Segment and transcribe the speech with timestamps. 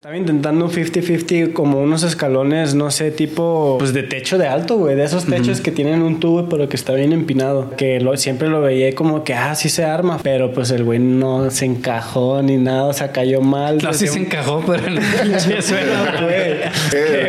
[0.00, 4.78] Estaba intentando un 50-50 como unos escalones, no sé, tipo pues de techo de alto,
[4.78, 4.96] güey.
[4.96, 7.76] De esos techos que tienen un tubo, pero que está bien empinado.
[7.76, 10.18] Que lo, siempre lo veía como que, ah, sí se arma.
[10.22, 13.76] Pero pues el güey no se encajó ni nada, o sea, cayó mal.
[13.82, 16.32] No, sí se encajó, pero en el pinche suelo, güey.
[16.32, 16.70] Eh,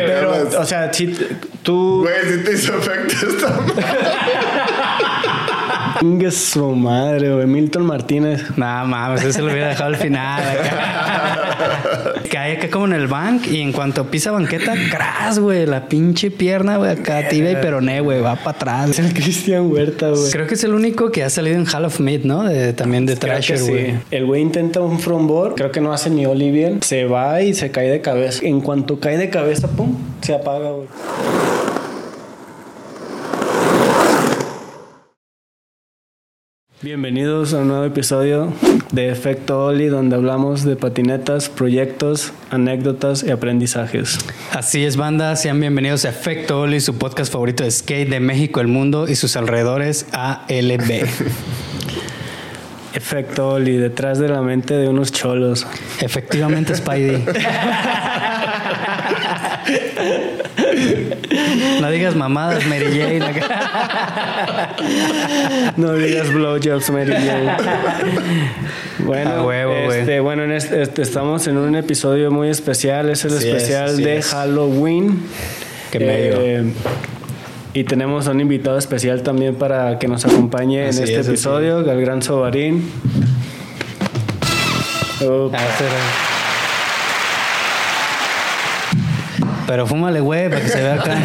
[0.06, 1.14] pero, o sea, si
[1.62, 2.00] tú...
[2.04, 3.60] Güey, si te hizo efecto esta.
[6.02, 7.46] Chingue su madre, güey.
[7.46, 8.42] Milton Martínez.
[8.56, 10.42] No mames, eso lo hubiera dejado al final.
[12.28, 15.64] Cae acá como en el bank y en cuanto pisa banqueta, cras, güey.
[15.64, 18.90] La pinche pierna, güey, acá tibia y peroné, güey, va para atrás.
[18.90, 20.28] Es el Cristian Huerta, güey.
[20.32, 22.42] Creo que es el único que ha salido en Hall of Mid, ¿no?
[22.42, 23.70] De- también de Thrasher, sí.
[23.70, 23.94] güey.
[24.10, 26.82] El güey intenta un frontboard, creo que no hace ni ollie bien.
[26.82, 28.40] Se va y se cae de cabeza.
[28.44, 30.88] En cuanto cae de cabeza, pum, se apaga, güey.
[36.82, 38.52] Bienvenidos a un nuevo episodio
[38.90, 44.18] de Efecto Oli, donde hablamos de patinetas, proyectos, anécdotas y aprendizajes.
[44.50, 45.36] Así es, banda.
[45.36, 49.14] Sean bienvenidos a Efecto Oli, su podcast favorito de skate de México, el mundo y
[49.14, 50.90] sus alrededores, ALB.
[52.94, 55.64] Efecto Oli, detrás de la mente de unos cholos.
[56.00, 57.24] Efectivamente, Spidey.
[61.80, 63.20] No digas mamadas, Mary Jane.
[65.76, 67.56] No digas blowjobs, Mary Jane.
[69.00, 73.10] Bueno, huevo, este, bueno, en este, este, estamos en un episodio muy especial.
[73.10, 74.28] Es el Así especial de es.
[74.28, 75.22] Halloween.
[75.90, 76.36] Qué medio.
[76.40, 76.72] Eh,
[77.74, 81.28] y tenemos a un invitado especial también para que nos acompañe Así en este es,
[81.28, 82.90] episodio, el gran Sobarín.
[89.66, 91.16] Pero- fúmale, güey, para que se vea acá.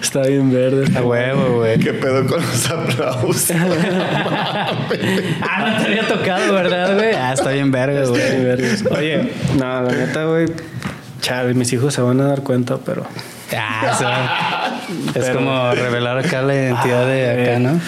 [0.00, 0.98] está bien verde.
[0.98, 1.78] A huevo, güey.
[1.78, 3.50] ¿Qué pedo con los aplausos?
[5.42, 7.14] Ah, no te había tocado, ¿verdad, güey?
[7.14, 8.98] Ah, está bien verga, Está bien güey.
[8.98, 10.46] Oye, no, la neta, güey.
[11.20, 13.06] Chale, mis hijos se van a dar cuenta, pero.
[13.56, 14.08] Ah, eso.
[15.18, 17.80] Es Pero- como revelar acá la identidad de acá, ¿no?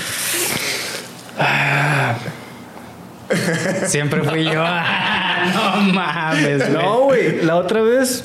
[3.87, 4.65] Siempre fui yo.
[5.53, 6.69] No mames.
[6.71, 7.43] No, güey.
[7.43, 8.25] La otra vez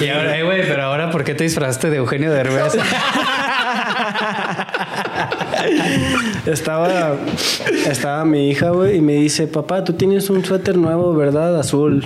[0.00, 2.76] Y ahora, eh, güey, pero ahora, ¿por qué te disfrazaste de Eugenio Derbez?
[6.46, 7.16] Estaba,
[7.86, 11.58] estaba mi hija, güey, y me dice, papá, tú tienes un suéter nuevo, ¿verdad?
[11.58, 12.02] Azul.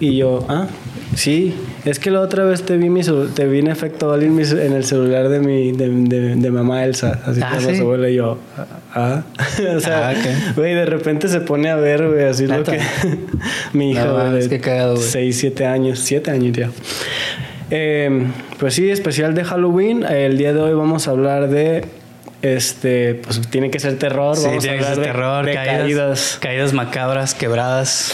[0.00, 0.66] Y yo, ah,
[1.14, 1.54] sí.
[1.84, 3.00] Es que la otra vez te vi, mi
[3.34, 6.84] te vi en efecto en, mi en el celular de mi de, de- de mamá
[6.84, 7.20] Elsa.
[7.26, 7.76] Así Ah, como ¿sí?
[7.76, 8.38] su abuela y yo,
[8.94, 9.22] ah.
[9.76, 10.14] o sea, Ah,
[10.56, 12.78] güey, de repente se pone a ver, güey, así lo que...
[13.72, 15.06] mi hija, No de qué cagado, güey.
[15.06, 16.70] 6, 7 años, 7 años ya.
[17.70, 18.26] Eh,
[18.58, 20.04] pues sí, especial de Halloween.
[20.04, 21.84] El día de hoy vamos a hablar de.
[22.42, 24.36] Este, pues tiene que ser terror.
[24.36, 26.38] Sí, vamos a tiene que hablar ser de, terror, de caídas, caídas.
[26.40, 28.12] caídas macabras, quebradas.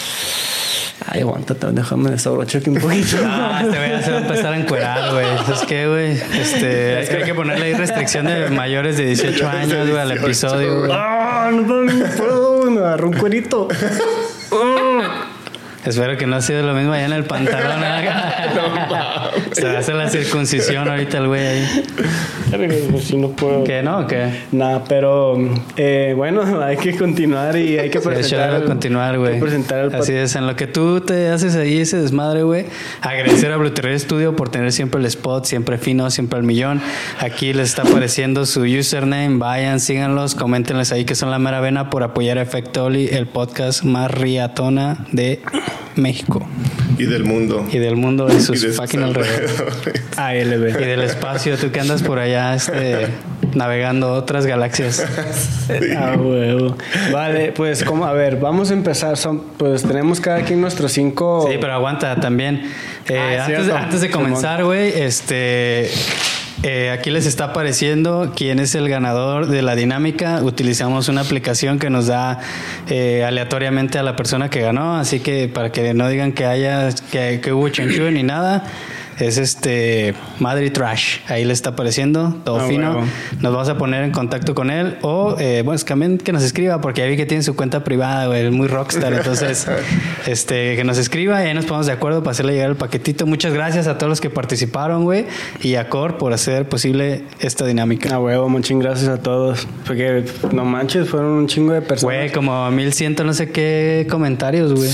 [1.11, 3.17] Ay, aguántate, déjame desabrocho aquí un poquito.
[3.25, 5.27] Ah, este güey se va a empezar a encuerar, güey.
[5.47, 6.11] ¿Sabes qué, güey?
[6.39, 10.13] Este, es que hay que ponerle ahí restricción de mayores de 18 años, güey, al
[10.13, 10.91] episodio, güey.
[10.95, 13.69] Ah, no, no, no puedo, güey, me agarró un cuerito.
[15.89, 17.83] Espero que no ha sido lo mismo allá en el pantalón.
[17.83, 18.09] ¿eh?
[19.53, 21.85] Se va a hacer la circuncisión ahorita el güey ahí.
[23.01, 23.65] Sí, no puedo.
[23.65, 24.01] ¿Qué no?
[24.01, 24.29] ¿O ¿Qué?
[24.53, 25.37] Nada, pero
[25.77, 28.55] eh, bueno, hay que continuar y hay que presentar.
[28.55, 29.35] el- continuar, hay güey.
[29.35, 32.67] que presentar el Así es, en lo que tú te haces ahí ese desmadre, güey.
[33.01, 36.81] Agradecer a Blueterrier Studio por tener siempre el spot, siempre fino, siempre al millón.
[37.21, 39.39] Aquí les está apareciendo su username.
[39.39, 43.27] Vayan, síganlos, coméntenles ahí que son la mera vena por apoyar a Efecto Oli, el
[43.27, 45.41] podcast más riatona de
[45.97, 46.47] México
[46.99, 47.67] y del mundo.
[47.71, 50.03] y del mundo y Y sus de sus fucking alrededores.
[50.17, 50.69] ALB.
[50.81, 53.09] Y del espacio, tú que andas por allá este,
[53.55, 55.05] navegando otras galaxias.
[55.97, 56.77] Ah, huevo.
[57.13, 59.17] Vale, pues como, a ver, vamos a empezar.
[59.19, 61.47] Son, pues tenemos cada quien nuestros cinco.
[61.51, 62.63] Sí, pero aguanta también.
[63.09, 63.77] Eh, Ah, es antes, cierto.
[63.77, 65.91] antes de comenzar, güey, este.
[66.63, 70.43] Eh, aquí les está apareciendo quién es el ganador de la dinámica.
[70.43, 72.41] Utilizamos una aplicación que nos da
[72.89, 76.89] eh, aleatoriamente a la persona que ganó, así que para que no digan que haya
[77.13, 78.65] que, que hubo chanchullo ni nada,
[79.19, 81.19] es este Madrid Trash.
[81.29, 83.05] Ahí le está apareciendo, todo Ah, fino.
[83.41, 86.33] Nos vamos a poner en contacto con él o, eh, bueno, es que también que
[86.33, 89.13] nos escriba porque ya vi que tiene su cuenta privada, güey, es muy rockstar.
[89.13, 89.67] Entonces,
[90.27, 93.27] este, que nos escriba y ahí nos ponemos de acuerdo para hacerle llegar el paquetito.
[93.27, 95.27] Muchas gracias a todos los que participaron, güey,
[95.61, 98.15] y a Cor por hacer posible esta dinámica.
[98.15, 99.67] A huevo, muchas gracias a todos.
[99.87, 102.17] Porque no manches, fueron un chingo de personas.
[102.17, 104.91] Güey, como 1100 no sé qué comentarios, güey.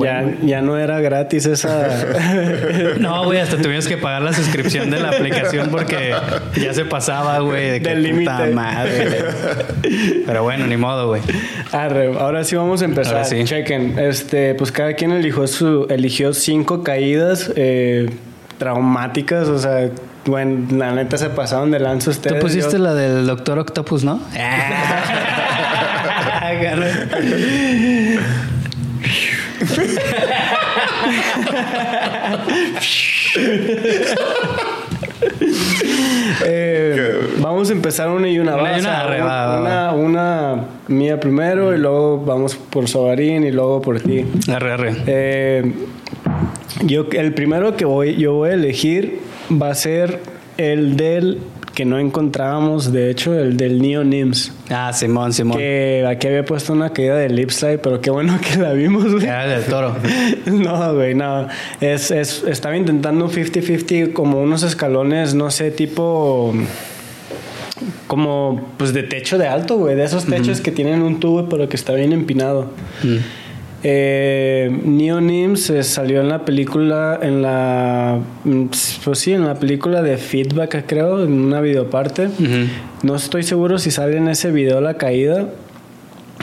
[0.00, 1.88] Ya, ya no era gratis esa.
[2.98, 6.14] No, güey, hasta tuvimos que pagar la suscripción de la aplicación porque
[6.60, 8.46] ya se pasaba, güey, de que Del límite.
[8.52, 9.24] madre.
[10.26, 11.22] Pero bueno, ni modo, güey.
[11.72, 13.14] Arre, ahora sí vamos a empezar.
[13.16, 13.44] Ahora sí.
[13.44, 13.98] Chequen.
[13.98, 18.10] Este, pues cada quien eligió su, eligió cinco caídas eh,
[18.58, 19.48] traumáticas.
[19.48, 19.88] O sea,
[20.26, 22.40] bueno, la neta se pasaron de lanza Tú ustedes.
[22.42, 24.20] pusiste yo- la del Doctor Octopus, ¿no?
[36.44, 38.56] Eh, vamos a empezar una y una.
[38.56, 44.24] Una y una, una mía primero y luego vamos por Sobarín y luego por ti.
[44.48, 44.96] Arre, arre.
[45.06, 45.72] Eh,
[46.84, 49.20] yo, el primero que voy, yo voy a elegir
[49.50, 50.20] va a ser
[50.56, 51.38] el del
[51.78, 54.52] que no encontrábamos, de hecho, el del Neo Nims.
[54.68, 55.58] Ah, Simón, Simón.
[55.58, 59.12] Que aquí había puesto una caída de lip slide, pero qué bueno que la vimos,
[59.12, 59.24] güey.
[59.24, 59.94] Era del toro.
[60.46, 61.46] No, güey, no.
[61.80, 66.52] Es, es, estaba intentando un 50-50 como unos escalones, no sé, tipo.
[68.08, 69.94] Como, pues de techo de alto, güey.
[69.94, 72.72] De esos techos que tienen un tubo, pero que está bien empinado.
[73.04, 73.18] Mm.
[73.84, 78.18] Eh, Neo Nims eh, salió en la película, en la.
[78.44, 78.64] mm,
[79.04, 82.26] Pues sí, en la película de Feedback, creo, en una videoparte.
[82.26, 82.66] Ujú.
[83.04, 85.46] No estoy seguro si sale en ese video la caída,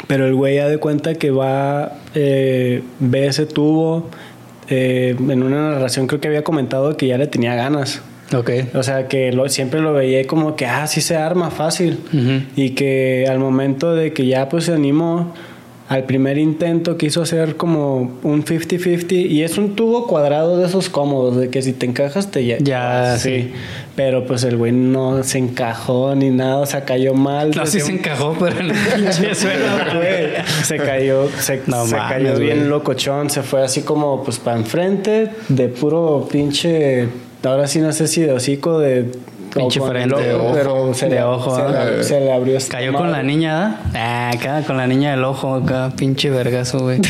[0.07, 4.09] pero el güey ya de cuenta que va, eh, ve ese tubo.
[4.69, 8.01] eh, en una narración creo que había comentado que ya le tenía ganas.
[8.35, 8.49] Ok.
[8.73, 11.99] O sea, que lo, siempre lo veía como que, ah, sí se arma fácil.
[12.11, 12.41] Ujú.
[12.55, 15.33] Y que al momento de que ya pues se animó
[15.87, 20.89] al primer intento quiso hacer como un 50-50 y es un tubo cuadrado de esos
[20.89, 22.57] cómodos, de que si te encajas te ya.
[22.59, 23.51] Ya, sí.
[23.95, 27.51] Pero pues el güey no se encajó ni nada, o sea, cayó mal.
[27.55, 30.31] No, sí se encajó, pero Güey,
[30.63, 32.69] se cayó, se, No se cayó bien güey.
[32.69, 37.07] locochón, se fue así como pues para enfrente, de puro pinche,
[37.43, 39.11] ahora sí no sé si de hocico, de
[39.55, 41.63] Pinche frente, ojo, ojo, pero se, de le, ojo, se,
[41.95, 44.29] le, se le abrió esta Cayó con la niña, ¿da?
[44.29, 46.99] Ah, acá con la niña del ojo, acá, pinche vergazo, güey.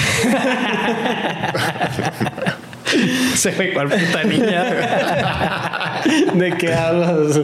[3.35, 4.63] Se ve cuál puta niña.
[6.33, 7.37] ¿De qué hablas?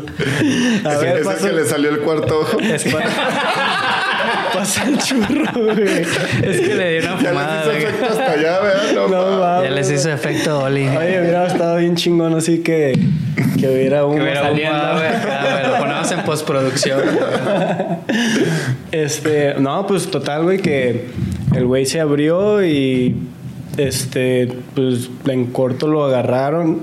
[0.86, 2.60] A Ese, ver, ese pasa, que le salió el cuarto ojo.
[2.60, 2.86] Es,
[4.62, 6.02] pasa el churro, güey.
[6.44, 7.66] es que le dio una Ya fumada.
[7.66, 8.84] les hizo efecto hasta allá, ¿verdad?
[8.96, 9.64] No, No, va.
[9.64, 10.88] Ya les hizo efecto Oli.
[10.88, 12.94] Oye, hubiera estado bien chingón así que,
[13.60, 14.78] que hubiera uno Que hubiera saliendo.
[14.78, 15.08] fumado, güey.
[15.08, 17.02] acá, güey, Lo ponemos en postproducción.
[18.92, 21.06] Este, no, pues total, güey, que
[21.56, 23.16] el güey se abrió y
[23.78, 26.82] este, pues en corto lo agarraron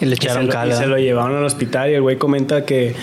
[0.00, 0.76] Y le y se, echaron lo, y cala.
[0.76, 2.94] se lo llevaron al hospital y el güey comenta que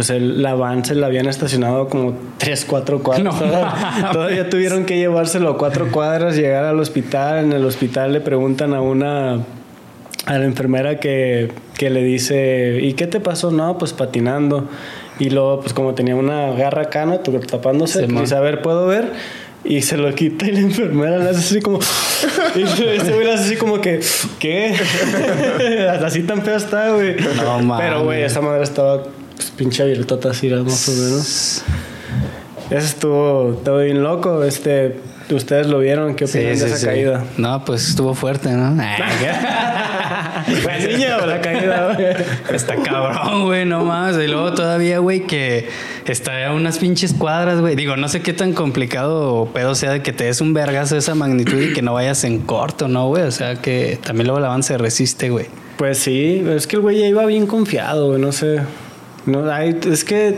[0.00, 3.22] pues el, la van se la habían estacionado como 3, 4 cuadras.
[3.22, 7.44] No Todavía- tuvieron que llevárselo a cuatro cuadras, llegar al hospital.
[7.44, 9.40] En el hospital le preguntan a una
[10.24, 13.50] a la enfermera que, que le dice, ¿y qué te pasó?
[13.50, 14.70] No, pues patinando.
[15.18, 17.18] Y luego, pues como tenía una garra acá, ¿no?
[17.20, 18.22] Tapándose, Simón.
[18.22, 19.12] dice, a ver, ¿puedo ver?
[19.64, 21.78] Y se lo quita y la enfermera le hace así como...
[22.56, 24.00] y ese güey le hace así como que,
[24.38, 24.74] ¿qué?
[26.02, 27.16] así tan feo está, güey.
[27.36, 27.76] No.
[27.76, 29.14] Pero, güey, esa madre estaba pues,
[29.60, 31.62] pinche abiertota así, más o menos.
[32.70, 34.42] Eso estuvo, estuvo bien loco.
[34.42, 34.96] Este,
[35.30, 36.14] ¿Ustedes lo vieron?
[36.14, 37.24] ¿Qué opinan de esa caída?
[37.36, 38.82] No, pues estuvo fuerte, ¿no?
[40.62, 42.06] ¿Fue niña o la caída, güey?
[42.56, 44.16] Está cabrón, güey, no más.
[44.16, 45.68] Y luego todavía, güey, que
[46.06, 47.76] está a unas pinches cuadras, güey.
[47.76, 50.94] Digo, no sé qué tan complicado o pedo sea de que te des un vergazo
[50.94, 53.24] de esa magnitud y que no vayas en corto, ¿no, güey?
[53.24, 55.48] O sea, que también luego el avance resiste, güey.
[55.76, 58.60] Pues sí, es que el güey ya iba bien confiado, güey, no sé.
[59.26, 60.36] No, hay- es que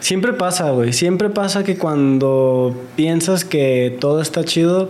[0.00, 0.92] siempre pasa, güey.
[0.92, 4.88] Siempre pasa que cuando piensas que todo está chido,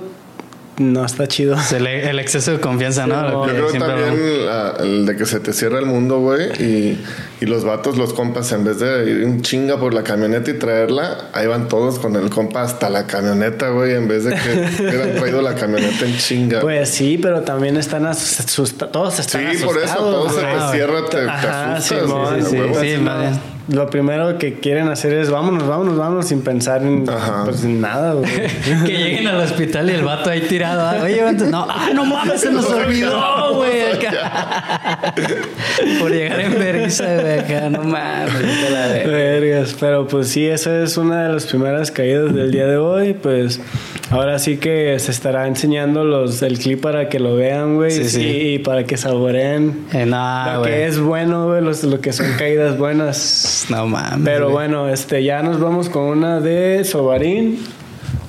[0.78, 1.56] no está chido.
[1.74, 3.30] El, el exceso de confianza, ¿no?
[3.30, 7.02] Yo que creo también la- el de que se te cierra el mundo, güey, y,
[7.40, 10.54] y los vatos, los compas, en vez de ir un chinga por la camioneta y
[10.54, 14.82] traerla, ahí van todos con el compa hasta la camioneta, güey, en vez de que
[14.82, 16.60] hubieran traído la camioneta en chinga.
[16.60, 18.92] Pues sí, pero también están asustados.
[18.92, 22.48] Todos sí, están por eso asustados, todo se te cierra, te, asustas.
[22.50, 23.40] Sí, sí.
[23.68, 27.04] Lo primero que quieren hacer es vámonos, vámonos, vámonos sin pensar en,
[27.44, 28.30] pues, en nada, güey.
[28.86, 30.82] Que lleguen al hospital y el vato ahí tirado.
[30.82, 31.20] ah, Oye,
[31.50, 33.82] no, ah, no mames, se nos olvidó, güey.
[33.92, 35.12] acá.
[36.00, 38.70] Por llegar en vergüenza, güey, acá, no mames.
[38.70, 39.10] la verga.
[39.10, 43.14] Vergas, pero pues sí, esa es una de las primeras caídas del día de hoy.
[43.14, 43.60] Pues
[44.10, 47.90] ahora sí que se estará enseñando los el clip para que lo vean, güey.
[47.90, 48.22] Sí, sí.
[48.22, 50.70] Y, y para que saboreen Eh, no, lo güey.
[50.72, 53.54] que es bueno, güey, los- lo que son caídas buenas.
[53.70, 54.20] No mames.
[54.24, 57.58] Pero bueno, este ya nos vamos con una de Sobarín.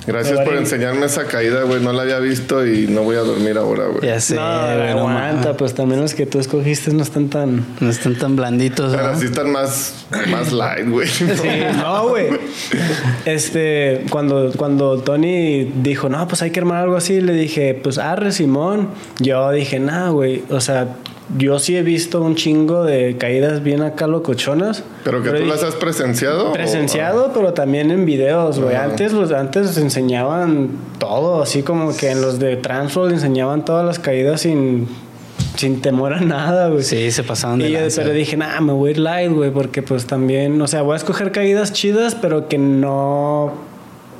[0.08, 1.82] Gracias por enseñarme esa caída, güey.
[1.82, 4.06] No la había visto y no voy a dormir ahora, güey.
[4.06, 7.66] Ya sé, no, aguanta, pues también los que tú escogiste no están tan...
[7.80, 9.20] No están tan blanditos, Pero ¿no?
[9.20, 11.06] sí están más, más light, güey.
[11.08, 11.26] Sí,
[11.76, 12.28] no, güey.
[13.26, 17.98] Este, cuando, cuando Tony dijo, no, pues hay que armar algo así, le dije, pues
[17.98, 18.88] arre, Simón.
[19.18, 20.42] Yo dije, nah, güey.
[20.48, 20.96] O sea,
[21.36, 24.82] yo sí he visto un chingo de caídas bien acá locochonas.
[25.04, 26.50] Pero que tú dije- las has presenciado.
[26.50, 28.74] o- Presenciado, pero también en videos, güey.
[28.74, 28.84] Ajá.
[28.84, 33.98] Antes los antes enseñaban todo, así como que en los de Transworld enseñaban todas las
[33.98, 34.88] caídas sin,
[35.56, 36.82] sin temor a nada, güey.
[36.82, 38.02] Sí, se pasaban de Y yo, lanza.
[38.02, 40.94] pero dije, nah, me voy a ir light, güey, porque pues también, o sea, voy
[40.94, 43.52] a escoger caídas chidas, pero que no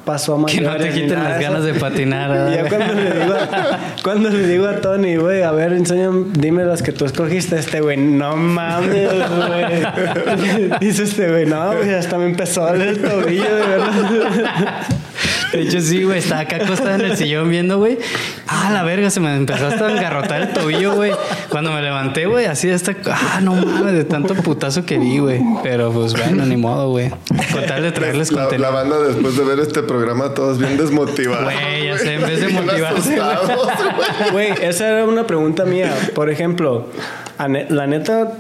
[0.09, 2.31] pasó a Que no te quiten las ganas de patinar.
[2.49, 2.71] Y ¿verdad?
[2.71, 6.83] cuando le digo a, cuando le digo a Tony, güey, a ver, enséñame, dime las
[6.83, 10.71] que tú escogiste, este güey, no mames, güey.
[10.81, 14.87] Dice este güey, no, güey, hasta me empezó a doler el tobillo, de verdad.
[15.53, 16.19] De hecho, sí, güey.
[16.19, 17.99] Estaba acá acostada en el sillón viendo, güey.
[18.47, 21.13] Ah, la verga, se me empezó hasta a engarrotar el tobillo, güey.
[21.49, 22.95] Cuando me levanté, güey, así hasta.
[23.07, 25.41] Ah, no mames, de tanto putazo que vi, güey.
[25.63, 27.11] Pero pues bueno, ni modo, güey.
[27.53, 28.73] Con tal de traerles La, la contenido.
[28.73, 31.45] banda después de ver este programa todos bien desmotivados.
[31.45, 33.19] Güey, ya sé, en vez de motivarse,
[34.33, 34.53] güey.
[34.63, 35.95] esa era una pregunta mía.
[36.15, 36.89] Por ejemplo,
[37.39, 38.33] la neta,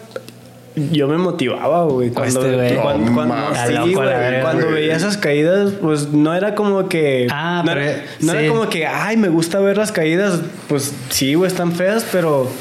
[0.90, 2.10] yo me motivaba, güey.
[2.10, 2.76] Cuando, Este güey.
[2.76, 3.34] cuando, cuando-
[3.66, 4.72] sí, güey, güey.
[4.72, 7.26] veía esas caídas, pues no era como que.
[7.30, 8.38] Ah, no, pero, era, no sí.
[8.38, 10.40] era como que, ay, me gusta ver las caídas.
[10.68, 12.48] Pues sí, güey, están feas, pero.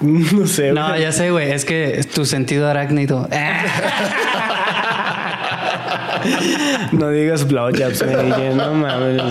[0.00, 1.00] No sé, No, güey.
[1.02, 1.50] ya sé, güey.
[1.52, 3.26] Es que tu sentido arácnido.
[6.92, 8.54] No digas blowjobs, güey.
[8.54, 9.22] No mames.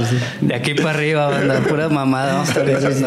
[0.42, 1.60] De aquí para arriba, banda.
[1.68, 2.34] Pura mamada.
[2.34, 3.04] Vamos a estar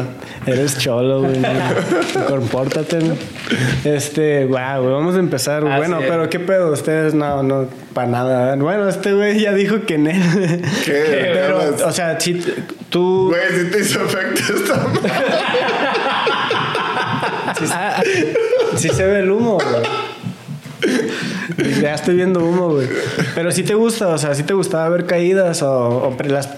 [0.46, 1.38] Eres, cholo, güey.
[1.38, 2.26] no.
[2.26, 2.98] Compórtate.
[3.00, 3.14] ¿no?
[3.84, 5.66] Este, wow, güey, vamos a empezar.
[5.66, 8.56] Así bueno, pero qué pedo, ustedes no, no, para nada.
[8.56, 10.62] Bueno, este güey ya dijo que en él.
[10.84, 11.30] ¿Qué?
[11.34, 12.34] Pero, o sea, si
[12.90, 13.28] tú.
[13.28, 15.12] Güey, si te hizo efecto esta madre.
[17.72, 18.02] Ah,
[18.76, 20.05] Sí se ve el humo, güey.
[21.80, 22.88] Ya estoy viendo humo, güey.
[23.34, 26.48] Pero si te gusta, o sea, si te gustaba ver caídas o, o las,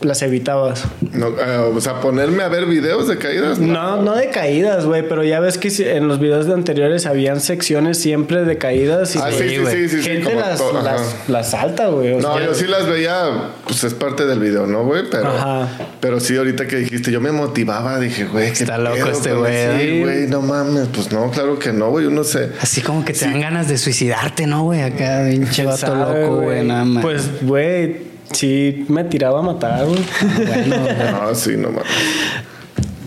[0.00, 0.84] las evitabas.
[1.12, 3.58] No, eh, o sea, ponerme a ver videos de caídas.
[3.58, 7.40] No, no de caídas, güey, pero ya ves que en los videos de anteriores habían
[7.40, 9.74] secciones siempre de caídas y Ah, sí, sí, güey.
[9.74, 12.16] sí, sí, sí, gente como las, las, las salta, güey.
[12.16, 15.04] No, sea, yo sí las veía, pues es parte del video, ¿no, güey?
[15.10, 15.68] Pero, Ajá.
[16.00, 19.56] pero sí, ahorita que dijiste, yo me motivaba, dije, güey, Está loco pedo este güey,
[19.56, 19.72] eso?
[19.72, 19.78] ¿eh?
[19.80, 22.50] Sí, güey, no mames, pues no, claro que no, güey, uno se...
[22.60, 24.82] Así como que te dan ganas de suicidarte, ¿no, güey?
[24.82, 26.64] Acá, pinche vato loco, güey.
[26.66, 27.02] Nada más.
[27.02, 29.98] Pues, güey, sí me tiraba a matar, güey.
[30.46, 30.76] bueno.
[31.22, 31.84] No, sí, no mames.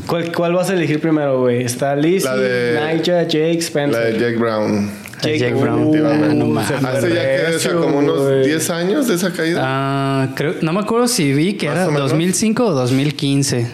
[0.08, 1.64] ¿Cuál, ¿Cuál vas a elegir primero, güey?
[1.64, 4.00] Está Lizzie, La de- Nigel, Jake, Spencer.
[4.02, 4.90] La de Jake Brown.
[5.22, 5.84] Jake Brown.
[5.88, 8.46] Uh, no Hace ya que, o sea, como unos güey.
[8.46, 9.62] 10 años de esa caída.
[9.64, 12.10] Ah, creo, no me acuerdo si vi que era o menos.
[12.12, 13.68] 2005 o 2015.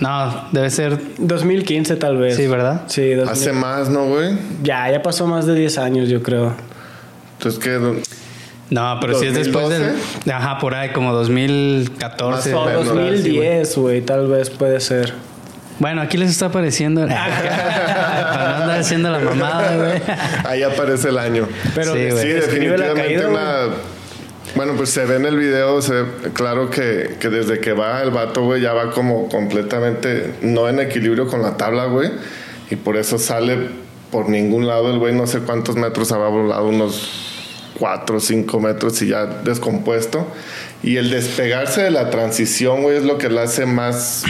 [0.00, 0.98] No, debe ser.
[1.18, 2.36] 2015 tal vez.
[2.36, 2.82] Sí, ¿verdad?
[2.86, 3.28] Sí, 2000.
[3.32, 4.36] Hace más, ¿no, güey?
[4.62, 6.54] Ya, ya pasó más de 10 años, yo creo.
[7.38, 7.80] Entonces, ¿qué?
[8.74, 9.94] No, pero sí es después del.
[10.32, 12.52] Ajá, por ahí, como 2014.
[12.52, 15.14] Más O o menos, 2010, güey, tal vez puede ser.
[15.78, 17.06] Bueno, aquí les está apareciendo.
[17.06, 20.02] Para no andar haciendo la mamada, güey.
[20.44, 21.48] Ahí aparece el año.
[21.74, 23.74] Pero Sí, definitivamente caída, una...
[24.56, 28.02] Bueno, pues se ve en el video, se ve claro que, que desde que va
[28.02, 32.10] el vato, güey, ya va como completamente no en equilibrio con la tabla, güey.
[32.70, 33.68] Y por eso sale
[34.12, 37.33] por ningún lado el güey, no sé cuántos metros habrá volado, unos
[37.78, 40.26] 4 o 5 metros y ya descompuesto.
[40.82, 44.24] Y el despegarse de la transición, güey, es lo que le hace más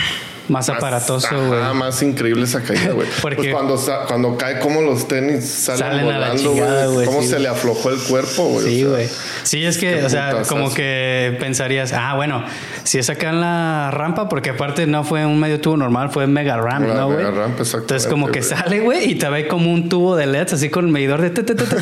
[0.48, 1.60] Más aparatoso, güey.
[1.74, 3.08] Más increíble esa caída, güey.
[3.22, 6.50] Porque- Pues cuando, cuando cae, como los tenis salen, Salen volando,
[6.92, 7.42] güey, Cómo sí, se güey.
[7.44, 8.66] le aflojó el cuerpo, güey.
[8.66, 9.08] Sí, o sea, güey.
[9.42, 12.44] Sí, es que, o sea, como que pensarías, ah, bueno,
[12.82, 16.26] si es acá en la rampa, porque aparte no fue un medio tubo normal, fue
[16.26, 17.18] mega ramp, ¿no, güey?
[17.18, 18.50] mega ramp, exactamente, Entonces, como que güey.
[18.50, 21.32] sale, güey, y te ve como un tubo de LEDs, así con el medidor de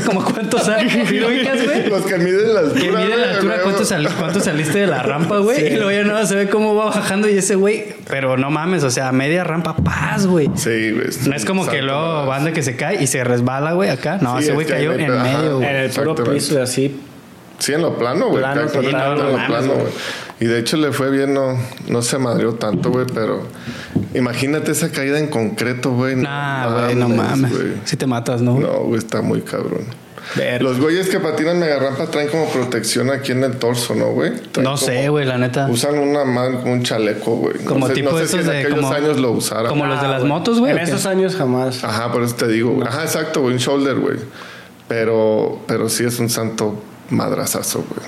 [0.04, 1.87] como cuánto sale, ¿Sí lo ubicas, güey?
[1.88, 2.81] Los que miden la altura.
[2.81, 4.14] Que mide la güey, altura, güey.
[4.19, 5.66] cuánto saliste de la rampa, güey.
[5.66, 8.85] Y luego ya no se ve cómo va bajando y ese güey, pero no mames,
[8.85, 10.50] o sea, media rampa, paz, güey.
[10.54, 11.07] Sí, güey.
[11.26, 14.19] No es como que luego banda que se cae y se resbala, güey, acá.
[14.21, 15.23] No, Sí, ese es güey cayó en ajá.
[15.25, 15.69] medio, güey.
[15.71, 17.00] En el puro piso, así.
[17.59, 18.42] Sí, en lo plano, güey.
[18.42, 19.92] Plano, no en lo plano, güey.
[20.40, 21.57] Y de hecho le fue bien, no,
[21.88, 23.47] no se madrió tanto, güey, pero
[24.12, 26.14] imagínate esa caída en concreto, güey.
[26.14, 27.50] Nah, güey, no mames.
[27.50, 27.73] güey.
[27.85, 28.61] Si te matas, ¿no?
[28.61, 29.87] No, güey, está muy cabrón.
[30.61, 34.33] Los güeyes que patinan mega rampa traen como protección aquí en el torso, ¿no, güey?
[34.52, 35.67] Traen No sé, güey, la neta.
[35.69, 37.55] Usan una man, como un chaleco, güey.
[37.61, 39.67] No Como sé- tipo no sé esos si en de aquellos como- años lo usaran.
[39.69, 40.73] Como los de Ah, las motos, güey.
[40.73, 41.83] En esos años jamás.
[41.85, 42.87] Ajá, por eso te digo, güey.
[42.88, 44.17] Ajá, exacto, güey, un shoulder, güey.
[44.88, 48.07] Pero, pero sí es un santo madrazazo, güey.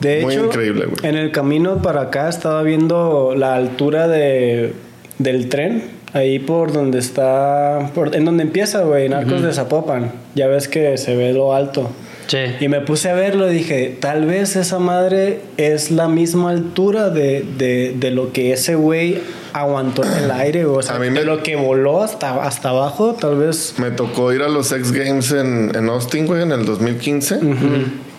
[0.00, 0.98] De Muy hecho, increíble, güey.
[1.08, 4.74] en el camino para acá estaba viendo la altura de,
[5.18, 5.95] del tren.
[6.12, 7.90] Ahí por donde está...
[7.94, 10.12] Por, en donde empieza, güey, en Arcos de Zapopan.
[10.34, 11.90] Ya ves que se ve lo alto.
[12.26, 12.38] Sí.
[12.60, 17.10] Y me puse a verlo y dije, tal vez esa madre es la misma altura
[17.10, 19.20] de, de, de lo que ese güey
[19.52, 20.64] aguantó en el aire.
[20.64, 23.74] O sea, A mí de lo que voló hasta, hasta abajo, tal vez...
[23.78, 27.38] Me tocó ir a los X Games en, en Austin, güey, en el 2015.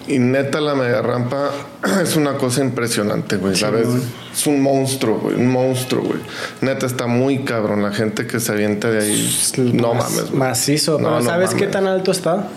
[0.08, 1.52] Y neta, la mega rampa
[2.02, 3.56] es una cosa impresionante, güey.
[3.56, 3.88] ¿Sabes?
[4.34, 5.36] Es un monstruo, güey.
[5.36, 6.20] Un monstruo, güey.
[6.62, 7.84] Neta, está muy cabrón.
[7.84, 9.40] La gente que se avienta de ahí.
[9.74, 10.40] No Mas- mames, güey.
[10.40, 10.94] Macizo.
[10.94, 12.48] No, pero no ¿sabes qué tan alto está?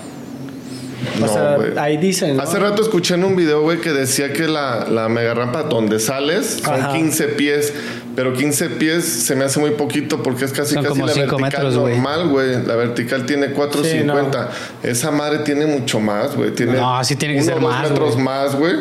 [1.16, 1.72] O No, sea, güey.
[1.78, 2.36] ahí dicen.
[2.36, 2.42] ¿no?
[2.42, 5.98] Hace rato escuché en un video, güey, que decía que la, la mega rampa donde
[5.98, 6.92] sales son Ajá.
[6.92, 7.72] 15 pies.
[8.16, 11.14] Pero 15 pies se me hace muy poquito porque es casi Son casi como la
[11.14, 12.66] vertical metros, normal, güey.
[12.66, 14.48] La vertical tiene 4.50.
[14.82, 16.50] Esa madre tiene mucho más, güey.
[16.52, 18.24] Tiene No, sí tiene que uno ser más, metros güey.
[18.24, 18.74] más, güey.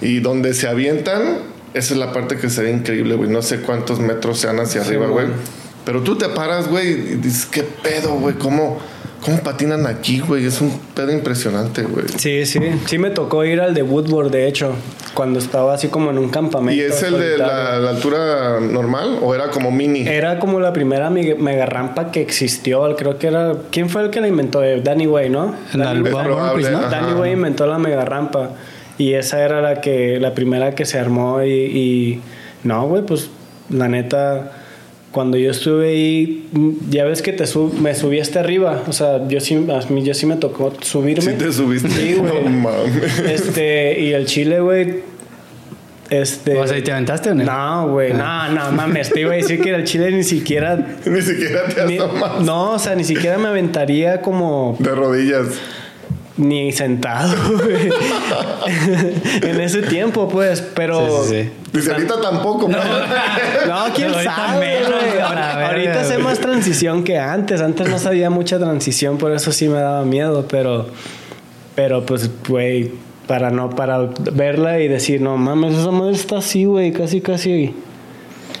[0.00, 1.38] Y donde se avientan,
[1.74, 3.30] esa es la parte que se ve increíble, güey.
[3.30, 5.26] No sé cuántos metros sean hacia arriba, güey.
[5.84, 8.34] Pero tú te paras, güey, y dices, ¿qué pedo, güey?
[8.36, 8.78] ¿Cómo,
[9.20, 10.44] ¿Cómo patinan aquí, güey?
[10.44, 12.06] Es un pedo impresionante, güey.
[12.18, 12.58] Sí, sí.
[12.86, 14.74] Sí me tocó ir al de Woodward, de hecho.
[15.14, 16.80] Cuando estaba así como en un campamento.
[16.80, 20.06] ¿Y es el de la, altura normal o era como mini?
[20.08, 22.96] Era como la primera mega, rampa que existió.
[22.96, 23.54] Creo que era...
[23.70, 24.62] ¿Quién fue el que la inventó?
[24.62, 25.54] Eh, Danny Way, ¿no?
[25.74, 26.88] Danny, probable, ¿no?
[26.88, 28.50] Danny Way inventó la mega rampa.
[28.98, 31.42] Y esa era la que la primera que se armó.
[31.42, 32.22] Y, y-
[32.64, 33.28] no, güey, pues
[33.68, 34.52] la neta,
[35.12, 38.82] cuando yo estuve ahí, mm, ya ves que te sub, me subí hasta arriba.
[38.88, 41.22] O sea, yo sí, a mí yo sí me tocó subirme.
[41.32, 41.88] Sí te subiste.
[41.90, 42.44] Sí, güey.
[42.44, 43.18] No mames.
[43.20, 45.12] Este, y el chile, güey.
[46.10, 46.58] Este.
[46.58, 47.44] O sea, ¿y te aventaste o no?
[47.44, 49.10] No, güey, no, no mames.
[49.10, 50.76] Te iba a decir que el chile ni siquiera.
[51.06, 52.40] Ni siquiera te ni- asomas.
[52.42, 55.46] no, o sea, ni siquiera me aventaría como De rodillas.
[56.36, 57.90] Ni sentado, güey.
[59.42, 61.24] en ese tiempo, pues, pero.
[61.24, 61.50] Sí, sí, sí.
[61.72, 62.68] Dice, ahorita tampoco.
[63.68, 65.20] No, quién Ahorita sabe, menos, güey.
[65.20, 66.24] a la verga, Ahorita sé güey.
[66.24, 67.60] más transición que antes.
[67.60, 70.86] Antes no sabía mucha transición, por eso sí me daba miedo, pero.
[71.74, 72.90] Pero pues, güey,
[73.26, 77.74] para no, para verla y decir, no mames, esa madre está así, güey, casi, casi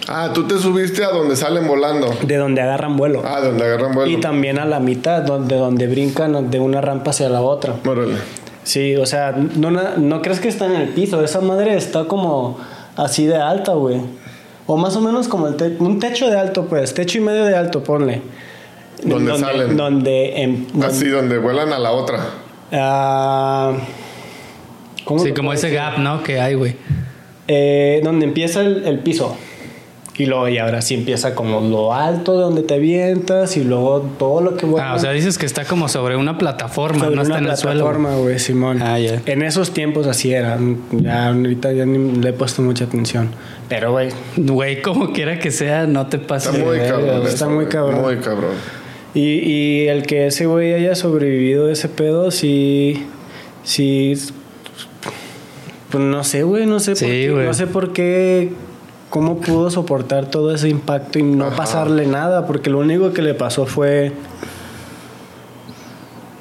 [0.08, 2.12] Ah, tú te subiste a donde salen volando.
[2.26, 3.22] de donde agarran vuelo.
[3.24, 4.10] Ah, donde agarran vuelo.
[4.10, 7.74] Y también a la mitad, donde, donde brincan de una rampa hacia la otra.
[7.86, 8.16] Órale.
[8.64, 11.22] Sí, o sea, no, no crees que está en el piso.
[11.24, 12.58] Esa madre está como
[12.96, 14.00] así de alta, güey.
[14.66, 16.94] O más o menos como el te- un techo de alto, pues.
[16.94, 18.22] Techo y medio de alto, ponle.
[19.04, 19.76] Donde salen.
[19.76, 20.42] Donde...
[20.42, 22.20] em- donde- Así, donde vuelan a la otra.
[22.72, 23.72] ah,
[25.04, 25.80] ¿cómo Sí, como ese decir?
[25.80, 26.22] gap, ¿no?
[26.22, 26.76] Que hay, güey.
[27.48, 29.36] Eh, donde empieza el, el piso.
[30.18, 34.02] Y luego, y ahora sí empieza como lo alto de donde te avientas y luego
[34.18, 34.90] todo lo que vuela.
[34.90, 37.50] Ah, o sea, dices que está como sobre una plataforma, Sobre no está una en
[37.50, 37.80] el suelo.
[37.84, 38.82] plataforma, güey, Simón.
[38.82, 39.22] Ah, ya.
[39.24, 40.58] En esos tiempos así era.
[40.92, 43.30] Ya ahorita ya ni le he puesto mucha atención.
[43.70, 46.52] Pero, güey, Güey, como quiera que sea, no te pases.
[46.54, 47.22] Está muy cabrón.
[47.26, 48.02] Está eso, muy cabrón.
[48.02, 48.50] Muy cabrón.
[49.14, 49.20] y,
[49.50, 53.02] y el que ese güey haya sobrevivido a ese pedo, sí.
[53.64, 54.12] Sí.
[55.90, 57.30] Pues no sé, güey, no sé Sí, por qué.
[57.30, 57.46] güey.
[57.46, 58.52] No sé por qué.
[59.12, 61.56] ¿Cómo pudo soportar todo ese impacto y no Ajá.
[61.56, 62.46] pasarle nada?
[62.46, 64.10] Porque lo único que le pasó fue.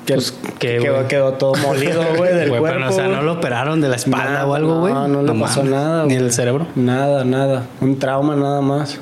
[0.05, 0.79] Que Pues, ¿qué,
[1.09, 2.67] quedó, todo molido, güey, del cuerpo.
[2.69, 4.93] pero, o sea, no lo operaron de la espalda Nada, o algo, güey.
[4.93, 6.05] No, no le pasó nada.
[6.05, 6.65] Ni el cerebro.
[6.77, 7.65] Nada, nada.
[7.81, 8.99] Un trauma nada más.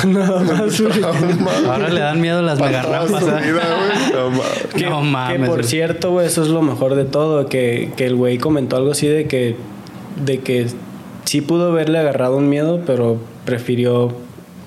[0.06, 0.82] nada más.
[1.68, 3.22] Ahora le dan miedo las Para mega toda rampas.
[3.22, 3.52] su ¿eh?
[4.12, 4.66] No mames.
[4.74, 7.46] Que, No mames, que por cierto, güey, eso es lo mejor de todo.
[7.46, 9.54] Que, que el güey comentó algo así de que,
[10.24, 10.66] de que
[11.24, 14.12] sí pudo haberle agarrado un miedo, pero prefirió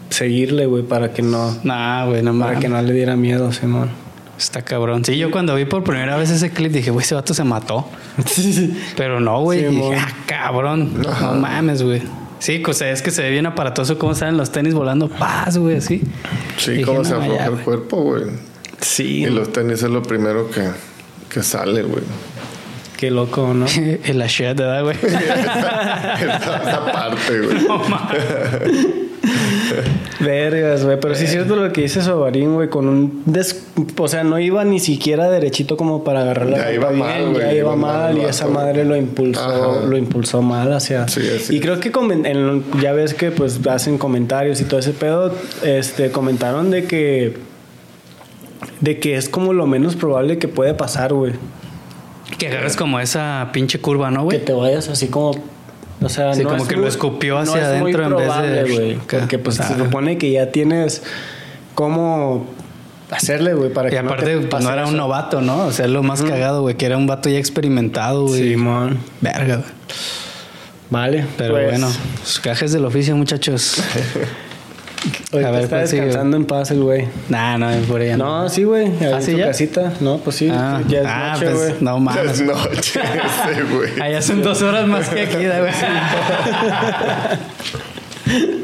[0.09, 3.89] seguirle, güey, para que no, Nah, güey, no para que no le diera miedo, Simón.
[4.37, 5.05] Está cabrón.
[5.05, 7.87] Sí, yo cuando vi por primera vez ese clip dije, güey, ese vato se mató.
[8.97, 9.69] Pero no, güey.
[9.69, 11.01] Sí, ah, cabrón.
[11.01, 12.01] No mames, güey.
[12.39, 15.57] Sí, o sea, es que se ve bien aparatoso cómo salen los tenis volando paz,
[15.57, 16.01] güey, así.
[16.57, 18.23] Sí, cómo se afloja el cuerpo, güey.
[18.81, 20.67] Sí, Y los tenis es lo primero que,
[21.29, 22.03] que sale, güey.
[22.97, 23.65] Qué loco, ¿no?
[24.05, 24.97] El la shit, ¿verdad, güey?
[25.03, 26.15] esa,
[26.63, 27.63] esa parte, güey.
[27.67, 28.23] No mames.
[30.19, 30.99] Vergas, güey.
[30.99, 32.69] Pero sí es cierto lo que dice Sobarín, güey.
[32.69, 33.23] Con un.
[33.25, 33.65] des-
[33.97, 37.29] O sea, no iba ni siquiera derechito como para agarrar la Ya iba bien, mal,
[37.31, 39.85] güey, Ya iba, iba mal mal y esa madre lo impulsó, Ajá.
[39.85, 41.07] lo impulsó mal hacia.
[41.07, 41.61] Sí, así y es.
[41.61, 45.33] creo que comen- en- ya ves que pues hacen comentarios y todo ese pedo.
[45.63, 47.37] Este, comentaron de que.
[48.81, 51.33] De que es como lo menos probable que puede pasar, güey.
[52.37, 54.45] Que agarres como esa pinche curva, ¿no, Que güey?
[54.45, 55.31] te vayas así como.
[56.01, 58.27] O sea, Sí, no como es que lo escupió hacia es muy adentro en vez
[58.27, 58.99] de- probable.
[59.19, 61.01] Porque pues se supone que ya tienes
[61.75, 62.45] cómo
[63.09, 65.65] hacerle, güey, para Y que aparte, no, te pues, no pase era un novato, ¿no?
[65.65, 68.49] O sea, es lo más cagado, güey, que era un vato ya experimentado, güey.
[68.49, 68.97] Simón.
[69.21, 69.69] Verga, güey.
[70.89, 71.25] Vale.
[71.37, 71.87] Pero pues, bueno,
[72.23, 73.77] sus cajes del oficio, muchachos.
[75.31, 76.01] Ahorita A ver, está ¿cuál sigue?
[76.03, 77.07] descansando en paz el güey.
[77.29, 78.87] nah, no, por allá No, sí, güey.
[78.87, 79.45] ahí ¿Ah, ya?
[79.47, 79.93] casita.
[79.99, 80.49] No, pues sí.
[80.51, 81.73] Ah, ya es ah, noche, pues güey.
[81.81, 82.41] no Es mames.
[82.41, 84.01] noche ese, güey.
[84.01, 85.71] Allá son dos horas más que aquí, güey.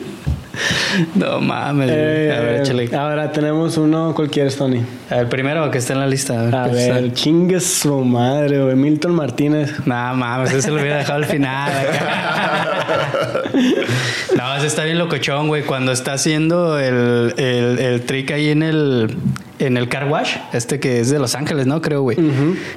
[1.15, 1.89] No mames.
[1.91, 2.95] Eh, A ver, échale.
[2.95, 4.81] Ahora tenemos uno cualquiera, Tony.
[5.09, 6.39] Ver, primero que está en la lista.
[6.39, 8.75] A ver, A ¿qué ver, chingue su madre, güey.
[8.75, 9.71] Milton Martínez.
[9.85, 11.71] No mames, ese lo hubiera dejado al final.
[14.35, 15.63] no, ese está bien locochón, güey.
[15.63, 19.15] Cuando está haciendo el, el, el trick ahí en el,
[19.59, 21.81] en el car wash, este que es de Los Ángeles, ¿no?
[21.81, 22.17] Creo, güey.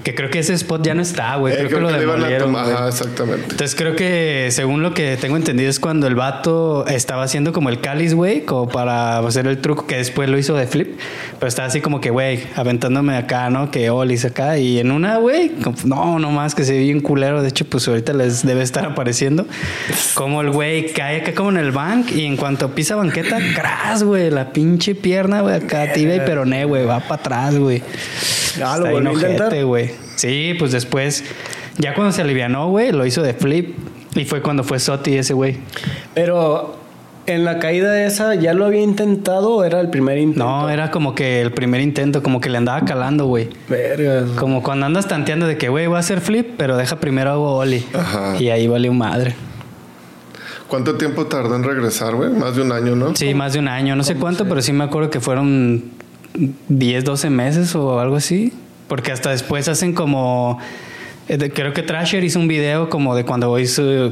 [0.03, 1.55] Que creo que ese spot ya no está, güey.
[1.55, 2.57] Eh, creo, que lo iban a demolieron.
[2.57, 3.47] Ajá, exactamente.
[3.51, 7.68] Entonces creo que según lo que tengo entendido es cuando el vato estaba haciendo como
[7.68, 10.99] el cáliz, güey, como para hacer el truco que después lo hizo de flip,
[11.38, 13.71] pero estaba así como que, güey, aventándome acá, ¿no?
[13.71, 15.53] Que olis acá y en una, güey,
[15.85, 18.85] no, no más que se ve bien culero, de hecho pues ahorita les debe estar
[18.85, 19.47] apareciendo
[20.14, 24.03] como el güey cae acá como en el bank y en cuanto pisa banqueta, crash,
[24.03, 27.82] güey, la pinche pierna, güey, acá tibia y peroné, güey, va para atrás, güey.
[28.62, 29.90] Ah, lo Está bien volvió a güey.
[30.16, 31.24] Sí, pues después,
[31.78, 33.76] ya cuando se alivianó, güey, lo hizo de flip.
[34.14, 35.58] Y fue cuando fue Soti ese güey.
[36.14, 36.76] Pero
[37.26, 40.44] en la caída esa, ¿ya lo había intentado o era el primer intento?
[40.44, 43.48] No, era como que el primer intento, como que le andaba calando, güey.
[43.68, 44.24] Vergas.
[44.24, 44.37] güey.
[44.37, 47.56] Como cuando andas tanteando de que, güey, voy a hacer flip, pero deja primero hago
[47.56, 47.87] Oli.
[47.94, 48.37] Ajá.
[48.38, 49.35] Y ahí valió madre.
[50.68, 52.30] ¿Cuánto tiempo tardó en regresar, güey?
[52.30, 53.14] Más de un año, ¿no?
[53.14, 55.85] Sí, más de un año, no sé cuánto, pero sí me acuerdo que fueron
[56.68, 58.53] 10, 12 meses o algo así.
[58.88, 60.59] Porque hasta después hacen como.
[61.29, 63.66] eh, Creo que Trasher hizo un video como de cuando güey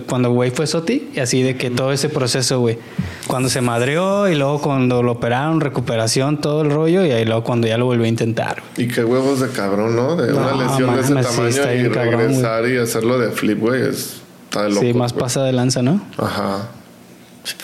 [0.07, 2.79] cuando güey fue Soti, y así de que todo ese proceso, güey.
[3.27, 7.45] Cuando se madreó y luego cuando lo operaron, recuperación, todo el rollo, y ahí luego
[7.45, 8.63] cuando ya lo volvió a intentar.
[8.77, 8.89] güey.
[8.89, 10.17] Y qué huevos de cabrón, ¿no?
[10.17, 13.19] De una No, lesión de ese sí, tamaño está y bien cabrón, regresar y hacerlo
[13.19, 13.83] de flip, güey.
[13.83, 14.81] Es, está de loco.
[14.81, 15.23] sí, más güey.
[15.23, 16.01] pasa de lanza, ¿no?
[16.17, 16.69] Ajá.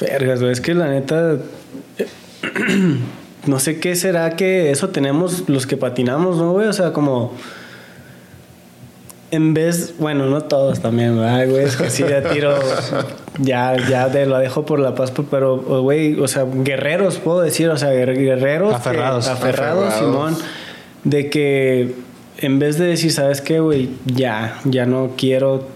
[0.00, 0.52] Vergas, güey.
[0.52, 1.38] Es que la neta.
[3.46, 6.66] no sé qué será que eso tenemos los que patinamos, ¿no, güey?
[6.68, 7.32] O sea, como.
[9.32, 11.64] En vez, bueno, no todos también, ¿verdad, güey?
[11.64, 12.54] Es que sí, ya tiro,
[13.40, 17.68] ya, ya de, lo dejo por la paz, pero, güey, o sea, guerreros, puedo decir,
[17.68, 18.70] o sea, guer- guerreros.
[18.70, 19.26] que- Aferrados.
[19.26, 19.94] aferrados, Aferrados.
[20.34, 20.36] Simón.
[21.02, 21.94] De que
[22.38, 23.90] en vez de decir, ¿sabes qué, güey?
[24.06, 25.66] Ya, ya no quiero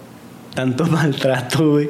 [0.54, 1.88] tanto maltrato, güey.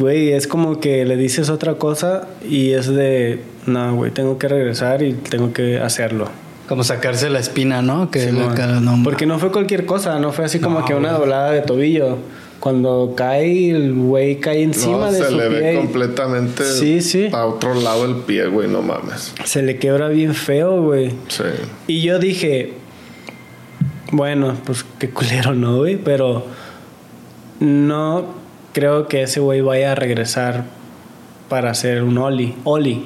[0.00, 4.48] Güey, es como que le dices otra cosa y es de, no, güey, tengo que
[4.48, 6.28] regresar y tengo que hacerlo.
[6.68, 8.10] Como sacarse la espina, ¿no?
[8.10, 8.48] Que Simón.
[8.48, 11.12] la cara, no, Porque no fue cualquier cosa, no fue así como No, que una
[11.12, 12.16] doblada de tobillo.
[12.60, 15.60] Cuando cae, el güey cae encima no, de se su le pie.
[15.60, 17.28] ve y completamente Sí, sí.
[17.32, 19.34] a otro lado el pie, güey, no mames.
[19.44, 21.10] Se le quebra bien feo, güey.
[21.28, 21.44] Sí.
[21.88, 22.72] Y yo dije,
[24.12, 25.96] bueno, pues qué culero, ¿no, güey?
[25.96, 26.46] Pero
[27.60, 28.39] no
[28.72, 30.64] creo que ese güey vaya a regresar
[31.48, 32.54] para hacer un Oli.
[32.64, 33.04] Oli.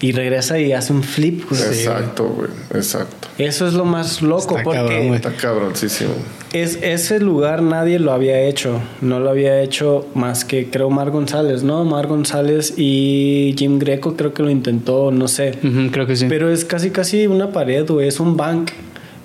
[0.00, 1.62] Y regresa y hace un flip, güey.
[1.62, 2.48] Exacto, güey.
[2.74, 3.28] Exacto.
[3.38, 5.14] Eso es lo más loco, Está porque cabrón.
[5.14, 6.10] Está cabroncísimo.
[6.52, 8.80] es, ese lugar nadie lo había hecho.
[9.00, 11.84] No lo había hecho más que, creo, Mar González, ¿no?
[11.84, 15.56] Mar González y Jim Greco creo que lo intentó, no sé.
[15.92, 16.26] Creo que sí.
[16.28, 18.08] Pero es casi casi una pared, güey.
[18.08, 18.72] Es un bank.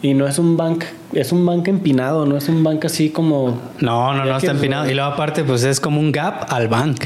[0.02, 0.84] Y no es un bank,
[1.14, 3.60] es un bank empinado, no es un bank así como.
[3.80, 4.90] No, no, no está empinado.
[4.90, 7.06] Y luego aparte, pues es como un gap al bank.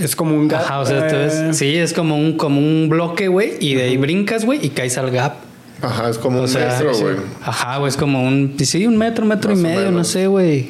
[0.00, 0.62] Es como un gap.
[0.62, 3.82] Ajá, o sea, eh, entonces, sí, es como un, como un bloque, güey, y de
[3.84, 5.34] ahí brincas, güey, y caes al gap.
[5.82, 7.02] Ajá, es como O un sea, metro, sí.
[7.02, 7.16] güey.
[7.42, 10.68] Ajá, güey, es como un, sí, un metro, metro y Más medio, no sé, güey.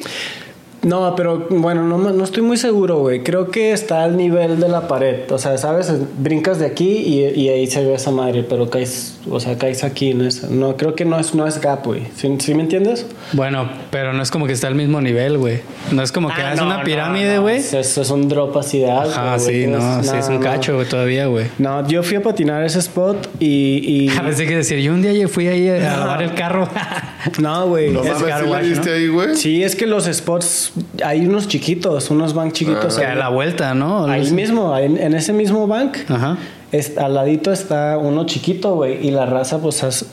[0.85, 3.23] No, pero bueno, no, me- no estoy muy seguro, güey.
[3.23, 5.29] Creo que está al nivel de la pared.
[5.31, 5.91] O sea, ¿sabes?
[6.19, 9.83] Brincas de aquí y, y ahí se ve esa madre, pero caes, o sea, caes
[9.83, 10.47] aquí en esa.
[10.49, 12.03] No, creo que no es, no es gap, güey.
[12.15, 13.05] ¿Sí, sí me entiendes?
[13.33, 15.59] Bueno, pero no es como que está al mismo nivel, güey.
[15.91, 17.41] No es como que Ah, es no, una no, pirámide, no.
[17.41, 17.57] güey.
[17.57, 19.09] Eso, eso es un drop así de alto.
[19.09, 19.63] Ajá, güey.
[19.63, 20.39] sí, no, sí, es un no.
[20.41, 21.47] cacho, güey, todavía, güey.
[21.57, 24.05] No, yo fui a patinar ese spot y.
[24.05, 26.69] y- A veces que decir, yo un día ya fui ahí a lavar el carro.
[27.39, 27.89] no, güey.
[27.89, 28.95] No es- car ¿sí wash, le diste ¿no?
[28.95, 29.35] ahí, güey?
[29.35, 30.71] Sí, es que los spots,
[31.03, 32.97] hay unos chiquitos, unos bank chiquitos.
[32.97, 33.11] que ahí.
[33.11, 34.05] a la vuelta, ¿no?
[34.05, 36.37] Ahí mismo, en, en ese mismo bank, Ajá.
[36.71, 40.05] es- al ladito está uno chiquito, güey, y la raza pues has-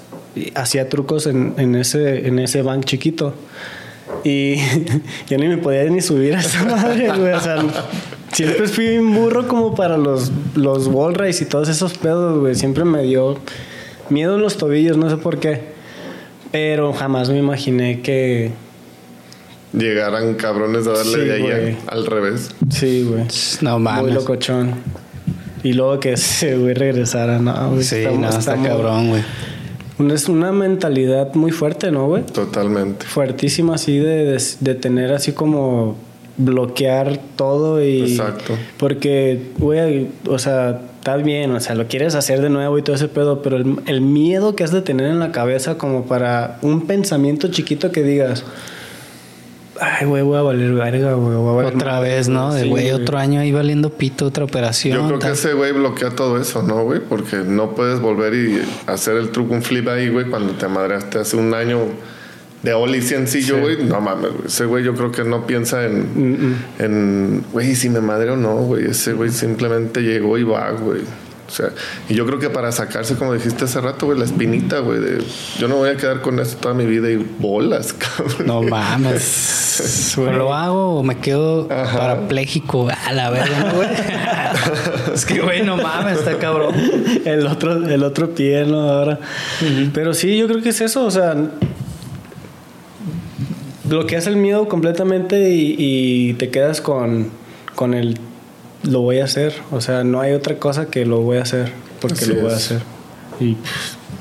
[0.55, 3.35] hacía trucos en, en ese, en ese bank chiquito.
[4.25, 4.57] Y
[5.29, 7.33] yo ni me podía ni subir a esa madre, güey.
[7.33, 7.57] O sea,
[8.33, 12.55] siempre fui un burro como para los, los wall rides y todos esos pedos, güey.
[12.55, 13.39] Siempre me dio
[14.11, 15.73] miedo en los tobillos, no sé por qué.
[16.51, 18.51] Pero jamás me imaginé que...
[19.73, 22.51] Llegaran cabrones a darle Sí, de ahí a- al revés.
[22.71, 23.25] Sí, güey.
[23.63, 24.15] No Muy mames.
[24.15, 24.75] locochón.
[25.63, 27.83] Y luego que ese güey regresara, no, güey.
[27.85, 29.23] Sí, Estamos- no, está estamos- cabrón, güey.
[30.13, 32.25] Es una mentalidad muy fuerte, ¿no, güey?
[32.25, 33.07] Totalmente.
[33.07, 35.97] Fuertísima así de, de, de tener así como
[36.37, 38.03] bloquear todo y...
[38.13, 38.55] Exacto.
[38.79, 42.97] Porque, güey, o sea, está bien, o sea, lo quieres hacer de nuevo y todo
[42.97, 46.59] ese pedo, pero el, el miedo que has de tener en la cabeza como para
[46.63, 48.45] un pensamiento chiquito que digas...
[49.85, 51.37] Ay, güey, voy a valer verga, güey.
[51.37, 52.55] voy a valer Otra madre", vez, ¿no?
[52.55, 54.97] De Sí, güey, otro año ahí valiendo pito, otra operación.
[54.97, 57.01] Yo creo que ese güey bloquea todo eso, ¿no, güey?
[57.01, 61.19] Porque no puedes volver y hacer el truco, un flip ahí, güey, cuando te madreaste
[61.19, 61.79] hace un año
[62.63, 63.83] de Oli sencillo, güey.
[63.83, 64.47] No mames, güey.
[64.47, 68.55] Ese güey yo creo que no piensa en, en güey, si me madreo o no,
[68.59, 68.87] güey.
[68.87, 71.01] Ese güey simplemente llegó y va, güey.
[71.53, 71.69] O sea,
[72.09, 75.23] y yo creo que para sacarse, como dijiste hace rato, güey, la espinita, güey, de
[75.59, 78.47] yo no voy a quedar con esto toda mi vida y bolas, cabrón.
[78.47, 80.15] No mames.
[80.19, 82.89] ¿O lo hago o me quedo parapléjico?
[82.89, 83.89] A la verga, ¿no, güey.
[85.15, 86.75] es que, güey, no mames, está cabrón.
[87.27, 88.89] el otro, el otro pie, ¿no?
[88.89, 89.21] Ahora.
[89.93, 91.37] Pero sí, yo creo que es eso, o sea,
[93.85, 97.29] bloqueas el miedo completamente y, y te quedas con,
[97.75, 98.19] con el
[98.83, 99.55] lo voy a hacer.
[99.71, 102.53] O sea, no hay otra cosa que lo voy a hacer porque Así lo voy
[102.53, 102.81] a hacer.
[103.41, 103.57] Y,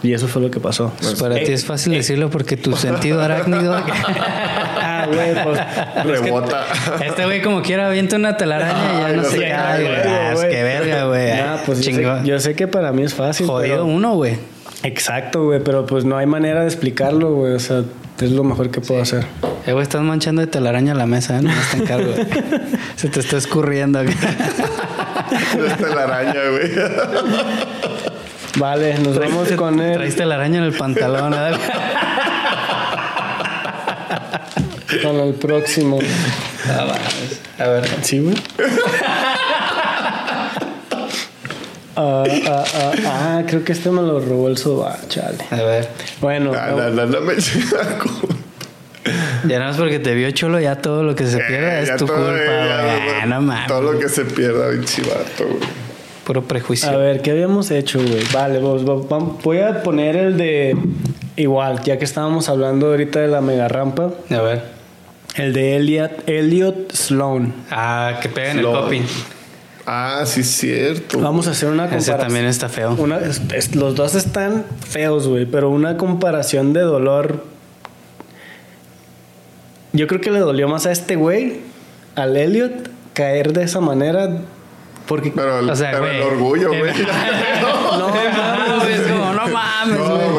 [0.03, 0.91] y eso fue lo que pasó.
[1.01, 3.73] Pues para Eh, ti es fácil decirlo porque tu sentido arácnido.
[3.75, 6.21] Ah, güey, pues.
[6.21, 6.65] Rebota.
[7.05, 9.95] Este güey, como quiera, avienta una telaraña y ya no sé, cae, güey.
[9.95, 11.33] güey, Ah, es que verga, güey.
[11.33, 12.25] Nah, pues yo sé, Chingón.
[12.25, 13.47] yo sé que para mí es fácil.
[13.47, 14.37] Jodido pero- uno, güey.
[14.83, 17.53] Exacto, güey, pero pues no hay manera de explicarlo, güey.
[17.53, 17.83] O sea,
[18.21, 19.25] es lo mejor que puedo hacer.
[19.65, 21.41] Eh, güey, estás manchando de telaraña la mesa, ¿eh?
[21.41, 22.13] No te encargo.
[22.95, 23.99] Se te está escurriendo.
[23.99, 24.11] acá.
[25.65, 26.71] Esta la araña, güey.
[28.57, 29.93] Vale, nos vamos con él.
[29.95, 31.51] Traes telaraña en el pantalón, ¿eh?
[35.01, 35.99] Con el próximo.
[36.67, 37.41] Ah, mames.
[37.57, 37.89] A ver.
[38.03, 38.35] Sí, güey.
[41.95, 45.37] Ah, ah, ah, ah, creo que este me lo robó el soba, chale.
[45.51, 45.89] A ver.
[46.21, 47.33] Bueno, Ah, no, no, no me
[49.47, 51.87] Ya no es porque te vio cholo, ya todo lo que se pierda Eh, es
[51.89, 53.29] ya tu culpa, eh, ya, güey.
[53.29, 53.67] no mames.
[53.67, 55.81] Todo lo que se pierda, pinche vato, güey.
[56.25, 56.87] Puro prejuicio.
[56.89, 58.23] a ver, ¿qué habíamos hecho, güey?
[58.31, 60.77] Vale, vos- vos- vam- voy a poner el de.
[61.35, 64.61] Igual, ya que estábamos hablando ahorita de la mega rampa, A ver.
[65.35, 67.53] el de Elliot, Elliot Sloan.
[67.71, 68.83] Ah, que peguen el Slow.
[68.83, 69.01] coping.
[69.85, 71.19] Ah, sí, es cierto.
[71.19, 72.19] Vamos a hacer una Ese comparación.
[72.19, 72.93] también está feo.
[72.97, 77.43] Una- es- es- los dos están feos, güey, pero una comparación de dolor.
[79.93, 81.61] Yo creo que le dolió más a este güey,
[82.15, 84.29] al Elliot, caer de esa manera.
[85.07, 85.31] Porque.
[85.35, 86.15] Pero, el, O sea, pero güey.
[86.17, 86.81] el orgullo, güey.
[87.61, 90.29] no, mames, es como, no mames, No, güey.
[90.29, 90.30] güey.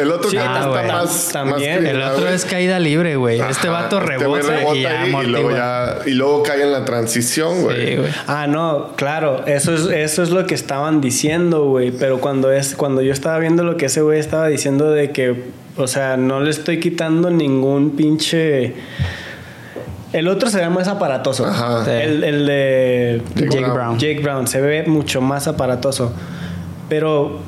[0.00, 0.86] El, otro Sí, ah, está güey.
[0.86, 1.28] más.
[1.32, 1.82] También.
[1.82, 3.40] más El otro es caída libre, güey.
[3.40, 6.84] Este vato este rebota, y ya ahí, y luego ya y luego cae en la
[6.84, 7.86] transición, güey.
[7.86, 8.12] Sí, güey.
[8.26, 11.90] Ah, no, claro, eso es, eso es lo que estaban diciendo, güey.
[11.90, 15.44] Pero cuando es, cuando yo estaba viendo lo que ese güey estaba diciendo de que,
[15.76, 18.74] o sea, no le estoy quitando ningún pinche.
[20.12, 21.46] El otro se ve más aparatoso.
[21.46, 21.84] Ajá.
[21.84, 21.90] Sí.
[21.90, 23.98] El, el de Jake Brown.
[23.98, 26.12] Jake Brown se ve mucho más aparatoso.
[26.88, 27.40] Pero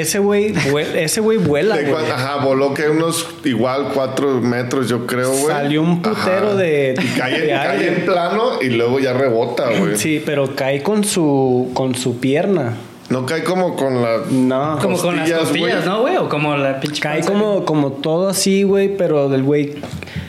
[0.00, 0.52] ese güey,
[0.94, 2.04] ese güey vuela, De güey.
[2.10, 5.46] ajá, voló que unos igual cuatro metros, yo creo, güey.
[5.46, 6.54] Salió un putero Ajá.
[6.56, 7.88] de- Y cae, de cae aire.
[8.00, 9.96] en plano y luego ya rebota, güey.
[9.96, 12.74] Sí, pero cae con su, con su pierna.
[13.08, 14.22] No cae como con la.
[14.30, 14.78] No.
[14.82, 15.84] Como con las Costillas.
[15.86, 16.16] ¿no, güey?
[16.16, 17.00] O como la pinche.
[17.00, 19.74] Cae como, como todo así, güey, pero del güey.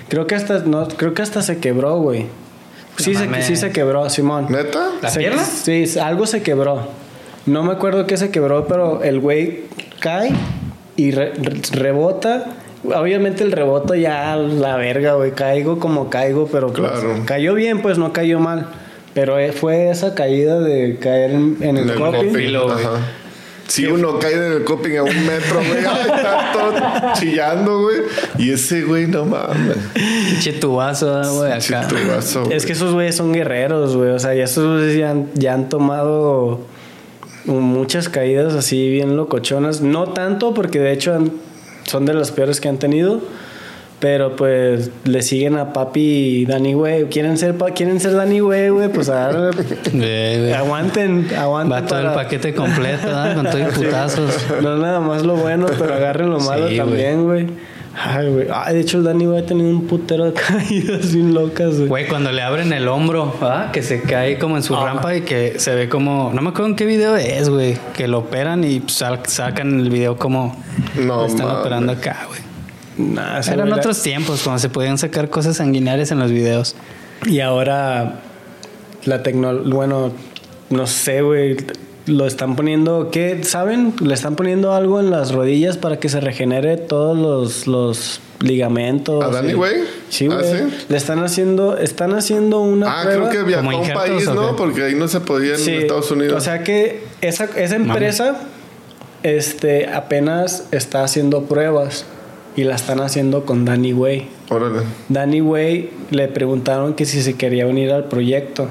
[0.09, 2.27] Creo que hasta no, creo que hasta se quebró, güey.
[2.97, 4.45] Sí, No se, sí se quebró, Simón.
[4.49, 4.89] ¿Neta?
[5.01, 5.43] ¿La Se- pierna?
[5.43, 6.87] Sí, algo se quebró.
[7.47, 9.61] No me acuerdo qué se quebró, pero el güey
[9.99, 10.31] cae
[10.95, 12.45] y re- re- rebota.
[12.83, 15.31] Obviamente el reboto ya la verga, güey.
[15.31, 17.23] Caigo como caigo, pero pues, Claro.
[17.25, 18.67] cayó bien, pues no cayó mal.
[19.13, 22.29] Pero eh, fue esa caída de caer en, en el, coping.
[23.67, 26.73] Si uno cae en el coping a un metro, güey, está todo
[27.19, 27.97] chillando, güey.
[28.37, 29.77] Y ese güey, no mames.
[30.29, 31.87] Pinche tubazo, ¿eh, güey, acá.
[31.87, 32.55] Chitubazo, güey.
[32.57, 34.11] Es que esos güeyes son guerreros, güey.
[34.11, 36.61] O sea, ya esos güeyes ya han, ya han tomado
[37.47, 39.81] muchas caídas así bien locochonas.
[39.81, 41.31] No tanto, porque de hecho han-
[41.85, 43.21] son de las peores que han tenido.
[43.99, 47.05] Pero pues le siguen a papi y Danny Way.
[47.05, 48.89] ¿Quieren ser, pa- quieren ser Danny Way, güey?
[48.89, 49.09] Pues
[49.93, 50.53] ve.
[50.55, 51.71] aguanten, aguanten.
[51.75, 53.33] Va todo el paquete completo, ¿no?
[53.33, 54.35] Con todo y putazos.
[54.61, 56.77] No es nada más lo bueno, pero agarren lo malo Sí, güey.
[56.77, 57.47] también, güey.
[57.99, 58.47] Ay, güey.
[58.53, 61.87] Ay, de hecho, el Danny Way ha tenido un putero de caídas bien locas, güey.
[61.87, 63.69] Güey, cuando le abren el hombro, ¿ah?
[63.73, 64.85] que se cae como en su Ah.
[64.85, 66.31] rampa y que se ve como.
[66.33, 67.75] No me acuerdo en qué video es, güey.
[67.95, 70.55] Que lo operan y sal- sacan el video como.
[70.95, 72.39] No, lo están operando acá, güey.
[73.13, 76.75] Nah, Eran güey otros tiempos cuando se podían sacar cosas sanguinarias en los videos.
[77.25, 78.19] Y ahora
[79.05, 80.11] la tecnología, bueno,
[80.69, 81.57] no sé, güey,
[82.07, 83.43] lo están poniendo, ¿qué?
[83.43, 83.93] ¿Saben?
[84.01, 89.23] Le están poniendo algo en las rodillas para que se regenere todos los, los ligamentos.
[89.23, 89.73] ¿A Danny, y- güey?
[90.09, 90.45] Sí, ¿Ah, güey.
[90.69, 90.85] sí?
[90.89, 93.29] Le están haciendo, están haciendo una Ah, prueba.
[93.29, 94.55] creo que viajó ¿Como a un país, ¿no?
[94.55, 96.37] Porque ahí no se podía en Sí, Estados Unidos.
[96.37, 98.37] O sea que esa, esa empresa
[99.23, 102.05] este, apenas está haciendo pruebas
[102.55, 104.29] y la están haciendo con Danny Way.
[104.49, 104.79] Órale.
[105.09, 108.67] Danny Way le preguntaron que si se quería unir al proyecto.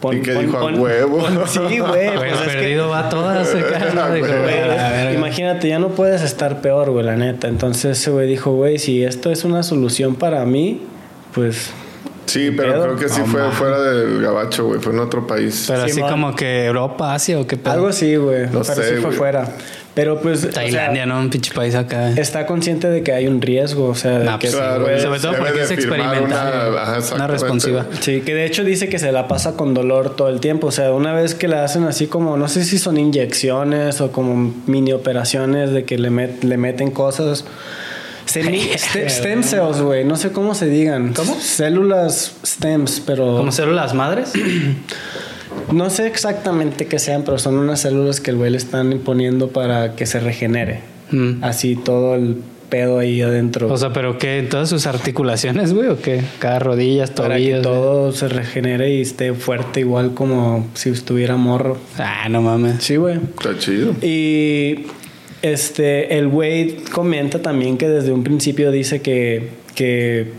[0.00, 0.56] Pon- ¿Y qué pon- dijo?
[0.58, 1.18] ¿A pon- huevo?
[1.18, 1.80] pon- sí, güey.
[1.80, 5.12] Pues pues es que- perdido va todas "A la verga".
[5.12, 7.48] Imagínate, ya no puedes estar peor, güey, la neta.
[7.48, 10.82] Entonces ese güey dijo, güey, si esto es una solución para mí,
[11.34, 11.70] pues
[12.26, 12.82] Sí, pero pedo?
[12.84, 13.56] creo que sí No fue mames.
[13.56, 14.80] fuera del gabacho, güey.
[14.80, 15.64] Fue en otro país.
[15.66, 16.10] Pero así Simón.
[16.10, 17.72] como que Europa, Asia o qué pedo.
[17.72, 18.42] algo así, güey.
[18.44, 19.12] No pero sé, sí fue güey.
[19.16, 19.48] fuera.
[20.00, 20.38] Pero pues...
[20.38, 21.18] o sea, Tailandia, ¿no?
[21.18, 22.10] Un pinche país acá.
[22.12, 24.84] está consciente de que hay un riesgo, o sea, de No, que pues, sí, Claro,
[24.84, 25.00] güey.
[25.00, 26.22] sobre todo porque es experimental.
[26.22, 27.32] Una, ajá, Una exactamente.
[27.32, 27.86] responsiva.
[28.00, 30.68] Sí, que de hecho dice que se la pasa con dolor todo el tiempo.
[30.68, 34.12] O sea, una vez que le hacen así como, no sé si son inyecciones o
[34.12, 37.44] como mini operaciones de que le, met- le meten cosas.
[38.26, 40.04] Semi- ste- stem cells, güey.
[40.04, 41.12] No sé cómo se digan.
[41.14, 41.34] ¿Cómo?
[41.40, 43.38] Células stems, pero...
[43.38, 44.32] ¿Como células madres?
[45.72, 49.48] No sé exactamente qué sean, pero son unas células que el güey le están poniendo
[49.48, 50.80] para que se regenere.
[51.10, 51.42] Mm.
[51.42, 52.36] Así todo el
[52.68, 53.72] pedo ahí adentro.
[53.72, 54.38] O sea, ¿pero qué?
[54.38, 55.88] ¿En todas sus articulaciones, güey?
[55.88, 56.22] ¿O qué?
[56.38, 57.46] Cada rodillas, para tobillos.
[57.46, 57.62] que güey?
[57.62, 61.78] todo se regenere y esté fuerte igual como si estuviera morro.
[61.98, 62.82] Ah, no mames.
[62.82, 63.16] Sí, güey.
[63.16, 63.92] Está chido.
[64.02, 64.86] Y
[65.42, 70.32] este, el güey comenta también que desde un principio dice que, que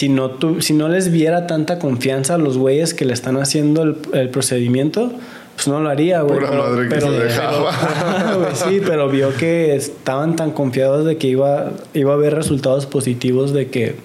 [0.00, 3.36] si, no tu- si no les viera tanta confianza a los güeyes que le están
[3.36, 5.12] haciendo el, el procedimiento,
[5.56, 6.38] pues no lo haría, güey.
[6.38, 7.70] Pura madre que se dejaba.
[8.40, 12.86] pero- sí, pero vio que estaban tan confiados de que iba, iba a haber resultados
[12.86, 13.96] positivos de que,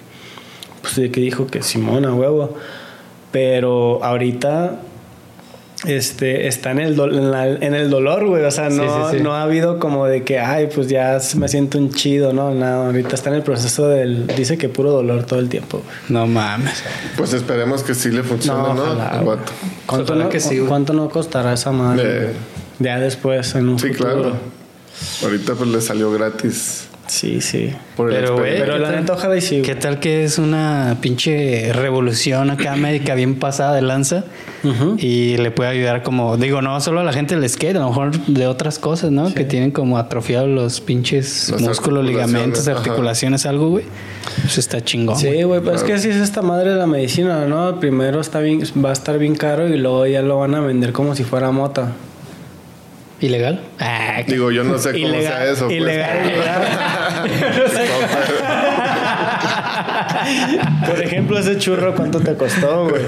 [0.82, 2.54] pues de que dijo que Simón a huevo.
[3.32, 4.80] Pero ahorita
[5.86, 8.44] este, está en el, dol- en, la- en el dolor, güey.
[8.44, 9.22] O sea, no, sí, sí.
[9.22, 12.54] no ha habido como de que, ay, pues ya me siento un chido, ¿no?
[12.54, 14.26] Nada, ahorita está en el proceso del...
[14.26, 15.96] Dice que puro dolor todo el tiempo, güey.
[16.08, 16.82] No mames.
[17.16, 18.82] Pues esperemos que sí le funcione, ¿no?
[18.82, 19.22] ojalá.
[19.86, 20.68] ¿Cuánto, no, que sí, güey.
[20.68, 22.18] ¿Cuánto no costará esa madre?
[22.22, 22.32] Güey?
[22.78, 24.12] Ya después, en un Sí, futuro.
[24.22, 24.32] claro.
[25.22, 27.72] Ahorita pues le salió gratis Sí, sí.
[27.96, 28.58] por Pero, güey.
[28.58, 29.62] Pero ¿qué la neta, ojalá y sí.
[29.62, 34.24] ¿Qué tal que es una pinche revolución acá médica bien pasada de lanza?
[34.98, 37.88] Y le puede ayudar como, digo, no solo a la gente del skate, a lo
[37.88, 39.32] mejor de otras cosas, ¿no?
[39.32, 42.78] Que tienen como atrofiados los pinches Las músculos, articulaciones, ligamentos, ajá.
[42.78, 43.84] articulaciones, algo, güey.
[44.40, 45.16] Pues está chingón.
[45.16, 47.78] Sí, güey, pues es que así es esta madre de la medicina, ¿no?
[47.78, 50.92] Primero está bien, va a estar bien caro y luego ya lo van a vender
[50.92, 51.92] como si fuera mota.
[53.20, 53.60] ¿Ilegal?
[53.80, 55.64] Ah, Digo, yo no sé cómo sea eso.
[55.66, 55.76] pues.
[55.78, 56.62] ilegal, ilegal.
[60.86, 63.02] Por ejemplo, ese churro, ¿cuánto te costó, güey?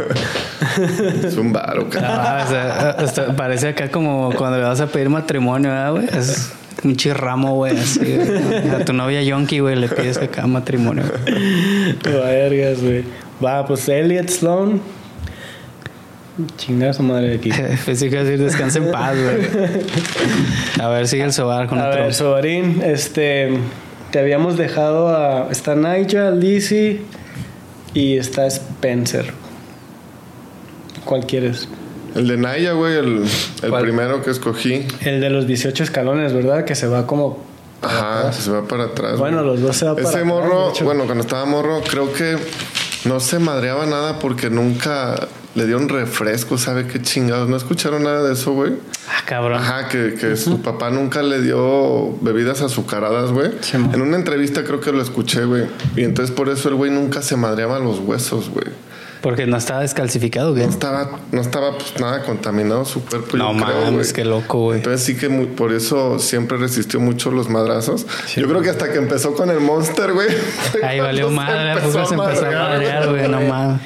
[1.25, 1.55] Es un.
[1.57, 6.07] Ah, o sea, hasta parece acá como cuando le vas a pedir matrimonio, ¿verdad, güey?
[6.07, 6.53] Es
[6.85, 8.01] un chirramo, güey, así.
[8.17, 8.71] güey.
[8.71, 11.05] A tu novia Yonki, güey, le pides acá matrimonio.
[12.05, 13.05] Vergas, güey.
[13.45, 14.81] Va, pues Elliot Sloan.
[16.57, 17.51] Chingar su madre de aquí.
[17.95, 19.49] Sí que decir descansa en paz, güey.
[20.81, 22.03] A ver, sigue el sobar con A otro.
[22.03, 23.59] ver, Sobarín, este.
[24.13, 25.51] Te habíamos dejado a.
[25.51, 27.03] Está Nigel, Lizzie
[27.95, 29.33] y está Spencer.
[31.05, 31.69] ¿Cuál quieres?
[32.15, 33.25] El de Naya, güey, el,
[33.63, 34.87] el primero que escogí.
[35.01, 36.65] El de los 18 escalones, ¿verdad?
[36.65, 37.45] Que se va como.
[37.83, 39.19] Ajá, se va para atrás.
[39.19, 39.53] Bueno, güey.
[39.53, 42.37] los dos se va para Ese atrás, morro, bueno, cuando estaba morro, creo que
[43.05, 47.49] no se madreaba nada porque nunca le dieron refresco, ¿sabe qué chingados?
[47.49, 48.75] ¿No escucharon nada de eso, güey?
[49.09, 49.59] Ah, cabrón.
[49.61, 53.51] Ajá, que, que su papá nunca le dio bebidas azucaradas, güey.
[53.61, 55.65] Sí, en una entrevista creo que lo escuché, güey.
[55.97, 58.67] Y entonces por eso el güey nunca se madreaba los huesos, güey.
[59.21, 60.63] Porque no estaba descalcificado, güey.
[60.63, 64.61] No estaba, no estaba pues, nada contaminado su cuerpo, No yo creo, mames, qué loco,
[64.61, 64.79] güey.
[64.79, 68.07] Entonces sí que muy- por eso siempre resistió mucho los madrazos.
[68.37, 70.29] Yo creo que hasta que empezó con el Monster, güey.
[70.85, 73.81] Ahí valió madre, poco se empezó a madrear, güey, no mames.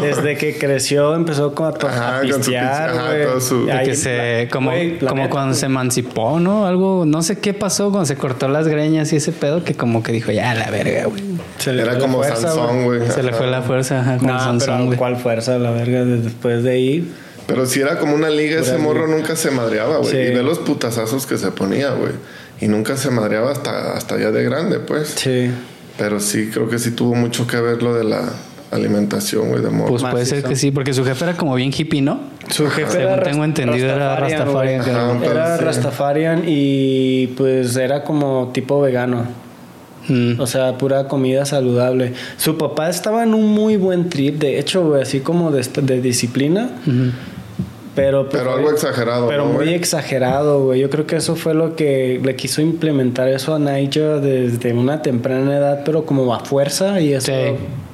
[0.00, 4.48] Desde que creció empezó como a, Ajá, a con su ajá, todo De que se,
[4.50, 6.66] como, la como cuando se emancipó, ¿no?
[6.66, 10.02] Algo, no sé qué pasó cuando se cortó las greñas y ese pedo que como
[10.02, 11.22] que dijo, ya, la verga, güey.
[11.58, 13.10] Se le Era fue la como fuerza, Sansón, güey.
[13.10, 14.98] Se le fue la fuerza, ajá, como No, Sansón, pero.
[14.98, 15.58] ¿cuál fuerza?
[15.58, 17.12] La verga, después de ahí.
[17.46, 20.10] Pero si era como una liga, ese morro nunca se madreaba, güey.
[20.10, 20.16] Sí.
[20.16, 22.12] Y ve los putazazos que se ponía, güey.
[22.60, 25.14] Y nunca se madreaba hasta, hasta ya de grande, pues.
[25.16, 25.50] Sí.
[25.98, 28.32] Pero sí, creo que sí tuvo mucho que ver lo de la
[28.74, 29.88] alimentación, güey, de morro.
[29.88, 32.20] Pues puede ser que sí, porque su jefe era como bien hippie, ¿no?
[32.50, 34.94] Su jefe Según era tengo entendido, era Rastafarian, güey.
[34.96, 35.64] Ajá, Era sí.
[35.64, 39.24] Rastafarian y pues era como tipo vegano.
[40.08, 40.38] Mm.
[40.38, 42.12] O sea, pura comida saludable.
[42.36, 46.00] Su papá estaba en un muy buen trip, de hecho, güey, así como de, de
[46.02, 46.68] disciplina.
[47.94, 49.74] Pero, pues, Pero algo exagerado, Pero ¿no, muy güey?
[49.74, 50.80] exagerado, güey.
[50.80, 55.00] Yo creo que eso fue lo que le quiso implementar eso a Nigel desde una
[55.00, 57.00] temprana edad, pero como a fuerza.
[57.00, 57.32] Y eso Sí.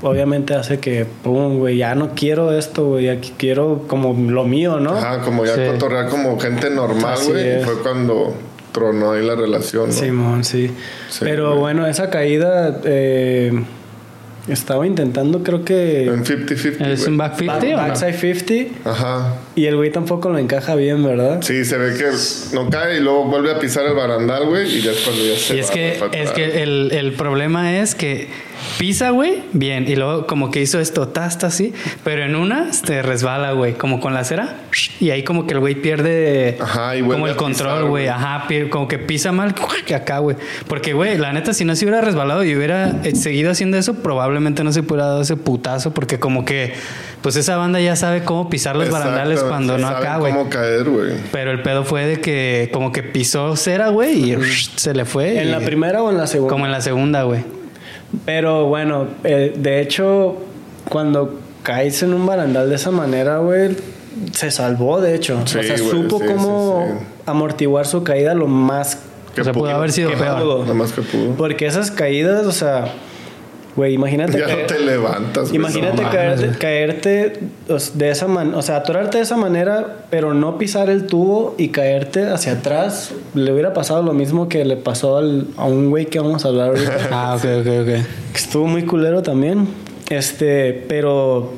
[0.03, 3.07] Obviamente hace que, pum, güey, ya no quiero esto, güey.
[3.07, 4.97] Ya quiero como lo mío, ¿no?
[4.97, 5.61] Ajá, como ya Sí.
[5.73, 7.49] cotorrear como gente normal, Así güey.
[7.49, 7.65] es.
[7.65, 8.35] Fue cuando
[8.73, 9.93] tronó ahí la relación, ¿no?
[9.93, 10.71] Simón, sí.
[11.09, 11.61] Sí, pero güey.
[11.61, 13.53] bueno, esa caída eh,
[14.49, 16.07] estaba intentando, creo que.
[16.07, 16.87] En 50-50.
[16.93, 17.89] ¿Es un back 50 back- o no?
[17.89, 19.35] backside 50 Ajá.
[19.55, 21.43] y el güey tampoco lo encaja bien, ¿verdad?
[21.43, 22.07] Sí, se ve que
[22.55, 25.37] no cae y luego vuelve a pisar el barandal, güey, y ya es cuando ya
[25.37, 28.29] se Y es va, que, güey, para es que el, el problema es que
[28.79, 31.73] pisa, güey, bien, y luego como que hizo esto, tasta así,
[32.05, 34.57] pero en una se resbala, güey, como con la cera,
[35.01, 38.89] y ahí como que el güey pierde Ajá, y como el control, güey, ajá, como
[38.89, 39.55] que pisa mal
[39.95, 40.37] acá, güey.
[40.69, 43.95] Porque, güey, la neta, si no se hubiera resbalado y hubiera eh, seguido haciendo eso,
[44.03, 46.75] probablemente no se hubiera dado ese putazo, porque como que,
[47.23, 50.33] pues esa banda ya sabe cómo pisar los Exacto, barandales cuando sí no acá, güey.
[50.33, 51.13] cómo caer, güey.
[51.33, 54.37] Pero el pedo fue de que como que pisó cera, güey, y
[54.77, 55.41] se le fue.
[55.43, 56.51] ¿En y- la primera o en la segunda?
[56.53, 57.45] como en la segunda, güey.
[58.25, 60.37] Pero bueno, eh, de hecho,
[60.89, 63.77] cuando caes en un barandal de esa manera, güey,
[64.33, 65.41] se salvó, de hecho.
[65.47, 67.23] Sí, o sea, güey, supo sí, cómo sí, sí.
[67.27, 68.99] amortiguar su caída lo más...
[69.35, 70.61] Que o sea, pudo haber sido peor.
[70.63, 71.35] Nada más que pudo.
[71.37, 72.93] Porque esas caídas, o sea,
[73.77, 74.39] güey, imagínate...
[74.39, 75.53] Ya no te levantas.
[75.55, 77.39] Imagínate no caerte, caerte
[77.95, 81.69] de esa manera, o sea, atorarte de esa manera, pero no pisar el tubo y
[81.69, 83.13] caerte hacia atrás.
[83.35, 86.49] Le hubiera pasado lo mismo que le pasó al- a un güey que vamos a
[86.49, 86.97] hablar ahorita.
[87.13, 87.87] Ah, ok, ok, ok.
[88.33, 89.69] que estuvo muy culero también.
[90.11, 91.53] Este, pero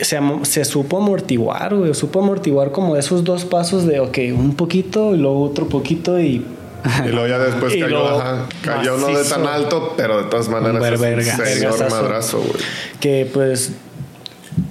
[0.00, 1.94] se, se supo amortiguar, güey.
[1.94, 6.44] Supo amortiguar como esos dos pasos de, ok, un poquito y luego otro poquito y.
[7.06, 10.48] Y luego ya después cayó, luego ajá, cayó no de tan alto, pero de todas
[10.48, 11.36] maneras es un verga.
[11.46, 12.62] señor madrazo, güey.
[13.00, 13.72] Que pues.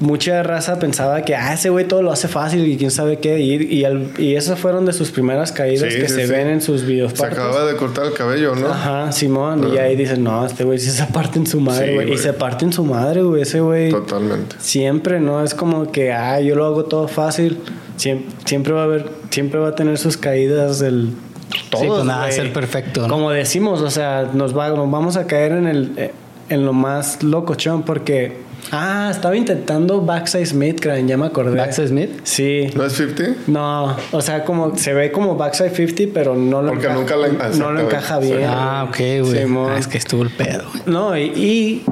[0.01, 3.39] Mucha raza pensaba que, ah, ese güey todo lo hace fácil y quién sabe qué.
[3.39, 6.31] Y, y, al- y esas fueron de sus primeras caídas Sí, que sí, se sí.
[6.31, 7.13] ven en sus videos.
[7.15, 8.67] Se acaba de cortar el cabello, ¿no?
[8.67, 9.73] Ajá, Simón.
[9.73, 12.13] Y ahí dicen, no, este güey sí se parte en su madre, güey.
[12.13, 13.41] y se parte en su madre, güey.
[13.41, 13.89] Ese güey.
[13.89, 14.57] Totalmente.
[14.59, 15.43] Siempre, ¿no?
[15.43, 17.57] Es como que, ah, yo lo hago todo fácil.
[17.95, 21.13] Siempre, siempre va a haber, siempre va a tener sus caídas del...
[21.51, 22.33] Sí, pues nada, güey.
[22.33, 23.13] ser perfecto, ¿no?
[23.13, 26.11] Como decimos, o sea, nos, va, nos vamos a caer en el eh,
[26.49, 28.37] en lo más locochón porque...
[28.71, 31.55] Ah, estaba intentando Backside Smith, creen, ya me acordé.
[31.57, 32.09] Backside Smith.
[32.23, 32.67] Sí.
[32.75, 33.41] ¿No es 50?
[33.47, 37.15] No, o sea, como se ve como Backside 50, pero no lo, Porque encaja, nunca
[37.57, 38.43] no lo encaja bien.
[38.45, 39.43] Ah, ok, güey.
[39.69, 40.83] Ah, es que estuvo el pedo, güey.
[40.87, 41.85] No, y, y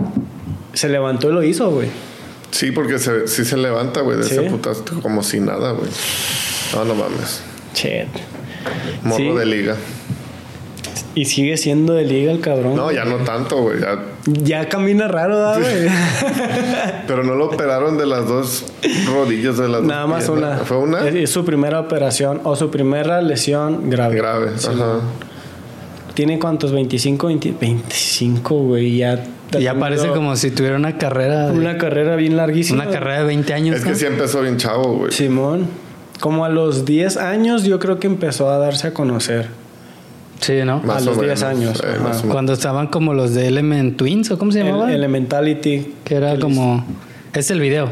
[0.73, 1.87] se levantó y lo hizo, güey.
[2.51, 4.33] Sí, porque se, sí se levanta, güey, de Sí.
[4.35, 5.89] ese putazo como si nada, güey.
[6.75, 7.41] No, no mames.
[7.73, 8.07] Shit.
[9.03, 9.29] Morro Sí.
[9.29, 9.75] de liga.
[11.15, 12.75] Y sigue siendo de liga el cabrón.
[12.75, 13.79] No, ya no tanto, güey.
[13.81, 13.99] Ya.
[14.25, 15.89] Ya camina raro, ¿verdad, güey.
[17.07, 18.65] Pero no lo operaron de las dos
[19.11, 20.55] rodillas de las Nada dos más piernas.
[20.57, 20.65] una.
[20.65, 21.07] ¿Fue una?
[21.07, 24.15] Es, es su primera operación o su primera lesión grave.
[24.15, 24.51] Grave.
[24.57, 24.67] Sí.
[24.71, 24.99] Ajá.
[26.13, 26.71] ¿Tiene cuántos?
[26.71, 28.97] 25, 20 25, güey.
[28.97, 29.23] Ya,
[29.59, 31.47] Ya parece como si tuviera una carrera.
[31.49, 32.83] de- Una carrera bien larguísima.
[32.83, 33.75] una carrera de 20 años.
[33.77, 33.95] Es que ¿no?
[33.95, 35.11] sí empezó bien chavo, güey.
[35.11, 35.67] Simón.
[36.19, 39.47] Como a los 10 años yo creo que empezó a darse a conocer.
[40.39, 40.79] Sí, ¿no?
[40.81, 42.21] Más a los 10 menos, años, eh, más.
[42.23, 44.93] Cuando estaban como los de Element Twins o cómo se El, llamaba.
[44.93, 45.93] Elementality.
[46.03, 46.85] que era que como.
[47.33, 47.89] Es el video.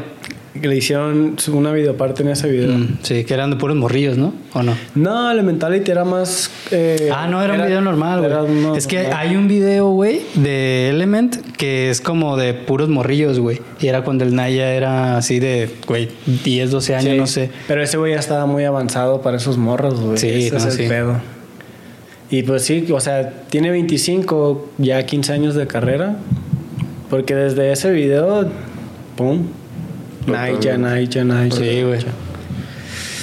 [0.60, 2.76] Que le hicieron una videoparte en ese video.
[2.78, 4.32] Mm, sí, que eran de puros morrillos, ¿no?
[4.54, 4.74] ¿O no?
[4.94, 6.50] No, Elementality era más.
[6.70, 8.76] eh, Ah, no, era, un video normal, güey.
[8.78, 13.60] Es que hay un video, güey, de Element que es como de puros morrillos, güey.
[13.80, 16.08] Y era cuando el Naya era así de, güey,
[16.44, 17.50] 10, 12 años, Sí, no sé.
[17.68, 20.18] Pero ese güey ya estaba muy avanzado para esos morros, güey.
[20.18, 20.84] Sí, Ese no, es el sí.
[20.88, 21.16] pedo.
[22.30, 26.16] Y pues sí, o sea, tiene 25, ya 15 años de carrera.
[27.08, 28.48] Porque desde ese video,
[29.16, 29.44] pum.
[30.26, 31.56] Naya, Naya, Naya.
[31.56, 32.00] Sí, güey.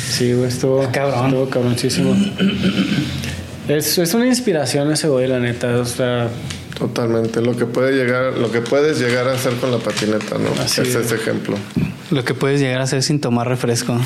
[0.09, 0.89] Sí, güey, estuvo.
[0.91, 1.25] Cabrón.
[1.25, 2.15] Estuvo cabroncísimo.
[3.67, 5.79] es, es una inspiración ese güey, la neta.
[5.79, 6.29] O sea,
[6.77, 7.41] Totalmente.
[7.41, 10.49] Lo que puede llegar, lo que puedes llegar a hacer con la patineta, ¿no?
[10.61, 10.95] Así es es.
[10.95, 11.55] ese ejemplo.
[12.11, 13.97] Lo que puedes llegar a hacer sin tomar refresco.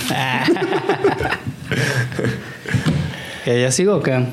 [3.46, 4.26] ¿Que ¿Ya sigo o qué?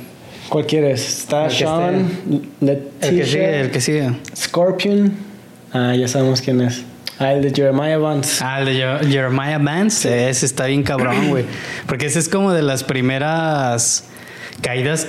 [0.48, 1.20] ¿cuál quieres?
[1.20, 2.10] Está El que Sean,
[2.60, 4.12] El que sigue, el que sigue.
[4.36, 5.12] Scorpion.
[5.72, 6.82] Ah, ya sabemos quién es.
[7.18, 8.42] Ah, el de Jeremiah Vance.
[8.44, 11.44] Ah, el de Jer- Jeremiah Vance, ese está bien cabrón, güey.
[11.86, 14.04] Porque ese es como de las primeras
[14.62, 15.08] caídas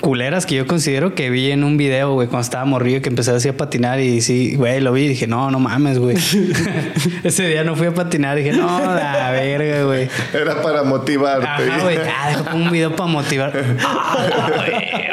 [0.00, 3.30] culeras que yo considero que vi en un video, güey, cuando estaba morrido que empecé
[3.30, 6.16] así a patinar y sí, güey, lo vi y dije, no, no mames, güey.
[7.24, 10.08] ese día no fui a patinar y dije, no, la verga, güey.
[10.34, 11.46] Era para motivarte.
[11.46, 13.52] Ajá, güey, ah, pongo un video para motivar.
[13.82, 15.06] Ah.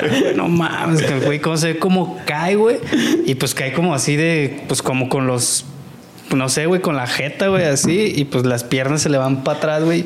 [0.36, 2.78] No mames, que el güey, cómo se ve cómo cae, güey.
[3.26, 5.64] Y pues cae como así de, pues como con los
[6.36, 9.42] no sé, güey, con la jeta, güey, así, y pues las piernas se le van
[9.42, 10.04] para atrás, güey.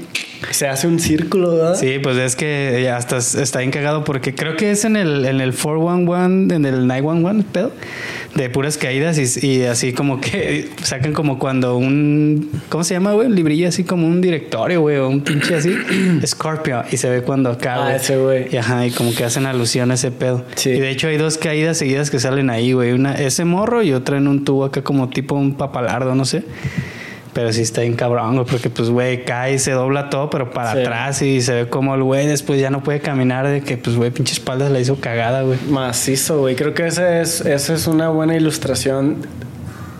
[0.50, 1.74] Se hace un círculo, ¿verdad?
[1.74, 5.24] Sí, pues es que ya hasta está bien cagado porque creo que es en el,
[5.24, 7.72] en el 411, en el 911, pedo,
[8.34, 13.12] de puras caídas y, y así como que sacan como cuando un, ¿cómo se llama,
[13.12, 13.28] güey?
[13.28, 15.74] Un librillo así como un directorio, güey, o un pinche así,
[16.26, 17.88] Scorpio, y se ve cuando acaba.
[17.88, 18.48] Ah, ese güey.
[18.52, 20.44] Y ajá, y como que hacen alusión a ese pedo.
[20.54, 20.70] Sí.
[20.70, 22.92] Y de hecho hay dos caídas seguidas que salen ahí, güey.
[22.92, 26.44] Una, ese morro y otra en un tubo acá como tipo un papalardo, no sé.
[27.34, 30.50] Pero sí está bien cabrón, güey, porque pues, güey, cae y se dobla todo, pero
[30.52, 30.78] para Sí.
[30.78, 33.96] atrás y se ve como el güey después ya no puede caminar de que, pues,
[33.96, 35.58] güey, pinche espalda se la hizo cagada, güey.
[35.68, 36.54] Macizo, güey.
[36.54, 39.16] Creo que esa es, esa es una buena ilustración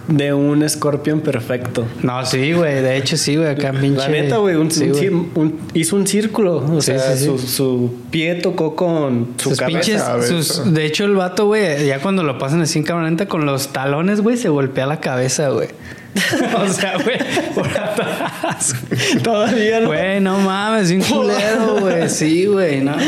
[0.09, 1.87] de un Scorpion perfecto.
[2.03, 3.97] No, sí, güey, de hecho sí, güey, acá pinche...
[4.03, 5.03] La neta, güey, un, sí, un güey.
[5.03, 6.57] cir- un- hizo un círculo.
[6.59, 7.25] O Sí, sea, sí.
[7.25, 9.79] Su, su pie tocó con su Sus cabeza.
[9.81, 13.27] pinches, sus, de hecho el vato, güey, ya cuando lo pasan así en cámara lenta
[13.27, 15.69] con los talones, güey, se golpea la cabeza, güey.
[16.65, 17.19] o sea, güey,
[17.55, 18.75] por atrás.
[19.23, 19.87] Todavía no.
[19.89, 22.09] Güey, no mames, un culero, güey.
[22.09, 22.93] Sí, güey, no.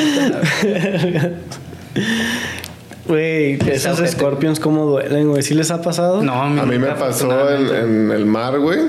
[3.08, 3.98] Güey, esos.
[4.10, 5.42] Scorpions cómo duelen, güey.
[5.42, 6.22] ¿Sí les ha pasado?
[6.22, 8.80] No, A mí me nunca, pasó en, el mar, güey.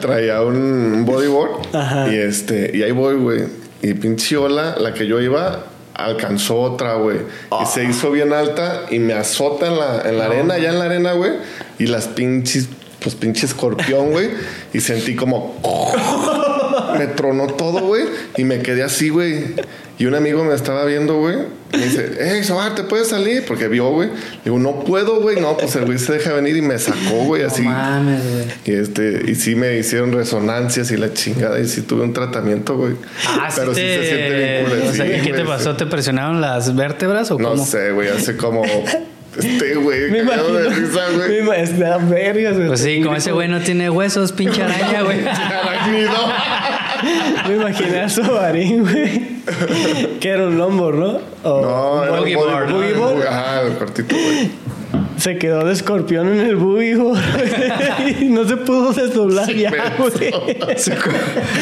[0.00, 1.74] Traía un bodyboard.
[1.74, 2.12] Ajá.
[2.12, 3.44] Y este, y ahí voy, güey.
[3.82, 5.64] Y pinche ola, la que yo iba,
[5.94, 7.18] alcanzó otra, güey.
[7.60, 10.78] Y se hizo bien alta y me azota en la, en la arena, allá en
[10.78, 11.32] la arena, güey.
[11.78, 12.68] Y las pinches,
[13.02, 14.30] pues pinche escorpión, güey.
[14.72, 15.56] Y sentí como.
[16.98, 18.04] me tronó todo, güey.
[18.36, 19.54] Y me quedé así, güey.
[19.98, 21.36] Y un amigo me estaba viendo, güey.
[21.72, 23.44] y Me dice, hey, Sobar, ¿te puedes salir?
[23.46, 24.08] Porque vio, güey.
[24.44, 25.38] Digo, no puedo, güey.
[25.40, 27.62] No, pues el güey se deja venir y me sacó, güey, así.
[27.62, 28.44] No mames, güey.
[28.64, 32.76] Y este, y sí me hicieron resonancias y la chingada, y sí tuve un tratamiento,
[32.76, 32.94] güey.
[33.28, 34.88] Ah, sí Pero sí te- se siente bien culero.
[34.88, 35.76] O sea, Sí, ¿qué güey, te pasó?
[35.76, 37.42] ¿Te presionaron las vértebras o sí.
[37.42, 37.64] No cómo?
[37.66, 38.64] sé, güey, hace como.
[39.38, 40.70] Este, güey, Me cagado imagino.
[40.70, 41.40] de risa, Me güey.
[41.42, 42.66] ima- es de vergas, güey.
[42.68, 45.20] Pues sí, como ese güey no tiene huesos, pinche araña, güey.
[45.26, 46.10] Arácnido.
[47.48, 49.42] Me imaginé a Sobarín, güey.
[50.20, 51.18] que era un lombo, ¿no?
[51.42, 52.36] O No, era un boogie
[52.94, 53.26] board.
[53.26, 54.50] Ajá, el cortito, güey.
[55.18, 58.24] Se quedó de escorpión en el board, güey.
[58.24, 60.32] y no se pudo desdoblar ya, güey.
[60.78, 60.90] Su,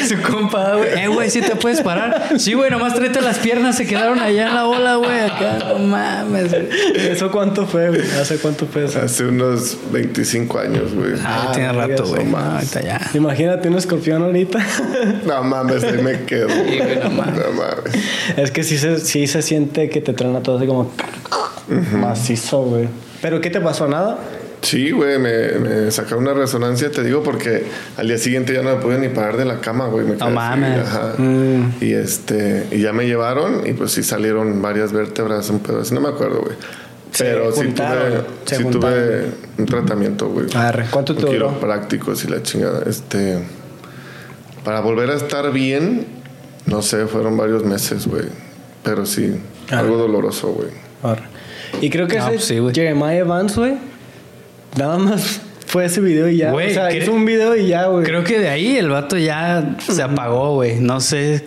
[0.09, 0.99] su compa, güey.
[0.99, 2.39] Eh, güey, ¿sí te puedes parar?
[2.39, 5.21] Sí, güey, nomás tráete las piernas, se quedaron allá en la bola, güey.
[5.21, 6.69] Acá, no mames, güey.
[6.97, 8.03] ¿Eso cuánto fue, güey?
[8.21, 9.01] ¿Hace cuánto fue eso?
[9.03, 11.13] Hace unos 25 años, güey.
[11.25, 12.25] Ah, Ah, tiene rato, güey.
[12.25, 13.01] no ahorita ya.
[13.15, 14.59] Imagínate un escorpión ahorita.
[15.27, 16.49] No mames, ahí me quedo.
[16.49, 17.35] Sí, güey, no mames.
[17.47, 17.95] No mames.
[18.37, 20.93] es que sí se, sí se siente que te truena todo así como
[21.93, 22.89] macizo, güey.
[23.23, 23.87] ¿Pero qué te pasó?
[23.89, 24.19] ¿Nada?
[24.63, 27.65] Sí, güey, me, me sacaron una resonancia, te digo, porque
[27.97, 30.05] al día siguiente ya no me pude ni parar de la cama, güey.
[30.05, 30.87] Me quedé así, mames.
[30.87, 31.15] ajá.
[31.17, 31.75] Mm.
[31.81, 35.95] Y este, y ya me llevaron y pues sí salieron varias vértebras, un pedo así,
[35.95, 36.57] no me acuerdo, güey.
[37.19, 39.25] Pero sí juntaron, tuve, sí tuve
[39.59, 40.47] un tratamiento, güey.
[40.91, 41.49] ¿cuánto te duró?
[41.49, 42.83] quiroprácticos y la chingada.
[42.87, 43.43] Este,
[44.65, 46.07] para volver a estar bien,
[46.67, 48.27] no sé, fueron varios meses, güey.
[48.85, 49.41] Pero sí,
[49.71, 49.79] Arre.
[49.81, 50.69] algo doloroso, güey.
[51.81, 52.75] Y creo que No, ese pues sí, güey.
[52.75, 53.75] Jeremiah Evans, güey.
[54.77, 56.53] Nada más fue ese video y ya.
[56.53, 58.05] Güey, o sea, cre- hizo un video y ya, güey.
[58.05, 60.81] Creo que de ahí el vato ya se apagó, güey.
[60.81, 61.45] No sé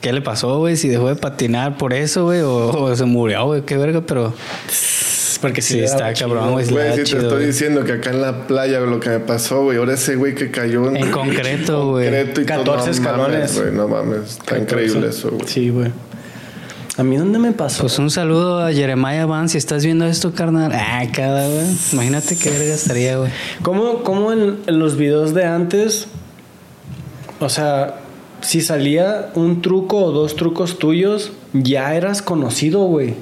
[0.00, 0.76] qué le pasó, güey.
[0.76, 2.40] Si dejó de patinar por eso, güey.
[2.40, 3.62] O, o se murió, güey.
[3.62, 4.32] Qué verga, pero
[5.40, 6.64] Porque sí, le está cabrón, güey.
[6.66, 7.46] sí Güey, sí te chido, estoy güey.
[7.48, 9.78] diciendo que acá en la playa lo que me pasó, güey.
[9.78, 12.06] Ahora ese güey que cayó en, En concreto, güey.
[12.06, 13.60] concreto y todo, 14 no escalones.
[13.60, 14.38] güey, no mames.
[14.38, 15.46] Está increíble eso, güey.
[15.46, 15.90] Sí, güey.
[16.96, 17.80] ¿A mí dónde me pasó?
[17.80, 19.48] Pues un saludo a Jeremiah Van.
[19.48, 20.70] Si estás viendo esto, carnal.
[20.72, 21.66] Ah, cada, güey.
[21.92, 23.30] Imagínate qué verga estaría, güey.
[23.62, 26.06] ¿Cómo, cómo en, en los videos de antes,
[27.40, 27.96] o sea,
[28.42, 33.14] si salía un truco o dos trucos tuyos, ya eras conocido, güey?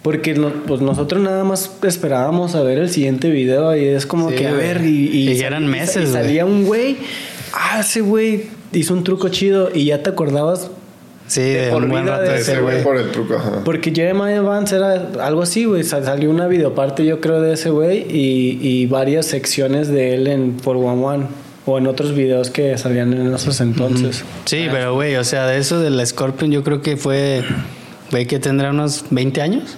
[0.00, 4.30] Porque no- pues nosotros nada más esperábamos a ver el siguiente video y es como
[4.30, 4.62] Sí, que, a güey.
[4.66, 6.22] ver, y, Y sal- eran y meses, güey.
[6.22, 6.96] salía un güey,
[7.52, 10.70] ah, ese güey hizo un truco chido y ya te acordabas
[11.30, 13.62] Sí, De de por un buen vida rato de ese, güey por el truco, ajá.
[13.64, 15.84] Porque Jeremiah Vance era algo así, güey.
[15.84, 20.26] Sal- Salió una videoparte, yo creo, de ese güey y, y varias secciones de él
[20.26, 21.28] en 411
[21.66, 24.24] o en otros videos que salían en esos entonces.
[24.46, 27.42] Sí, pero, güey, o sea, de eso del Scorpion, yo creo que fue.
[28.10, 29.76] Güey, que tendrá unos 20 años.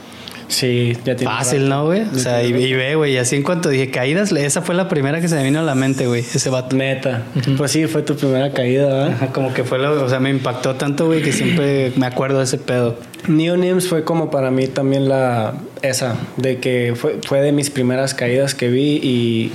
[0.53, 1.32] Sí, ya tiene.
[1.32, 1.74] Fácil, rato.
[1.74, 2.03] ¿no, güey?
[2.03, 5.20] O sea, y, y ve, güey, así en cuanto dije caídas, esa fue la primera
[5.20, 6.76] que se me vino a la mente, güey, ese vato.
[6.76, 7.22] Neta.
[7.57, 9.12] Pues sí, fue tu primera caída, ¿verdad?
[9.12, 12.38] Ajá, como que fue lo, o sea, me impactó tanto, güey, que siempre me acuerdo
[12.38, 12.96] de ese pedo.
[13.28, 15.55] Neo Nims fue como para mí también la.
[15.80, 19.53] Esa, de que fue, fue de mis primeras caídas que vi y.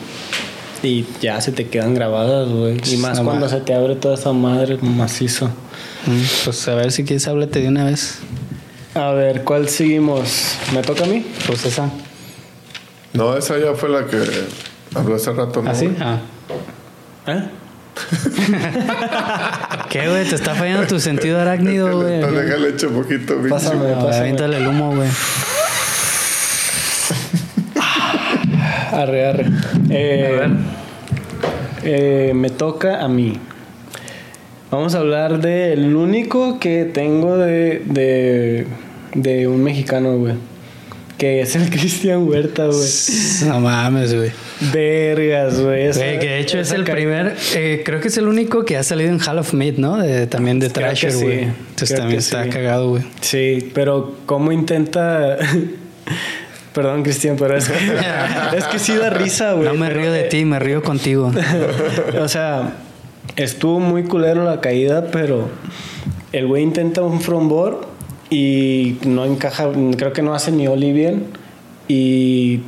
[0.84, 2.78] Y ya se te quedan grabadas, güey.
[2.92, 5.48] Y más No cuando se te abre toda esa madre macizo.
[6.06, 8.20] Mm, Pues a ver si quieres háblate de una vez.
[8.96, 10.56] A ver, ¿cuál seguimos?
[10.74, 11.26] ¿Me toca a mí?
[11.46, 11.90] Pues esa.
[13.14, 14.18] No, esa ya fue la que
[14.96, 15.70] habló hace rato, ¿no?
[15.70, 15.96] ¿Ah, sí?
[16.00, 16.20] Ah.
[17.28, 17.50] ¿Eh?
[19.90, 20.26] ¿Qué, güey?
[20.26, 22.16] Te está fallando tu sentido arácnido, güey.
[22.16, 23.50] Entonces déjale poquito, pinche.
[23.50, 23.92] Pásame.
[23.92, 25.10] No, aviéntale el humo, güey.
[28.92, 29.46] Arre, arre.
[29.90, 30.48] Eh,
[31.84, 33.40] eh, me toca a mí.
[34.70, 38.68] Vamos a hablar del único que tengo de, de,
[39.16, 40.34] de un mexicano, güey.
[41.18, 42.88] Que es el Cristian Huerta, güey.
[43.48, 44.32] No mames, güey.
[44.74, 45.92] Vergas, güey.
[45.92, 48.84] Güey, que de hecho es el primer, eh, creo que es el único que ha
[48.84, 49.98] salido en Hall of Made, ¿no?
[49.98, 51.40] De- también de Thrasher, sí, güey.
[51.44, 52.50] Entonces creo también está sí.
[52.50, 53.04] cagado, güey.
[53.22, 55.38] Sí, pero cómo intenta...
[56.74, 57.74] Perdón, Cristian, pero es que,
[58.58, 59.68] es que sí da risa, güey.
[59.70, 61.32] No me pero- río de ti, me río contigo.
[62.22, 62.74] o sea,
[63.36, 65.50] estuvo muy culero la caída, pero
[66.32, 67.82] el güey intenta un frombor
[68.30, 71.26] y no encaja, creo que no hace ni Oli bien
[71.88, 72.62] y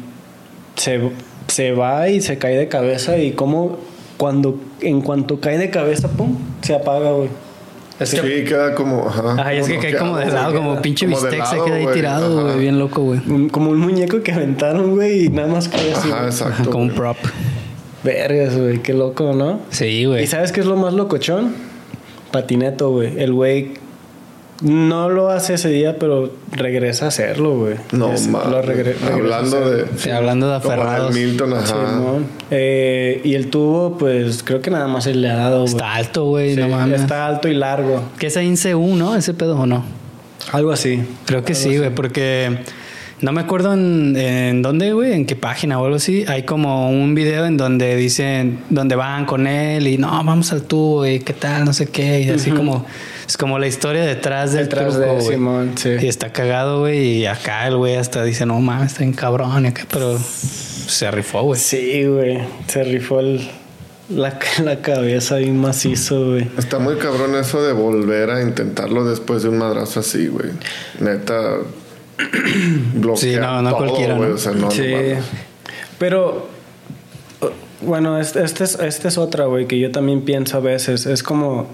[0.75, 1.01] se,
[1.47, 3.77] se va y se cae de cabeza y como
[4.17, 7.29] cuando en cuanto cae de cabeza, pum, se apaga, güey.
[7.99, 9.07] Es que- Sí, queda como.
[9.09, 11.87] Ajá, Ay, es que cae como de lado, como pinche Como bistec se queda ahí
[11.93, 12.59] tirado, güey.
[12.59, 13.19] Bien loco, güey.
[13.49, 16.09] como un muñeco que aventaron, güey, y nada más cae así.
[16.09, 16.69] Ajá, exacto.
[16.69, 17.17] como un prop.
[18.03, 19.59] Vergas, güey, qué loco, ¿no?
[19.71, 20.27] Sí, ¿Y güey.
[20.27, 21.53] sabes qué es lo más locochón?
[22.31, 23.19] Patineto, güey.
[23.19, 23.73] El güey
[24.61, 27.75] no lo hace ese día, pero regresa a hacerlo, güey.
[27.93, 28.49] No, Es- mames.
[28.51, 29.85] lo regre- Hablando de.
[29.97, 31.13] Sí, hablando de aferrados.
[31.15, 31.65] Milton, ajá.
[31.65, 32.25] Simón.
[32.51, 35.71] Eh, y el tubo, pues creo que nada más se le ha dado, güey.
[35.71, 36.55] Está alto, güey.
[36.55, 37.01] Sí, no mames.
[37.01, 38.01] está alto y largo.
[38.17, 39.15] ¿Qué es ahí en CU, no?
[39.15, 39.83] Ese pedo o no?
[40.51, 41.01] Algo así.
[41.25, 42.59] Creo que sí, güey, porque
[43.21, 46.23] no me acuerdo en, en dónde, güey, en qué página o algo así.
[46.27, 50.63] Hay como un video en donde dicen, donde van con él y no, vamos al
[50.63, 52.21] tubo y qué tal, no sé qué.
[52.21, 52.85] Y así como,
[53.27, 55.21] es como la historia detrás del Detrás truco, de.
[55.21, 55.89] Simón, sí.
[56.01, 59.65] Y está cagado, güey, y acá el güey hasta dice, no mames, está bien cabrón
[59.65, 61.59] y acá, pero se rifó, güey.
[61.59, 62.39] Sí, güey.
[62.67, 63.47] Se rifó el,
[64.09, 66.47] la, la cabeza bien macizo, güey.
[66.57, 70.49] Está muy cabrón eso de volver a intentarlo después de un madrazo así, güey.
[70.99, 71.57] Neta.
[73.15, 74.15] Sí, no, no todo, cualquiera.
[74.17, 74.35] ¿no?
[74.35, 74.83] O sea, no, sí.
[75.97, 76.47] Pero,
[77.81, 81.05] bueno, este, este es, este es otra, güey, que yo también pienso a veces.
[81.05, 81.67] Es como,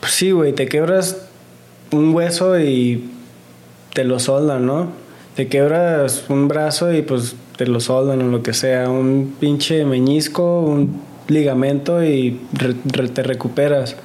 [0.00, 1.16] pues sí, güey, te quebras
[1.92, 3.10] un hueso y
[3.94, 4.88] te lo soldan, ¿no?
[5.36, 8.88] Te quebras un brazo y pues te lo soldan o lo que sea.
[8.88, 13.96] Un pinche meñisco, un ligamento y re- re- te recuperas.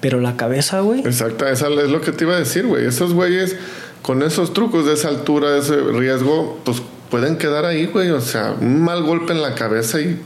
[0.00, 1.00] Pero la cabeza, güey.
[1.00, 2.86] Exacto, esa es lo que te iba a decir, güey.
[2.86, 3.56] Esos güeyes
[4.02, 8.10] con esos trucos de esa altura, de ese riesgo, pues pueden quedar ahí, güey.
[8.10, 10.20] O sea, un mal golpe en la cabeza y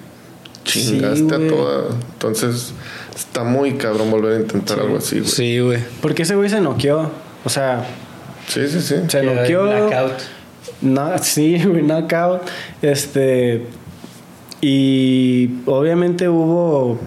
[0.64, 1.84] chingaste Sí, a toda.
[2.12, 2.72] Entonces,
[3.14, 5.30] está muy cabrón volver a intentar algo así, güey.
[5.30, 5.78] Sí, güey.
[6.00, 7.10] Porque ese güey se noqueó.
[7.44, 7.84] O sea,
[8.48, 8.96] Sí, sí, sí.
[9.08, 9.66] se noqueó.
[10.80, 12.42] No, sí, güey, knockout.
[12.82, 13.66] Este.
[14.60, 16.98] Y obviamente hubo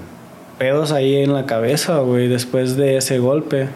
[0.58, 3.68] pedos ahí en la cabeza, güey, después de ese golpe.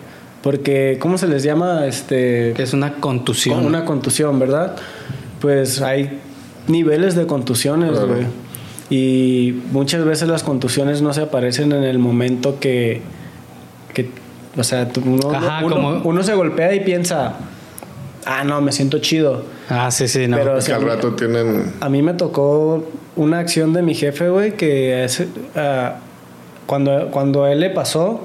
[0.42, 1.86] Porque, ¿cómo se les llama?
[1.86, 2.54] Este.
[2.56, 3.58] Que es una contusión.
[3.58, 4.76] Con una contusión, ¿verdad?
[5.42, 6.20] Pues hay
[6.68, 8.08] niveles de contusiones, Claro.
[8.08, 8.26] güey.
[8.90, 13.02] Y muchas veces las contusiones no se aparecen en el momento que.
[13.94, 14.10] que
[14.58, 17.34] o sea, uno, Ajá, uno- como- uno se golpea y piensa.
[18.26, 19.44] Ah, no, me siento chido.
[19.70, 20.38] Ah, sí, sí, no.
[20.38, 21.74] Pero- Porque al rato tienen.
[21.82, 22.84] A mí me tocó
[23.16, 25.24] una acción de mi jefe, güey, que es,
[25.56, 25.96] ah,
[26.66, 28.22] cuando, cuando a él le pasó,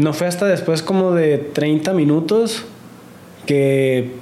[0.00, 2.64] no fue hasta después como de 30 minutos
[3.46, 4.12] que,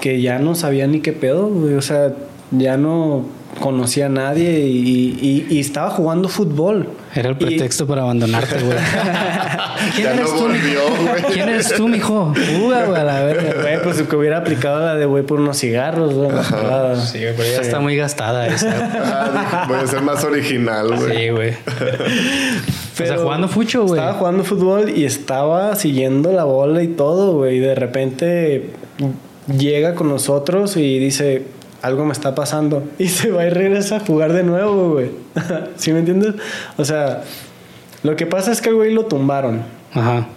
[0.00, 1.74] que ya no sabía ni qué pedo, güey.
[1.74, 2.12] O sea,
[2.50, 3.24] ya no
[3.60, 6.88] conocía a nadie y, y- y estaba jugando fútbol.
[7.14, 8.76] Era el Y- pretexto para abandonarte, güey.
[9.96, 11.22] ¿Quién Ya eres no tú, volvió, güey.
[11.32, 12.32] ¿Quién eres tú, mijo?
[12.62, 13.62] Uga, güey, a la verga.
[13.62, 16.30] Güey, pues que hubiera aplicado la de güey por unos cigarros, güey.
[16.30, 18.90] Sí, güey, pero ya está muy gastada esa.
[19.02, 21.16] Ah, voy a ser más original, güey.
[21.16, 21.54] Sí, güey.
[23.04, 23.98] o sea, jugando fucho, güey.
[24.00, 27.56] Estaba jugando fútbol y estaba siguiendo la bola y todo, güey.
[27.56, 28.70] Y de repente
[29.56, 31.42] llega con nosotros y dice,
[31.82, 32.82] algo me está pasando.
[32.98, 35.10] Y se va y regresa a jugar de nuevo, güey.
[35.76, 36.34] ¿Sí me entiendes?
[36.76, 37.22] O sea,
[38.02, 39.62] lo que pasa es que el güey lo tumbaron.
[39.92, 40.28] Ajá.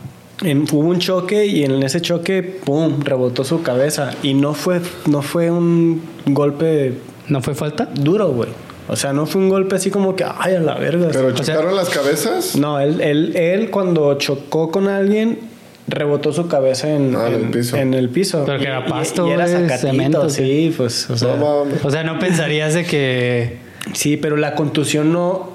[0.43, 4.11] En- hubo un choque y en ese choque, ¡pum!, rebotó su cabeza.
[4.23, 6.93] Y no fue, no fue un golpe
[7.27, 7.87] ¿No fue falta?
[7.93, 8.49] duro, güey.
[8.87, 11.09] O sea, no fue un golpe así como que, ay, a la verga.
[11.11, 12.55] Pero O sea- chocaron las cabezas.
[12.55, 15.39] No, él, él, él cuando chocó con alguien,
[15.87, 17.77] rebotó su cabeza en, Ah, en el piso.
[17.77, 18.43] en el piso.
[18.45, 21.35] Pero que Y- era y- pasto, Y, era güey, zacatito, cemento, sí, pues, o sea,
[21.37, 21.65] No.
[21.83, 23.57] O sea, no pensarías de que.
[23.93, 25.51] sí, pero la contusión no...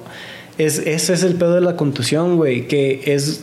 [0.58, 3.42] Es, ese es el pedo de la contusión, güey, que es...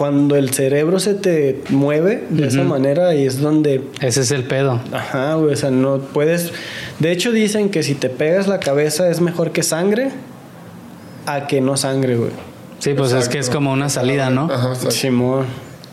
[0.00, 4.44] cuando el cerebro se te mueve de esa manera y es donde Ese es el
[4.44, 4.80] pedo.
[4.92, 6.54] Ajá, güey, o sea, no puedes...
[7.00, 10.10] De hecho dicen que si te pegas la cabeza es mejor que sangre
[11.26, 12.30] a que no sangre, güey.
[12.78, 14.50] Sí, pues es que es como una salida, ¿no?
[14.50, 14.90] Ajá.
[14.90, 15.44] Simón,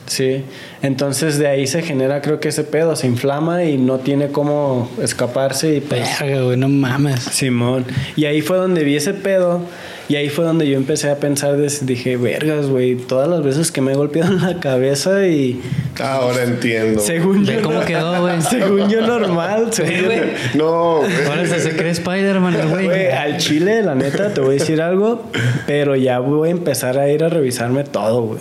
[0.06, 0.46] sí.
[0.82, 4.90] Entonces de ahí se genera creo que ese pedo, se inflama y no tiene cómo
[5.04, 6.18] escaparse y pues...
[6.22, 7.20] Verga, güey, no mames.
[7.20, 7.84] Simón.
[8.16, 9.64] Y ahí fue donde vi ese pedo.
[10.10, 13.82] Y ahí fue donde yo empecé a pensar, dije, vergas, güey, todas las veces que
[13.82, 15.62] me he golpeado en la cabeza y
[16.00, 17.02] Ahora entiendo.
[17.02, 17.62] según yo...
[17.62, 18.42] cómo quedó, güey.
[18.50, 20.22] Según yo normal, güey.
[20.56, 21.12] No, güey.
[21.28, 23.08] Ahora se, cree Spider-Man, güey.
[23.08, 25.24] Al chile, la neta, te voy a decir algo,
[25.66, 28.40] pero ya voy a empezar a ir a revisarme todo, güey.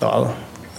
[0.00, 0.32] Todo.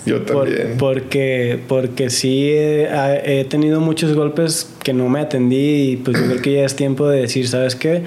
[0.05, 0.75] Yo Por- también.
[0.77, 6.25] porque, porque sí he, he tenido muchos golpes que no me atendí y pues yo
[6.27, 8.03] creo que ya es tiempo de decir, ¿sabes qué?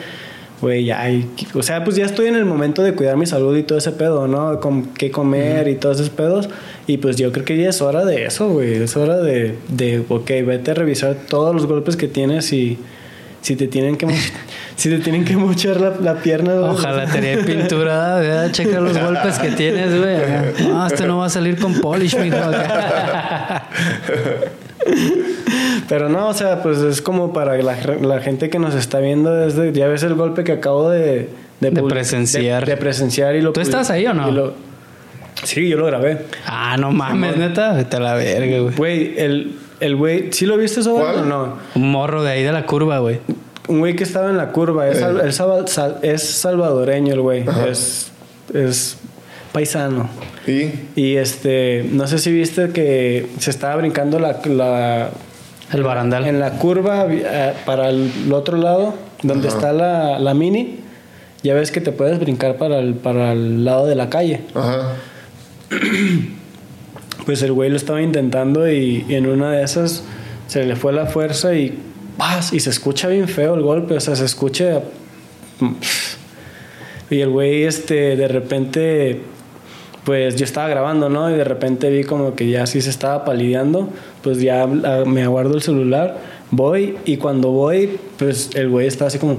[0.61, 1.29] Güey, ya hay...
[1.55, 3.93] O sea, pues ya estoy en el momento de cuidar mi salud y todo ese
[3.93, 4.59] pedo, ¿no?
[4.59, 6.49] Con qué comer y todos esos pedos.
[6.87, 8.75] Y pues yo creo que ya es hora de eso, güey.
[8.75, 12.79] Es hora de, de, ok, vete a revisar todos los golpes que tienes y
[13.41, 14.09] si te tienen que...
[14.77, 16.55] si te tienen que mochar la, la pierna...
[16.55, 18.51] güey, Ojalá tenía pintura, ¿verdad?
[18.51, 20.69] Checa los golpes que tienes, güey.
[20.69, 22.37] No, este no va a salir con polish, mijo.
[25.89, 29.35] Pero no, o sea, pues es como para la, la gente que nos está viendo
[29.35, 29.73] desde...
[29.73, 31.29] Ya ves el golpe que acabo de...
[31.61, 32.65] De presenciar.
[32.67, 33.53] De, de presenciar y lo...
[33.53, 34.31] ¿Tú estás ahí o no?
[34.31, 34.55] lo-
[35.45, 36.19] sí, yo lo grabé.
[36.47, 37.73] Ah, no mames, neta.
[37.73, 38.75] Vete a la verga, güey.
[38.77, 39.57] Güey, el...
[39.81, 40.33] El güey...
[40.33, 41.57] ¿Sí lo viste eso o no?
[41.75, 43.21] Un morro de ahí de la curva, güey.
[43.69, 44.89] Un güey que estaba en la curva.
[44.89, 45.01] Es, Eh.
[45.01, 47.45] sal- el salva- sal- es salvadoreño el güey.
[47.69, 48.11] Es...
[48.53, 48.99] Es
[49.53, 50.09] paisano.
[50.47, 51.87] Y Y este...
[51.93, 54.41] No sé si viste que se estaba brincando la...
[54.47, 55.11] la
[55.73, 56.27] El barandal.
[56.27, 59.57] En la curva eh, para el, otro lado, donde Ajá.
[59.57, 60.81] está la, la mini,
[61.43, 64.43] ya ves que te puedes brincar para el, para el lado de la calle.
[64.55, 64.95] ajá.
[67.27, 70.03] Pues el güey lo estaba intentando y, y en una de esas
[70.47, 71.79] se le fue la fuerza y
[72.17, 72.53] ¡paz!
[72.53, 74.83] Y se escucha bien feo el golpe, o sea, se escucha...
[77.11, 79.23] Y el güey, este, de repente,
[80.05, 81.31] pues yo estaba grabando, ¿no?
[81.31, 83.89] Y de repente vi como que ya sí se estaba palideando,
[84.29, 86.19] pues ya me aguardo el celular,
[86.51, 89.39] voy y cuando voy, pues el güey está así como...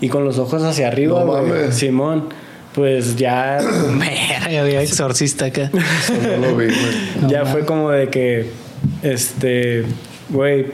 [0.00, 1.72] Y con los ojos hacia arriba, No güey.
[1.72, 2.28] Simón,
[2.76, 3.58] pues ya...
[3.98, 4.76] Verga, güey.
[4.76, 5.62] Exorcista acá.
[5.64, 7.28] Eso no lo vi, güey.
[7.28, 8.48] ya fue como de que,
[9.02, 9.82] este,
[10.28, 10.66] güey,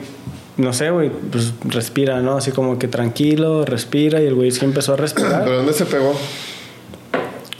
[0.58, 2.36] no sé, güey, pues respira, ¿no?
[2.36, 5.86] Así como que tranquilo, respira y el güey sí empezó a respirar ¿Pero dónde se
[5.86, 6.14] pegó?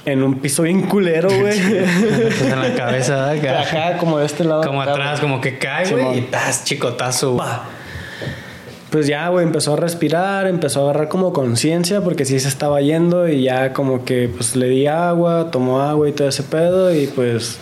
[0.04, 1.58] En un piso bien culero, güey.
[1.60, 3.96] Pues en la cabeza, acá.
[3.98, 4.62] Como de este lado.
[4.62, 6.18] Como acá, atrás, como que cae, güey.
[6.18, 7.36] Y tas, chicotazo.
[8.90, 12.80] Pues ya, güey, empezó a respirar, empezó a agarrar como conciencia porque sí se estaba
[12.80, 16.94] yendo y ya como que pues le di agua, tomó agua y todo ese pedo
[16.94, 17.58] y pues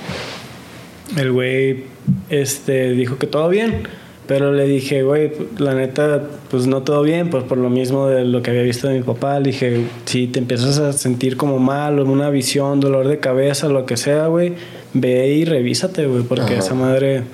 [1.16, 1.84] el güey
[2.28, 3.88] este dijo que todo bien,
[4.32, 8.24] pero le dije, güey, la neta pues no todo bien, pues por lo mismo de
[8.24, 11.58] lo que había visto de mi papá, le dije, si te empiezas a sentir como
[11.58, 14.54] mal, o una visión, dolor de cabeza, lo que sea, güey,
[14.94, 16.60] ve y revísate, güey, porque Ajá.
[16.60, 17.24] esa madre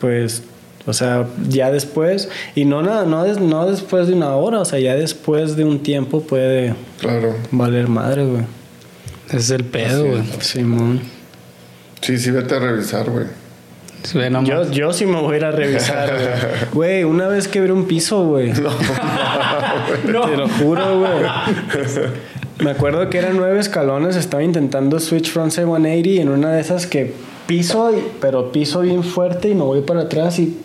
[0.00, 0.42] pues
[0.86, 4.64] o sea, ya después, y no nada, no, des- no después de una hora, o
[4.64, 7.34] sea, ya después de un tiempo puede Claro.
[7.50, 8.42] valer madre, güey.
[9.28, 10.22] Ese es el pedo, güey.
[10.40, 11.00] Simón.
[12.00, 13.26] Sí, sí, vete a revisar, güey.
[14.44, 16.10] Yo, yo sí me voy a ir a revisar,
[16.72, 17.04] güey.
[17.04, 18.52] Una vez quebré un piso, güey.
[20.26, 21.12] Te lo juro, güey.
[22.62, 26.60] Me acuerdo que eran nueve escalones, estaba intentando switch frontside 180 y en una de
[26.60, 27.12] esas que
[27.46, 30.56] piso, pero piso bien fuerte y me voy para atrás y.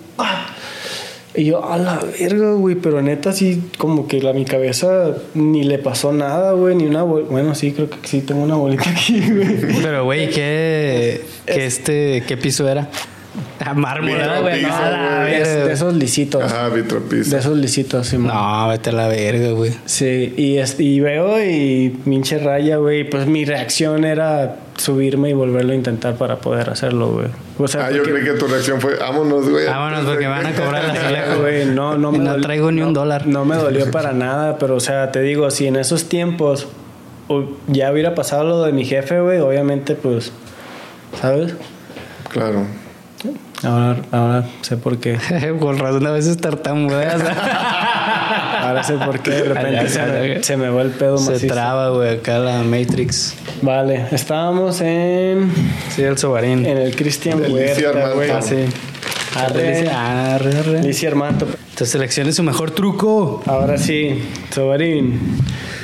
[1.34, 5.64] Y yo, a la verga, güey, pero neta sí, como que la, mi cabeza ni
[5.64, 8.90] le pasó nada, güey, ni una bol- Bueno, sí, creo que sí tengo una bolita
[8.90, 9.82] aquí, güey.
[9.82, 12.90] Pero, güey, ¿qué, qué, este, ¿qué piso era?
[13.64, 14.62] Ah, mármol, ¿verdad, güey.
[14.64, 15.34] No, la güey.
[15.34, 15.66] De, verga.
[15.68, 16.44] de esos lisitos.
[16.44, 17.38] Ajá, De vitropiso.
[17.38, 18.18] esos lisitos, sí.
[18.18, 19.72] No, vete a la verga, güey.
[19.86, 23.08] Sí, y, es- y veo y pinche raya, güey.
[23.10, 27.28] Pues mi reacción era subirme y volverlo a intentar para poder hacerlo, güey.
[27.60, 29.66] O sea, Ah, yo porque- creí que tu reacción fue, vámonos, güey.
[29.68, 32.82] Vámonos porque van a cobrar la Verga, güey, no, no me no dolió- traigo ni
[32.82, 33.28] un no- dólar.
[33.28, 36.68] No me dolió para nada, pero o sea, te digo, si en esos tiempos
[37.68, 40.32] ya hubiera pasado lo de mi jefe, güey, obviamente, pues,
[41.22, 41.54] ¿sabes?
[42.30, 42.66] Claro.
[43.64, 45.18] Ahora, ahora sé por qué.
[45.60, 47.22] Con razón a veces tartamudeas.
[48.62, 51.54] Ahora sé por qué de repente se me, se me va el pedo Se macizo.
[51.54, 53.36] traba, güey, acá la Matrix.
[53.62, 55.52] Vale, estábamos en,
[55.96, 56.66] Sí, el sobarín.
[56.66, 58.16] en el Cristian Delicia Huerta, Armando.
[58.16, 58.30] güey.
[58.32, 58.56] Ah, sí.
[59.36, 59.90] Arre.
[59.90, 60.72] Arre, arre.
[60.82, 61.46] Delicia Armando.
[61.46, 63.42] Entonces seleccione su mejor truco.
[63.46, 65.20] Ahora sí, Sobarín.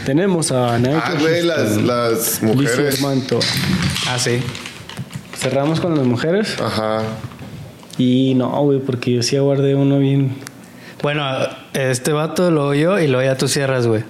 [0.06, 2.96] Tenemos a Nike Ah, güey, las, las mujeres.
[3.02, 3.40] Armando.
[4.08, 4.40] Ah, sí.
[5.38, 6.56] Cerramos con las mujeres.
[6.62, 7.02] Ajá.
[7.98, 10.36] Y no, güey, porque yo sí aguardé uno bien.
[11.02, 11.24] Bueno,
[11.74, 14.04] este vato lo oyó y luego ya tú cierras, güey.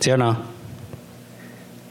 [0.00, 0.38] ¿Sí o no?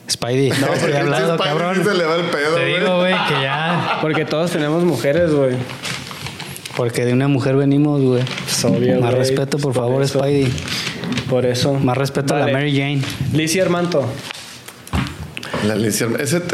[0.10, 0.50] Spidey.
[0.62, 1.84] No, Porque he hablado, Spidey cabrón.
[1.84, 3.98] Se le va el pedo, Te digo, güey, que ya.
[4.02, 5.56] Porque todos tenemos mujeres, güey.
[6.76, 8.24] Porque de una mujer venimos, güey.
[8.24, 10.20] Pues, obvio, Más respeto, por Por favor, eso.
[10.20, 10.52] Spidey.
[11.30, 11.74] Por eso.
[11.74, 13.02] Más respeto a la Mary Jane.
[13.34, 14.06] Lizzie Armanto.
[15.68, 16.08] La ese,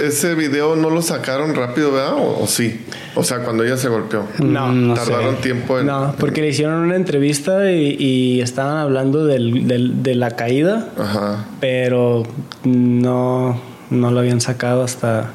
[0.04, 2.14] ese video no lo sacaron rápido, ¿verdad?
[2.16, 2.82] ¿O, o sí?
[3.16, 4.26] O sea, cuando ella se golpeó.
[4.40, 5.12] No, Mm, no sé.
[5.12, 5.86] Tardaron tiempo en.
[5.88, 10.90] No, porque le hicieron una entrevista y, y estaban hablando del, del- de la caída,
[10.98, 11.46] Ajá.
[11.60, 12.24] pero
[12.64, 15.32] no, no lo habían sacado hasta...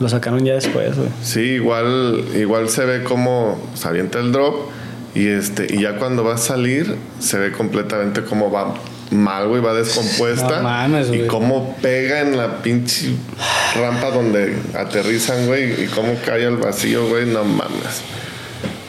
[0.00, 1.08] Lo sacaron ya después, güey.
[1.22, 4.56] Sí, igual, igual se ve como se avienta el drop
[5.14, 8.74] y este y ya cuando va a salir se ve completamente cómo va
[9.12, 11.26] mal, güey, va descompuesta No mames, y güey.
[11.26, 13.14] cómo pega en la pinche
[13.76, 18.02] rampa donde aterrizan, güey, y cómo cae al vacío, güey, no mames.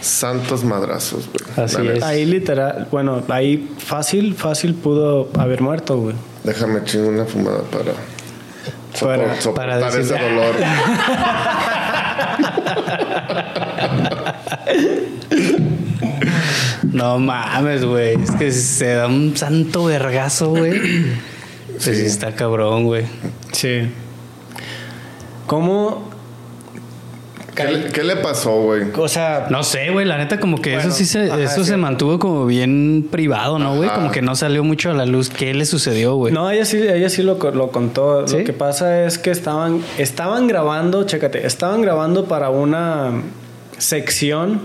[0.01, 1.65] Santos madrazos, güey.
[1.65, 2.03] Así es.
[2.03, 6.15] Ahí literal, bueno, ahí fácil, fácil pudo haber muerto, güey.
[6.43, 7.93] Déjame chingar una fumada para
[8.99, 10.55] Para- sopor- para soportar decir- ese dolor.
[16.93, 18.13] No mames, güey.
[18.21, 20.79] Es que se da un santo vergazo, güey.
[20.79, 20.83] Pues
[21.79, 22.05] sí, Sí.
[22.05, 23.03] está cabrón, güey.
[23.51, 23.89] Sí.
[25.47, 26.11] ¿Cómo?
[27.55, 28.83] ¿Qué, le- qué le pasó, güey?
[28.97, 31.63] O sea, No sé, güey, la neta como que Bueno, eso sí se, ajá, eso
[31.63, 31.69] sí.
[31.69, 33.89] se mantuvo como bien privado, ¿no, güey?
[33.89, 35.29] Como que no salió mucho a la luz.
[35.29, 36.33] ¿Qué le sucedió, güey?
[36.33, 38.27] No, ella sí, ella sí lo, co- lo contó.
[38.27, 38.39] ¿Sí?
[38.39, 43.11] Lo que pasa es que estaban, estaban grabando, chécate, estaban grabando para una
[43.77, 44.61] sección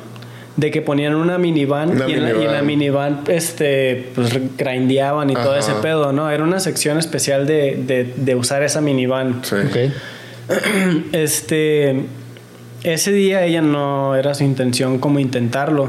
[0.59, 2.67] de que ponían una minivan, Una y, en la, y en la minivan.
[2.67, 6.29] minivan este, pues grindeaban y todo ese pedo, ¿no?
[6.31, 9.41] Era una sección especial de, de, de usar esa minivan.
[9.45, 9.55] Sí.
[9.55, 9.77] Ok.
[11.13, 12.07] Este,
[12.83, 15.89] ese día ella no era su intención como intentarlo,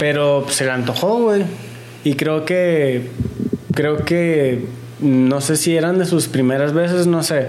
[0.00, 1.44] pero se le antojó, güey.
[2.02, 3.10] Y creo que,
[3.74, 4.64] creo que,
[5.00, 7.48] no sé si eran de sus primeras veces, no sé.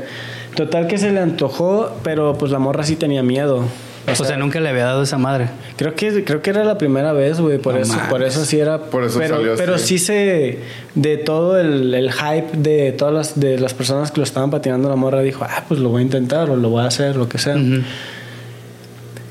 [0.56, 3.64] Total que se le antojó, pero pues la morra sí tenía miedo.
[4.18, 5.50] O sea, nunca le había dado esa madre.
[5.78, 7.58] Creo que, creo que era la primera vez, güey.
[7.58, 8.80] Por No eso, por eso sí era.
[8.86, 9.62] Por eso pero, salió así.
[9.62, 10.60] pero sí se.
[10.96, 14.90] De todo el, el hype de todas las, de las personas que lo estaban patinando,
[14.90, 17.28] la morra dijo, ah, pues lo voy a intentar, o lo voy a hacer, lo
[17.30, 17.56] que sea.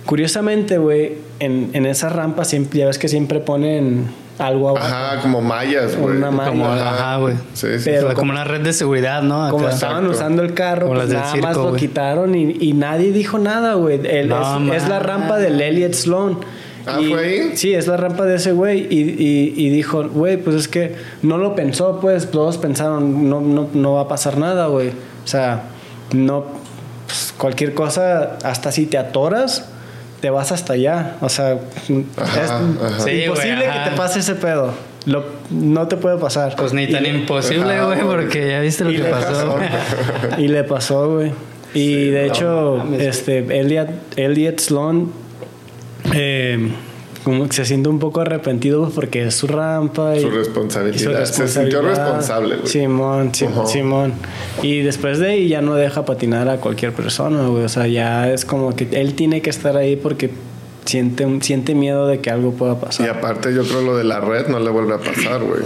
[0.06, 4.06] Curiosamente, güey, en, en esa rampa siempre, ya ves que siempre ponen
[4.38, 4.86] algo abajo.
[4.86, 6.16] Ajá, como mallas, güey.
[6.16, 6.50] Una malla.
[6.50, 7.34] Como, ajá, güey.
[7.54, 7.84] Sí, sí.
[7.86, 9.48] Pero como como- una red de seguridad, ¿no?
[9.50, 10.16] Como estaban Exacto.
[10.16, 13.74] usando el carro, Como pues nada circo, más lo quitaron y, y nadie dijo nada,
[13.74, 13.98] güey.
[14.26, 16.38] No, es, es la rampa del Elliot Sloan.
[16.86, 17.56] Ah, Y- ¿fue ahí?
[17.56, 18.86] Sí, es la rampa de ese güey.
[18.88, 23.40] Y, y- y dijo, güey, pues es que no lo pensó, pues todos pensaron, no,
[23.40, 24.88] no, no va a pasar nada, güey.
[24.88, 25.64] O sea,
[26.14, 26.44] no,
[27.06, 29.68] pues, cualquier cosa, hasta si te atoras,
[30.20, 31.16] te vas hasta allá.
[31.20, 31.58] O sea,
[32.16, 33.12] Ajá, es ajá.
[33.12, 34.72] Imposible que te pase ese pedo.
[35.06, 36.54] Lo- no te puede pasar.
[36.56, 39.56] Pues ni tan le- imposible, güey, porque ya viste lo que pasó.
[40.38, 41.32] y le pasó, güey.
[41.74, 45.10] Y de hecho, este, Elliot, Elliot Sloan
[46.14, 46.70] eh,
[47.28, 51.22] como que se siente un poco arrepentido güey, porque es su rampa y Su responsabilidad.
[51.22, 52.06] y su Se sintió responsabilidad.
[52.06, 52.66] responsable, güey.
[52.68, 53.30] Simón.
[53.66, 54.12] Simón.
[54.62, 57.64] Y después de ahí ya no deja patinar a cualquier persona, güey.
[57.64, 60.30] O sea, ya es como que él tiene que estar ahí porque
[60.84, 63.10] siente, siente miedo de que algo pueda Y pasar.
[63.10, 65.60] aparte, yo creo lo de la red no le vuelve a pasar, güey.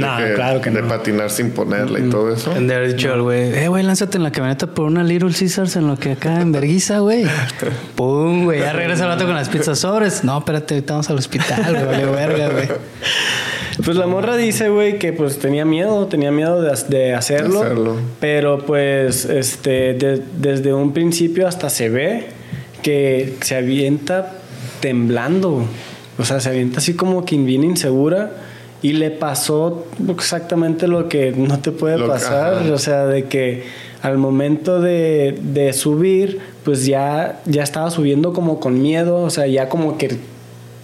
[0.00, 0.88] De No, claro que De no.
[0.88, 2.50] patinar sin ponerla y todo eso.
[2.54, 5.76] De haber dicho al güey, eh, güey, lánzate en la camioneta por una Little Caesars
[5.76, 7.24] en lo que acá en Berguisa, güey.
[7.96, 10.24] Pum, güey, ya regresa el rato con las pizzas sobres.
[10.24, 12.68] No, espérate, ahorita vamos al hospital, güey, vale verga, güey.
[13.84, 17.66] Pues la morra dice, güey, que pues tenía miedo, tenía miedo de, de hacerlo, De
[17.66, 17.96] hacerlo.
[18.20, 22.28] Pero pues, este, de- desde un principio hasta se ve
[22.82, 24.32] que se avienta
[24.80, 25.66] temblando.
[26.18, 28.30] O sea, se avienta así como que bien insegura.
[28.82, 32.70] Y le pasó exactamente lo que no te puede Lo pasar.
[32.70, 33.64] O sea, de que
[34.02, 39.22] al momento de, de subir, pues ya, ya estaba subiendo como con miedo.
[39.22, 40.18] O sea, ya como que...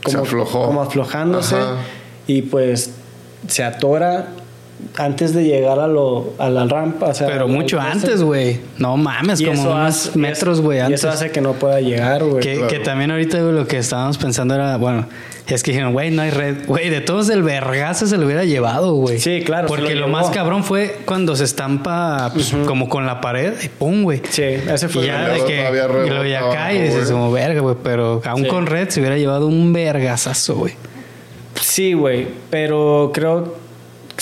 [0.06, 0.66] Se aflojó.
[0.66, 1.56] Como aflojándose.
[1.56, 1.76] Ajá.
[2.26, 2.92] Y pues
[3.46, 4.28] se atora
[4.96, 7.08] antes de llegar a, lo, a la rampa.
[7.08, 8.60] o sea, Pero mucho antes, güey.
[8.78, 11.00] No mames, Y como eso unos hace- metros, güey, Y antes.
[11.00, 12.42] eso hace que no pueda llegar, güey.
[12.42, 12.68] Que, Claro.
[12.68, 15.06] que también ahorita güey, lo que estábamos pensando era, bueno,
[15.46, 16.66] es que dijeron, güey, no hay red.
[16.66, 19.18] Güey, de todos el vergazo se lo hubiera llevado, güey.
[19.18, 23.20] Sí, claro, Porque lo lo, más cabrón fue cuando se estampa pues, como con la
[23.20, 24.22] pared y pum, güey.
[24.30, 25.68] Sí, ese fue Y ya de que
[26.06, 28.48] y luego ya cae y dices como verga, güey, pero aún Sí.
[28.48, 30.74] con red se hubiera llevado un vergazazo, güey.
[31.60, 33.54] Sí, güey, pero creo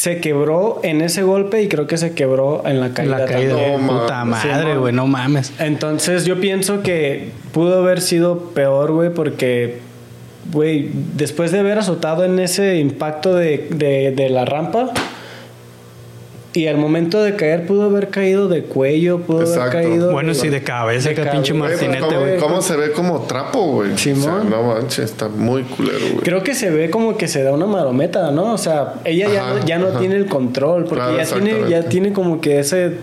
[0.00, 3.18] se quebró en ese golpe y creo que se quebró en la caída.
[3.18, 3.50] La caída.
[3.54, 3.86] también.
[3.86, 5.52] No, puta madre, güey, no mames.
[5.58, 9.80] Entonces yo pienso que pudo haber sido peor, güey, porque,
[10.52, 14.90] güey, después de haber azotado en ese impacto de, de- de la rampa
[16.52, 19.78] y al momento de caer pudo haber caído de cuello, pudo Exacto.
[19.78, 20.10] haber caído...
[20.12, 21.52] Bueno, sí, de cabeza, de que pinche.
[21.52, 22.36] Güey, pues, martinete, ¿cómo, güey.
[22.38, 23.96] cómo se ve como trapo, güey?
[23.96, 24.28] Simón.
[24.28, 26.16] O sea, no manches, está muy culero, güey.
[26.24, 28.52] Creo que se ve como que se da una marometa, ¿no?
[28.52, 31.70] O sea, ella ya, Ajá, no- ya no tiene el control, porque Claro, ya, tiene,
[31.70, 32.94] ya tiene como que ese,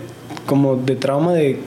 [0.44, 1.58] como de trauma de,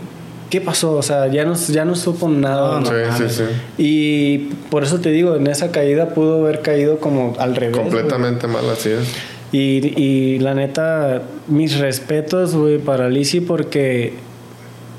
[0.52, 0.92] ¿qué pasó?
[0.94, 2.80] O sea, ya no, ya no supo nada.
[2.80, 3.18] No, ¿no?
[3.18, 3.44] sí, sí, sí.
[3.80, 4.38] Y
[4.70, 7.76] por eso te digo, en esa caída pudo haber caído como al revés.
[7.76, 9.08] Completamente mal, así es.
[9.52, 14.14] Y, y la neta, mis respetos, güey, para Lizzie porque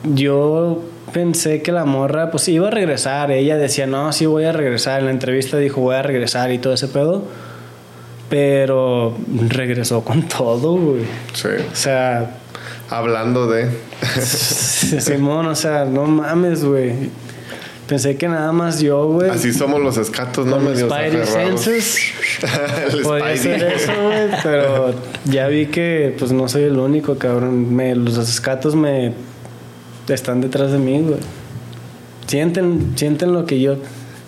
[0.04, 0.82] yo
[1.12, 3.30] pensé que la morra, pues iba a regresar.
[3.30, 5.00] Ella decía, no, sí voy a regresar.
[5.00, 7.24] En la entrevista dijo, voy a regresar y todo ese pedo.
[8.28, 9.14] Pero
[9.48, 11.02] regresó con todo, güey.
[11.34, 11.48] Sí.
[11.70, 12.38] O sea,
[12.92, 13.70] Hablando de.
[14.20, 16.92] Simón, o sea, no mames, güey.
[17.92, 19.28] Pensé que nada más yo, güey.
[19.28, 20.58] Así somos los escatos, ¿no?
[20.58, 21.98] Medios Spidey senses.
[22.90, 24.94] El Podía ser eso, güey, pero
[25.26, 27.74] ya vi que pues no soy el único, cabrón.
[27.74, 29.12] Me, los escatos me
[30.08, 31.18] están detrás de mí, güey.
[32.26, 33.76] Sienten, sienten lo que yo.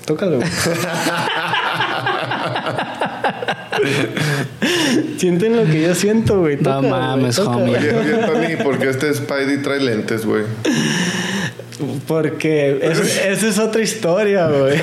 [0.04, 0.50] Tócalo, güey.
[5.16, 6.58] sienten lo que yo siento, güey.
[6.60, 7.78] No mames, homie.
[7.78, 10.42] Oye, oye, Tony, ¿por qué este Spidey trae lentes, güey?
[12.06, 14.78] Porque es- esa es otra historia, güey.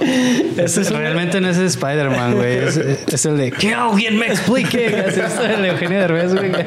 [0.56, 2.58] Es una- Realmente no es Spider-Man, güey.
[2.58, 4.86] Es, es el de que alguien me explique.
[5.06, 6.50] Es el de Eugenio Derbez, güey.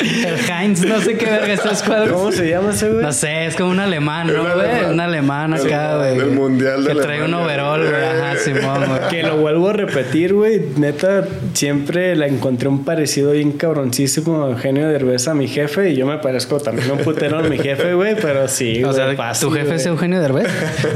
[0.00, 2.10] El Heinz, no sé qué verga es cuál.
[2.10, 3.02] ¿Cómo se llama ese, güey?
[3.02, 4.52] No sé, es como un alemán, ¿no, güey?
[4.52, 4.92] alemán.
[4.92, 6.18] Un alemán El- acá, güey.
[6.18, 8.02] del mundial de Que trae un overall, güey.
[8.04, 9.00] Ajá, Simón, güey.
[9.10, 10.60] Que lo vuelvo a repetir, güey.
[10.76, 15.90] Neta, siempre la encontré un parecido bien cabroncísimo a Eugenio Derbez a mi jefe.
[15.90, 18.16] Y yo me parezco también un putero a mi jefe, güey.
[18.20, 19.76] Pero sí, O güey, sea, fácil, ¿tu jefe güey.
[19.78, 20.46] es Eugenio Derbez?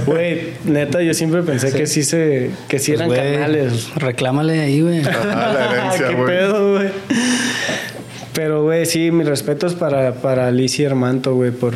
[0.06, 2.50] Güey, neta, yo siempre pensé que sí se...
[2.68, 3.90] Que sí eran Pues, güey, canales.
[3.96, 5.00] Reclámale ahí, güey.
[5.00, 6.26] Ajá, la herencia, ¿Qué güey.
[6.26, 6.88] pedo, güey?
[8.42, 11.74] Pero, güey, sí, mis respetos para, para Lizzie Hermanto, güey, por,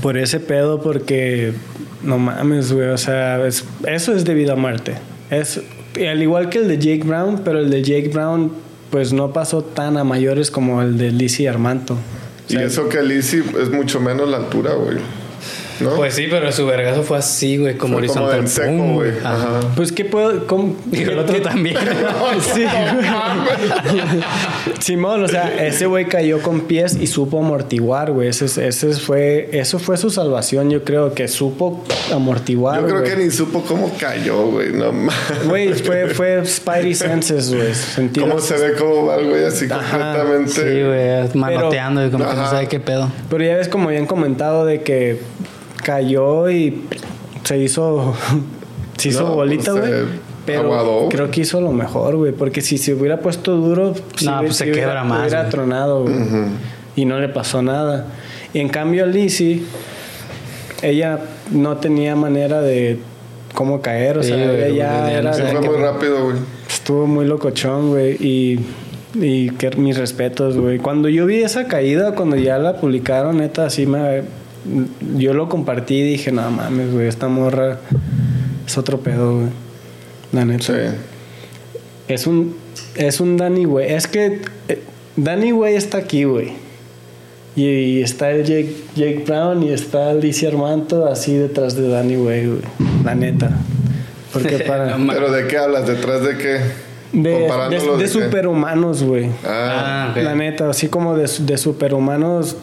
[0.00, 1.52] por ese pedo, porque
[2.00, 4.94] no mames, güey, o sea, es- eso es debido a muerte.
[5.30, 5.60] Es,
[5.96, 8.52] al igual que el de Jake Brown, pero el de Jake Brown,
[8.90, 11.96] pues no pasó tan a mayores como el de Lizzie Hermanto.
[12.48, 14.98] Y eso que Lizzie es mucho menos la altura, güey.
[15.80, 15.90] ¿No?
[15.96, 18.40] Pues sí, pero su vergazo fue así, güey, como Fue como horizontal.
[18.40, 19.10] en seco, Pum, güey.
[19.18, 19.34] Ajá.
[19.34, 19.60] Ajá.
[19.76, 20.46] Pues, ¿qué puedo...?
[20.46, 21.76] cómo- Y el otro también.
[22.54, 24.22] Sí, güey.
[24.80, 28.28] Simón, o sea, ese güey cayó con pies y supo amortiguar, güey.
[28.28, 32.80] Ese, es- ese fue, eso fue su salvación, yo creo, que supo amortiguar.
[32.80, 33.10] Yo creo güey.
[33.10, 34.72] que ni supo cómo cayó, güey.
[34.72, 35.14] No mames.
[35.48, 37.74] Güey, fue, fue Spidey Senses, güey.
[37.74, 38.26] Sentido.
[38.28, 40.50] ¿Cómo se ve cómo va el güey así Ajá, completamente?
[40.50, 42.50] Sí, güey, manoteando y como que no Ajá.
[42.50, 43.10] sabe qué pedo.
[43.30, 45.20] Pero ya ves, como habían comentado, de que
[45.84, 46.82] cayó y
[47.44, 48.14] se hizo.
[48.98, 50.02] Se hizo No, bolita, pues, güey.
[50.02, 50.06] se
[50.46, 51.08] Pero aguadó.
[51.08, 52.30] creo que hizo lo mejor, güey.
[52.32, 55.50] Porque si se hubiera puesto duro, No, hubiera- pues se hubiera- más, Hubiera güey.
[55.50, 56.14] tronado, güey.
[56.94, 58.06] Y no le pasó nada.
[58.52, 59.62] Y en cambio, a Lizzie,
[60.82, 61.18] ella
[61.50, 62.98] no tenía manera de
[63.52, 64.18] cómo caer.
[64.18, 65.30] O Sí, sea, ella ya era.
[65.30, 66.36] no Se fue muy rápido, güey.
[66.68, 68.12] Estuvo muy locochón, güey.
[68.20, 68.60] Y,
[69.14, 70.78] y que mis respetos, güey.
[70.78, 74.22] Cuando yo vi esa caída, cuando ya la publicaron, neta, así me.
[75.16, 77.78] Yo lo compartí y dije, no mames, güey, esta morra
[78.66, 79.48] es otro pedo, güey.
[80.32, 80.64] La neta.
[80.64, 80.96] Sí.
[82.08, 82.56] Es un.
[82.96, 83.92] Es un Danny, güey.
[83.92, 84.40] Es que.
[84.68, 84.82] eh,
[85.16, 86.52] Danny, güey, está aquí, güey.
[87.56, 92.16] Y, y está el Jake, Jake Brown y está Alicia Armanto así detrás de Danny,
[92.16, 92.60] güey, güey.
[93.04, 93.50] La neta.
[94.32, 94.96] Porque para.
[94.96, 95.86] ¿Pero de qué hablas?
[95.86, 96.58] ¿Detrás de qué?
[97.12, 99.26] De, de, de superhumanos, güey.
[99.44, 100.22] Ah, Ah, ok.
[100.24, 102.56] La neta, así como de, de superhumanos,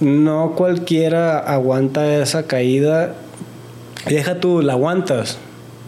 [0.00, 3.14] no cualquiera aguanta esa caída.
[4.08, 5.38] Deja tú, la aguantas,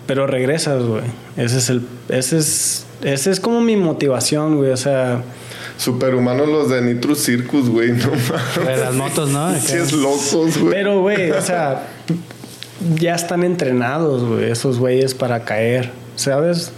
[0.07, 1.04] pero regresas, güey.
[1.36, 4.70] Ese es el, ese es, ese es como mi motivación, güey.
[4.70, 5.22] O sea,
[5.76, 7.92] superhumanos los de Nitro Circus, güey.
[7.92, 8.66] No mames.
[8.66, 9.54] De las motos, ¿no?
[9.54, 10.70] Sí, es locos, güey.
[10.72, 11.88] pero, güey, o sea,
[12.98, 16.72] ya están entrenados, güey, esos güeyes para caer, ¿sabes?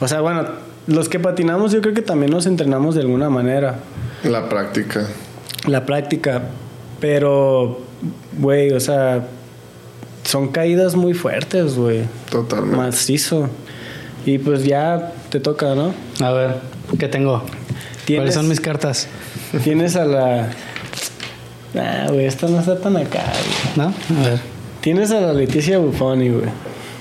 [0.00, 0.44] O sea, bueno,
[0.86, 3.80] los que patinamos, yo creo que también nos entrenamos de alguna manera.
[4.22, 5.06] La práctica.
[5.66, 6.42] la práctica.
[7.00, 7.80] Pero,
[8.38, 9.26] güey, o sea,
[10.24, 12.02] son caídas muy fuertes, güey.
[12.30, 12.76] Totalmente.
[12.76, 13.48] Macizo.
[14.24, 15.92] Y pues ya te toca, ¿no?
[16.24, 16.56] A ver,
[16.98, 17.42] ¿qué tengo?
[18.06, 19.08] Tienes- ¿Cuáles son mis cartas?
[19.64, 20.48] Tienes a la.
[21.78, 23.22] Ah, güey, esta no está tan acá,
[23.76, 23.88] güey.
[23.88, 23.94] ¿No?
[24.20, 24.40] A ver.
[24.80, 26.46] Tienes a la Leticia Buffoni, güey.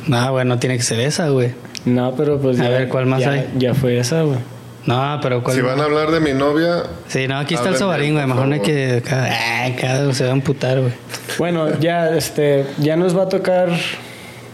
[0.08, 1.52] No, güey, no tiene que ser esa, güey.
[1.86, 3.50] No, pero pues A ya, ver, ¿cuál más ya- hay?
[3.58, 4.40] Ya fue esa, güey.
[4.86, 5.56] No, pero ¿cuál?
[5.56, 8.26] Si van a hablar de mi novia, Sí, no, aquí está el sobarín, güey.
[8.28, 9.02] Mejor no hay que.
[9.04, 9.26] Cada,
[9.64, 10.94] ay, cada se va a amputar, güey.
[11.40, 13.70] Bueno, ya, este, ya nos va a tocar,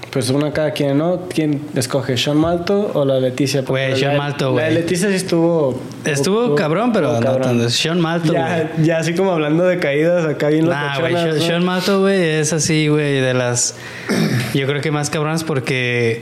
[0.09, 1.21] pues una cada quien, ¿no?
[1.33, 3.61] ¿Quién escoge, Sean Malto o la Leticia?
[3.61, 4.65] Güey, la- Sean Malto, La güey.
[4.65, 5.81] de Leticia sí estuvo...
[6.05, 7.41] Estuvo cabrón, pero no cabrón.
[7.43, 7.69] tanto.
[7.69, 8.85] Sean Malto, Ya, güey.
[8.87, 11.41] ya así como hablando de caídas acá bien Nah, güey, Sean, ¿no?
[11.45, 13.75] Sean Malto, güey, es así, güey, de las.
[14.53, 16.21] Yo creo que más cabronas porque.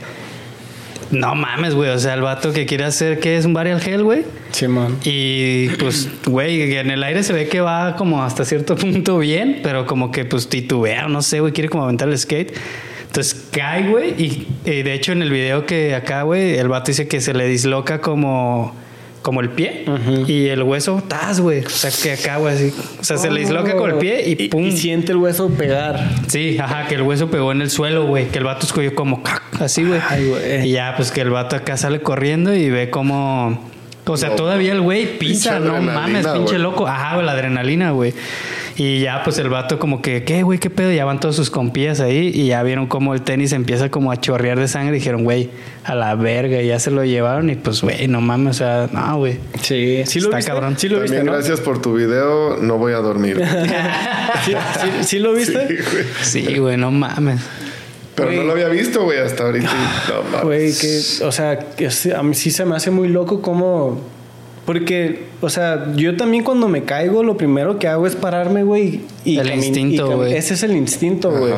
[1.10, 1.90] No mames, güey.
[1.90, 4.24] O sea, el vato que quiere hacer que es un burial hell, güey.
[4.52, 4.98] Simón.
[5.04, 9.60] Y pues, güey, en el aire se ve que va como hasta cierto punto bien,
[9.62, 12.54] pero como que pues titubea, no sé, güey, quiere como aventar el skate.
[13.06, 16.92] Entonces cae, güey, y, y de hecho en el video que acá, güey, el vato
[16.92, 18.72] dice que se le disloca como,
[19.22, 19.84] como el pie
[20.26, 21.64] y el hueso, tas, güey.
[21.64, 22.74] O sea, que acá, güey, así.
[23.00, 24.64] O sea, se le disloca con el pie y pum.
[24.64, 26.08] Y siente el hueso pegar.
[26.28, 28.28] Sí, ajá, que el hueso pegó en el suelo, güey.
[28.28, 29.42] Que el vato escogió como ¡cac!
[29.60, 30.00] así, güey.
[30.08, 30.68] Ay, güey.
[30.68, 33.70] Y ya, pues que el vato acá sale corriendo y ve como.
[34.06, 36.86] O sea, No, todavía el güey pisa, no mames, pinche loco.
[36.86, 38.14] Ajá, la adrenalina, güey.
[38.82, 40.58] Y ya, pues el vato como que, ¿qué, güey?
[40.58, 40.90] ¿Qué pedo?
[40.90, 44.16] Ya van todos sus compillas ahí y ya vieron como el tenis empieza como a
[44.18, 44.96] chorrear de sangre.
[44.96, 45.50] Y dijeron, güey,
[45.84, 46.62] a la verga.
[46.62, 49.36] Y ya se lo llevaron y pues, güey, no mames, o sea, no, güey.
[49.60, 50.50] Sí, sí lo Está viste.
[50.50, 50.78] cabrón.
[50.78, 51.32] Sí lo también viste, ¿no?
[51.32, 53.38] gracias por tu video, no voy a dormir.
[54.46, 55.68] ¿Sí, sí, sí lo viste?
[55.68, 56.04] Sí, güey.
[56.22, 57.42] Sí, güey, no mames.
[58.14, 58.38] Pero Güey.
[58.38, 59.70] no lo había visto, güey, hasta ahorita.
[60.08, 60.42] No, mames.
[60.42, 64.00] Güey, que, o sea, que sí, a mí sí se me hace muy loco como...
[64.66, 69.00] Porque, o sea, yo también cuando me caigo, lo primero que hago es pararme, güey.
[69.24, 70.34] Y El instinto, güey.
[70.34, 71.52] Ese es el instinto, güey.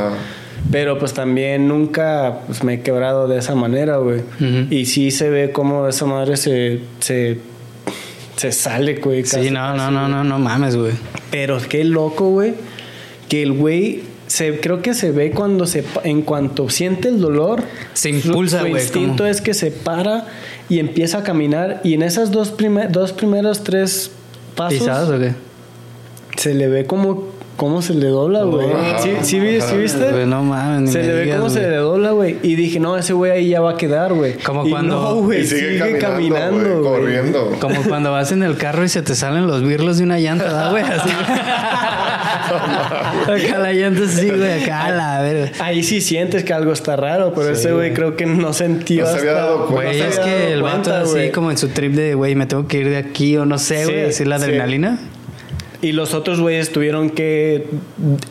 [0.71, 4.21] Pero pues también nunca pues, me he quebrado de esa manera, güey.
[4.71, 6.81] Y sí se ve como esa madre se...
[7.01, 7.39] se
[8.37, 9.23] se sale, güey.
[9.23, 10.93] casi, Sí, no, no, casi, no, no, no mames, güey.
[11.31, 12.55] Pero qué loco, güey.
[13.29, 17.21] Que el güey se, creo que se ve cuando se pa- en cuanto siente el
[17.21, 17.63] dolor.
[17.93, 20.27] Se impulsa, Su güey, instinto es que se para
[20.73, 21.83] y empieza a caminar.
[21.85, 24.11] Y en esas dos, primer, dos primeros tres
[24.57, 25.35] pasos ¿Pisadas o qué?
[26.39, 27.27] se le ve como
[27.57, 28.71] cómo se le dobla, güey.
[28.73, 30.11] Ajá, ¿Sí, sí, sí viste?
[30.11, 31.71] Güey, no mames, Se le ve digas, cómo se güey.
[31.71, 32.37] le dobla, güey.
[32.43, 34.35] Y dije, no, ese güey ahí ya va a quedar, güey.
[34.39, 37.57] Como Y cuando- No, güey, Y sigue, caminando, güey, corriendo.
[37.61, 40.45] Como cuando vas en el carro y se te salen los birlos de una llanta,
[40.45, 40.83] ¿verdad, güey?
[40.85, 41.11] Así.
[42.53, 45.53] acá la llanta sí, güey, acá a la verga.
[45.61, 49.11] Ahí sí sientes que algo está raro, pero ese güey creo que no sintió No
[49.13, 49.75] se había dado cuenta.
[49.93, 52.47] Güey, no se es que el vato así como en su trip de, güey, me
[52.47, 54.45] tengo que ir de aquí o no sé, Sí, güey, así la sí.
[54.45, 54.99] adrenalina.
[55.83, 57.67] Y los otros güeyes tuvieron que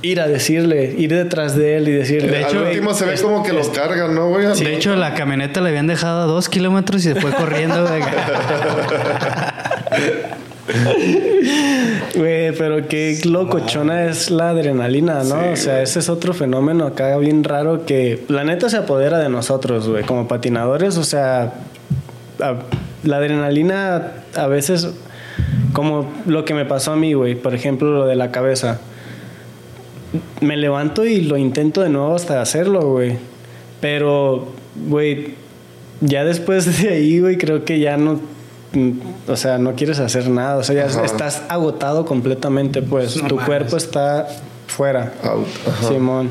[0.01, 2.29] ir a decirle, ir detrás de él y decirle.
[2.31, 4.47] De Al hecho, último se ve como que los cargan, ¿no, güey?
[4.57, 8.01] De hecho, la camioneta le habían dejado a dos kilómetros y se fue corriendo, güey.
[12.15, 15.41] Güey, pero qué locochona es la adrenalina, ¿no?
[15.41, 19.19] Sí, o sea, ese es otro fenómeno acá bien raro que la neta se apodera
[19.19, 20.97] de nosotros, güey, como patinadores.
[20.97, 21.53] O sea,
[22.41, 22.55] a-
[23.03, 24.87] la adrenalina a veces,
[25.73, 28.79] como lo que me pasó a mí, güey, por ejemplo, lo de la cabeza.
[30.41, 33.17] Me levanto y lo intento de nuevo hasta hacerlo, güey.
[33.79, 34.49] Pero,
[34.87, 35.35] güey,
[36.01, 38.19] ya después de ahí, güey, creo que ya no.
[39.27, 40.57] O sea, no quieres hacer nada.
[40.57, 41.05] O sea, ya Ajá.
[41.05, 43.21] estás agotado completamente, pues.
[43.21, 44.27] No tu cuerpo está
[44.67, 45.13] fuera.
[45.23, 45.47] Out.
[45.87, 46.29] Simón.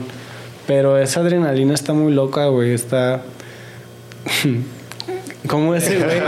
[0.67, 2.73] Pero esa adrenalina está muy loca, güey.
[2.73, 3.23] Está.
[5.51, 6.19] ¿Cómo ese, güey?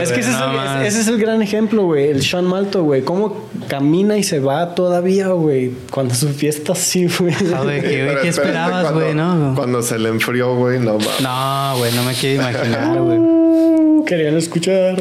[0.00, 2.10] es que ese, es el, ese es el gran ejemplo, güey.
[2.10, 3.02] El Sean Malto, güey.
[3.02, 5.72] Cómo camina y se va todavía, güey.
[5.90, 7.34] Cuando su fiesta así, güey.
[7.52, 9.14] Ah, güey, ¿qué, Pero güey, ¿qué espérate, esperabas, güey?
[9.14, 11.20] No, Cuando se le enfrió, güey, no mames.
[11.20, 13.18] no, güey, no me quiero imaginar, güey.
[14.06, 14.96] Querían escuchar.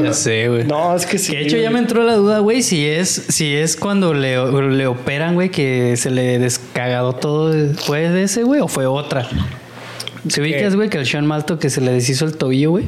[0.00, 0.64] Ya sé, güey.
[0.64, 1.34] no, es que sí.
[1.34, 4.36] De hecho ya me entró la duda, güey, si es, si es cuando le,
[4.70, 7.52] le operan, güey, que se le descagadó todo.
[7.74, 9.28] ¿Fue de ese, güey, o fue otra?
[10.28, 12.84] ¿Se ubicas, güey, que el Sean Malto que se le deshizo el tobillo, güey?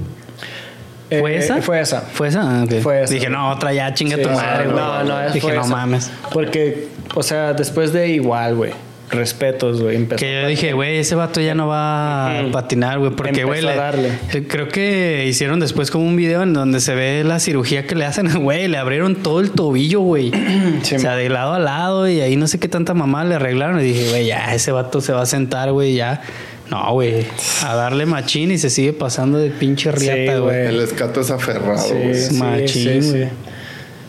[1.19, 1.61] ¿Fue Eh, esa?
[1.63, 2.01] Fue esa.
[2.03, 2.63] ¿Fue esa?
[2.63, 2.67] Ah.
[2.83, 3.13] Fue esa.
[3.13, 4.83] Dije, no, otra ya, chinga Sí, tu madre, no, güey.
[4.85, 5.71] no, no, Dije, fue no esa.
[5.71, 6.11] mames.
[6.33, 8.73] Porque, o sea, después de igual, güey.
[9.11, 10.07] Respetos, güey.
[10.07, 14.47] Que yo dije, güey, ese vato ya no va a patinar, güey, porque, güey, eh,
[14.49, 18.05] creo que hicieron después como un video en donde se ve la cirugía que le
[18.05, 20.31] hacen, güey, le abrieron todo el tobillo, güey.
[20.83, 23.35] Sí, o sea, de lado a lado y ahí no sé qué tanta mamá le
[23.35, 26.23] arreglaron y dije, güey, ya, ese vato se va a sentar, güey, ya.
[26.71, 27.27] No, güey,
[27.65, 30.67] a darle machín y se sigue pasando de pinche riata, güey.
[30.67, 32.15] El escato es aferrado, Sí, güey.
[32.15, 33.11] sí, Machín, sí, sí.
[33.11, 33.29] güey.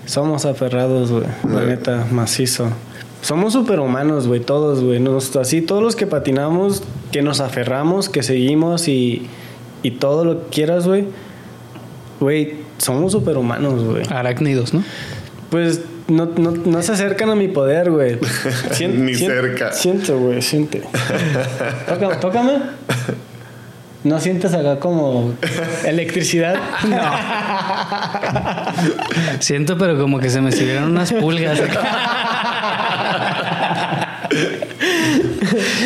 [0.05, 1.23] Somos aferrados, güey.
[1.49, 2.69] La neta, macizo.
[3.21, 4.99] Somos superhumanos, güey, todos, güey.
[4.99, 9.27] Nos- Así, todos los que patinamos, que nos aferramos, que seguimos y,
[9.83, 11.05] y todo lo que quieras, güey.
[12.19, 14.03] Güey, somos superhumanos, güey.
[14.09, 14.83] Arácnidos, ¿no?
[15.51, 18.17] Pues no, no, no se acercan a mi poder, güey.
[18.71, 19.71] Sien- Ni sien- cerca.
[19.73, 20.81] Siente, güey, siente.
[21.87, 22.53] Tócame, tócame.
[24.03, 25.35] ¿No sientes acá como
[25.85, 26.55] electricidad?
[29.39, 31.59] Siento, pero como que se me subieron unas pulgas.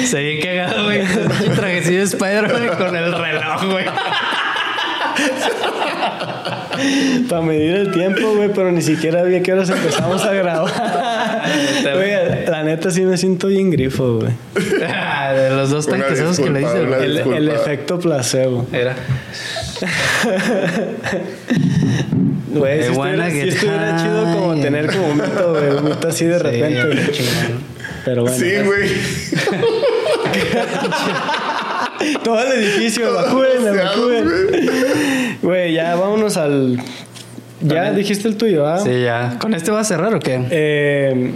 [0.05, 1.01] se bien cagado, güey.
[1.01, 3.85] Un trajecillo de Spider-Man con el reloj, güey.
[7.29, 10.71] Para medir el tiempo, güey, pero ni siquiera había que horas empezamos a grabar.
[11.83, 14.31] Güey, la neta sí me siento bien grifo, güey.
[14.87, 16.81] Ah, de los dos Una tanquesados que le hice.
[16.81, 18.67] El, el efecto placebo.
[18.71, 18.95] Era.
[22.55, 26.07] Güey, si estuviera, si get estuviera chido como tener como un mito, güey, un mito
[26.07, 27.11] así de Sí, repente.
[28.05, 28.37] Pero bueno.
[28.37, 28.89] Sí, güey.
[32.23, 35.37] Todo el edificio, evacúen, evacúen.
[35.41, 35.73] güey.
[35.73, 36.79] Ya vámonos al.
[37.61, 38.79] Ya dijiste el tuyo, ¿ah?
[38.79, 39.37] Sí, ya.
[39.39, 40.39] ¿Con este va a cerrar o qué?
[40.51, 41.31] Eh,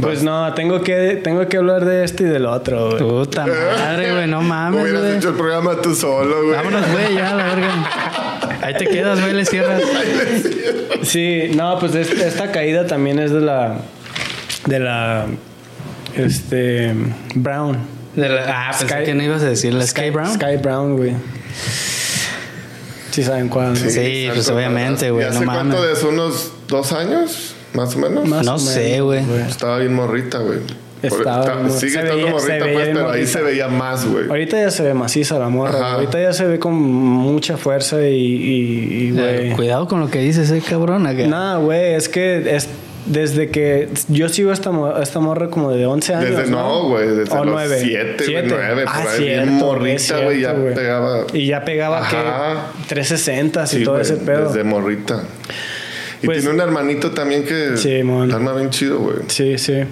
[0.00, 2.98] pues no, tengo que, tengo que hablar de este y del otro, güey.
[3.02, 6.56] Puta madre, güey, no mames, Hubieras hecho el programa tú solo, güey.
[6.56, 7.90] Vámonos, güey, ya, la verga.
[8.62, 9.82] Ahí te quedas, güey, le cierras.
[11.02, 13.76] Sí, no, pues es- esta caída también es de la.
[14.66, 15.26] De la.
[16.16, 16.94] Este.
[17.34, 17.76] Brown.
[18.16, 20.34] De la- ah, pensé Sky- que no ibas a decir la Sky, Brown.
[20.34, 21.12] Sky Brown, güey.
[23.10, 23.70] Sí saben cuál.
[23.74, 23.76] ¿no?
[23.76, 25.82] Sí, pues, obviamente, ¿Y güey, no hace cuánto mames.
[25.82, 26.08] de eso?
[26.08, 27.54] ¿Unos dos años?
[27.72, 28.26] ¿Más o menos?
[28.26, 29.22] Más No o sé, güey.
[29.48, 30.58] Estaba bien morrita, güey.
[31.02, 34.26] Estaba sigue estando veía- morrita, pues, pero ahí se veía más, güey.
[34.28, 35.78] Ahorita ya se ve maciza la morra.
[35.78, 35.92] Ajá.
[35.94, 39.50] Ahorita ya se ve con mucha fuerza y, y, y, Eh, güey.
[39.52, 41.06] Cuidado con lo que dices, eh, cabrón.
[41.06, 41.26] acá.
[41.26, 42.68] Nada, güey, es que es
[43.06, 44.70] desde que yo sigo esta,
[45.02, 46.36] esta morra como de 11 años.
[46.36, 47.78] Desde no, güey, desde O los nueve.
[47.80, 48.46] 7, Siete.
[48.48, 50.74] 9, por Ah, ahí cierto, bien morrita, güey, ya güey.
[50.74, 51.26] pegaba.
[51.32, 52.70] Y ya pegaba Ajá.
[52.82, 54.48] que 360 y Sí, todo güey, ese pedo.
[54.48, 55.22] Desde morrita.
[56.22, 58.32] Y Pues- tiene un hermanito también que Sí, mon.
[58.32, 59.16] arma bien chido, güey.
[59.28, 59.82] Sí, sí.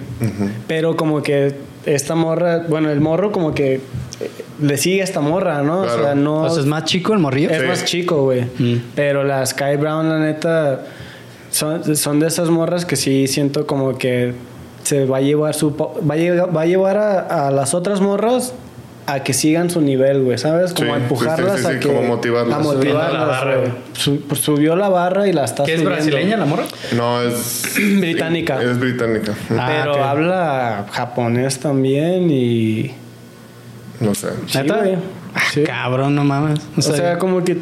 [0.67, 1.53] Pero como que
[1.85, 3.81] esta morra, bueno, el morro como que
[4.61, 5.81] le sigue a esta morra, ¿no?
[5.81, 6.03] O Claro.
[6.03, 6.41] sea, no.
[6.43, 7.51] O sea, es más chico el morrillo.
[7.51, 7.67] Es Sí.
[7.67, 8.41] más chico, güey.
[8.57, 8.77] Mm.
[8.95, 10.81] Pero la Sky Brown, la neta,
[11.53, 14.33] son, son de esas morras que sí siento como que
[14.83, 18.01] se va a llevar su po- va a, va a llevar a, a las otras
[18.01, 18.53] morras
[19.05, 20.73] a que sigan su nivel, güey, ¿sabes?
[20.73, 22.57] Como Sí, a empujarlas sí, sí, a que como motivarlas.
[22.57, 23.69] a motivarlas, la barra, güey.
[23.69, 23.81] güey.
[23.93, 25.95] Su- pues subió la barra y la está ¿Qué es subiendo.
[26.03, 26.63] brasileña la morra?
[26.95, 27.63] No, es.
[27.99, 28.61] Británica.
[28.63, 29.33] Es británica.
[29.51, 29.99] Ah, Pero ok.
[29.99, 32.91] habla japonés también y
[33.99, 34.29] No sé.
[34.47, 34.83] sí, ¿Neta?
[35.51, 35.63] Sí.
[35.63, 36.59] Cabrón, no mames.
[36.77, 37.57] O sea, como que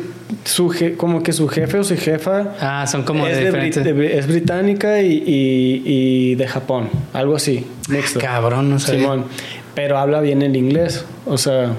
[0.45, 3.84] su je- como que su jefe o su jefa ah, son como es, de diferentes.
[3.84, 8.20] de es británica y, y- y de Japón, algo así, mixto.
[8.20, 8.94] Cabrón, no sé.
[8.98, 9.26] Simón,
[9.76, 11.74] pero habla bien el inglés, o sea,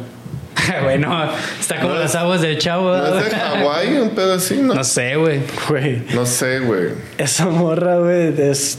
[0.83, 2.95] bueno, está como las aguas del chavo.
[2.97, 4.57] ¿No es de Hawái un pedo así?
[4.63, 5.41] No, No sé, güey.
[5.69, 6.89] güey, no sé, güey.
[7.19, 8.79] esa morra, güey, es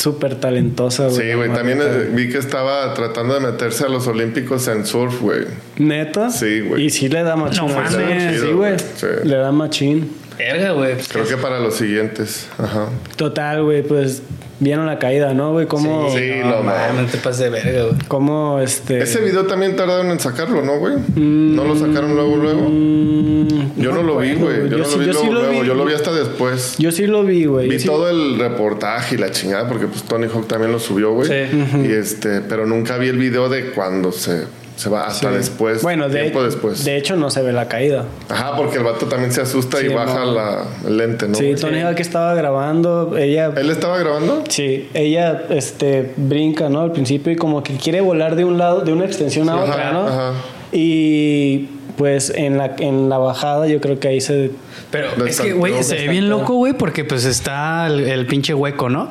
[0.00, 1.16] súper talentosa, güey.
[1.16, 1.52] Sí, güey.
[1.52, 1.78] También
[2.12, 5.46] vi que estaba tratando de meterse a los Olímpicos en surf, güey.
[5.78, 6.30] Neta.
[6.30, 6.86] Sí, güey.
[6.86, 7.66] Y sí le da machín.
[7.66, 8.40] No mames.
[8.40, 8.78] Sí, güey.
[8.78, 9.06] Sí.
[9.24, 10.10] Le da machín.
[10.40, 10.96] Verga, güey.
[11.08, 12.48] Creo que para los siguientes.
[12.58, 12.88] Ajá.
[13.16, 14.22] Total, güey, pues
[14.58, 15.66] vieron la caída, ¿no, güey?
[15.66, 17.94] Cómo, Sí, no, no te pases de verga, güey.
[18.08, 19.02] cómo, este...
[19.02, 20.96] Ese video también tardaron en sacarlo, ¿no, güey?
[21.16, 22.68] ¿No lo sacaron luego, luego?
[22.68, 24.68] Mm, Yo no lo vi, güey.
[24.68, 25.60] Yo, no sí- lo vi yo luego, sí lo luego.
[25.62, 25.66] vi.
[25.68, 26.74] Yo lo vi hasta después.
[26.78, 27.68] Yo sí lo vi, güey.
[27.68, 30.78] Vi Yo sí- todo el reportaje y la chingada porque pues Tony Hawk también lo
[30.78, 31.28] subió, güey.
[31.28, 31.88] Sí.
[31.88, 34.44] Y este, pero nunca vi el video de cuando se,
[34.80, 35.36] se va hasta Sí.
[35.36, 35.82] después.
[35.82, 36.86] Bueno, de, tiempo después.
[36.86, 38.06] de hecho no se ve la caída.
[38.30, 40.32] Ajá, porque el vato también se asusta y baja no.
[40.32, 41.34] la, el lente, ¿no?
[41.34, 41.54] sí?
[41.60, 43.52] Tony Hawk estaba grabando, ella...
[43.54, 44.42] ¿Él estaba grabando?
[44.48, 46.80] Sí, ella este, brinca, ¿no?
[46.80, 49.64] Al principio y como que quiere volar de un lado, de una extensión a Ajá,
[49.64, 50.06] otra, ¿no?
[50.06, 50.32] ajá.
[50.72, 54.50] Y pues en la, en la bajada yo creo que ahí se...
[54.90, 58.26] Pero es que, güey, se ve bien Lo loco, güey, porque pues está el, el
[58.26, 59.10] pinche hueco, ¿no?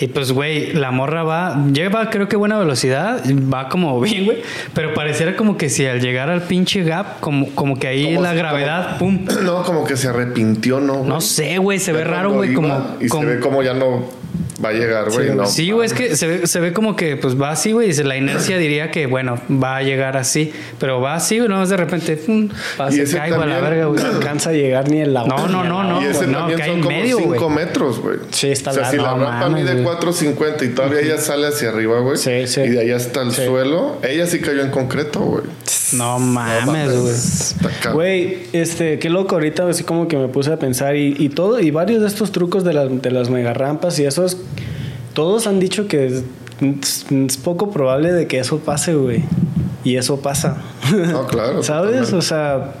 [0.00, 3.22] Y pues, güey, la morra va, lleva creo que buena velocidad,
[3.52, 4.38] va como bien, güey,
[4.74, 8.22] pero pareciera como que si al llegar al pinche gap, como, como que ahí Como
[8.22, 9.26] la si- gravedad, pum.
[9.44, 11.02] No, como que se arrepintió, ¿no?
[11.04, 12.96] No sé, güey, se ve raro, güey, como...
[13.00, 14.04] Y como- se ve como ya no
[14.64, 15.28] va a llegar, güey.
[15.28, 15.46] Sí, no.
[15.46, 17.90] Sí, güey, es que se ve, se ve como que pues va así, güey.
[17.90, 20.52] y La inercia diría que, bueno, va a llegar así.
[20.80, 23.70] Pero va así, güey, no de repente, pum, pasa, Y ese caigo a la también-
[23.70, 24.02] verga, güey.
[24.08, 25.34] No alcanza a llegar ni el agua.
[25.36, 26.02] No, no, no, no.
[26.02, 27.50] y ese no, también cae son en como medio, 5 güey.
[27.66, 28.16] metros, güey.
[28.30, 29.18] Sí, está O sea, si largo.
[29.18, 29.84] la No rampa mide güey.
[29.96, 32.16] 4.50 y todavía ella sale hacia arriba, güey.
[32.16, 32.60] Sí, sí.
[32.62, 33.44] Y de ahí hasta el Sí.
[33.46, 33.98] suelo.
[34.02, 35.44] Ella sí cayó en concreto, güey.
[35.92, 37.94] No mames, güey.
[37.94, 41.60] Güey, este, qué loco ahorita, así como que me puse a pensar y, y todo,
[41.60, 44.36] y varios de estos trucos de, las de las mega rampas y esos,
[45.14, 46.24] todos han dicho que es,
[47.10, 49.24] es poco probable de que eso pase, güey.
[49.84, 50.58] Y eso pasa.
[50.92, 51.62] No, claro.
[51.62, 52.10] ¿Sabes?
[52.10, 52.16] totalmente.
[52.16, 52.74] O sea,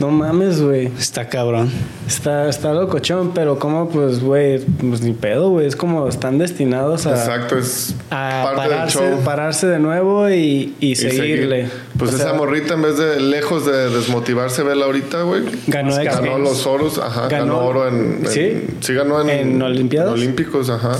[0.00, 0.86] No mames, güey.
[0.98, 1.70] Está cabrón.
[2.06, 5.66] Está, está locochón, pero como, pues, güey, pues ni pedo, güey.
[5.66, 9.20] Es como están destinados a, Exacto, es a parte del pararse, show.
[9.24, 11.66] pararse de nuevo y, y Y seguirle.
[11.66, 11.82] seguir.
[11.98, 15.42] Pues O esa sea, morrita, en vez de lejos de desmotivarse, vela ahorita, güey.
[15.66, 16.48] Ganó X Ganó Games.
[16.48, 17.26] los oros, ajá.
[17.28, 18.66] Ganó, Ganó- oro en, en- ¿Sí?
[18.80, 20.08] Sí, ganó en, ¿En Olimpiadas?
[20.14, 20.92] en Olímpicos, ajá.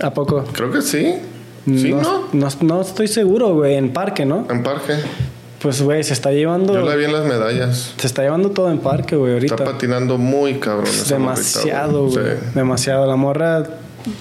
[0.00, 0.44] ¿A poco?
[0.52, 1.14] Creo que sí.
[1.66, 2.26] Sí, ¿no?
[2.32, 3.74] no, no estoy seguro, güey.
[3.74, 4.46] En parque, ¿no?
[4.50, 4.94] En parque.
[5.60, 6.72] Pues, güey, se está llevando.
[6.72, 7.94] Yo la vi en las medallas.
[7.98, 9.54] Se está llevando todo en parque, güey, ahorita.
[9.56, 12.14] Está patinando muy cabrón esa Demasiado, güey.
[12.14, 12.30] Sí.
[12.54, 13.06] Demasiado.
[13.06, 13.64] La morra,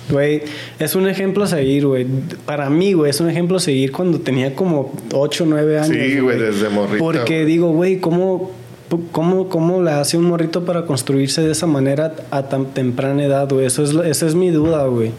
[0.10, 0.42] güey,
[0.80, 2.06] es un ejemplo a seguir, güey.
[2.46, 5.96] Para mí, güey, es un ejemplo a seguir cuando tenía como 8 o 9 años.
[5.98, 7.00] Sí, güey, desde morrita.
[7.00, 8.52] Porque digo, güey, ¿cómo,
[9.14, 13.48] cómo, ¿cómo le hace un morrito para construirse de esa manera a tan temprana edad,
[13.50, 13.66] güey?
[13.66, 15.12] Eso es, esa es mi duda, güey.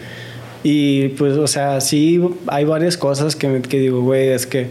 [0.62, 4.66] Y pues, o sea, sí hay varias cosas que, me- que digo, güey, es que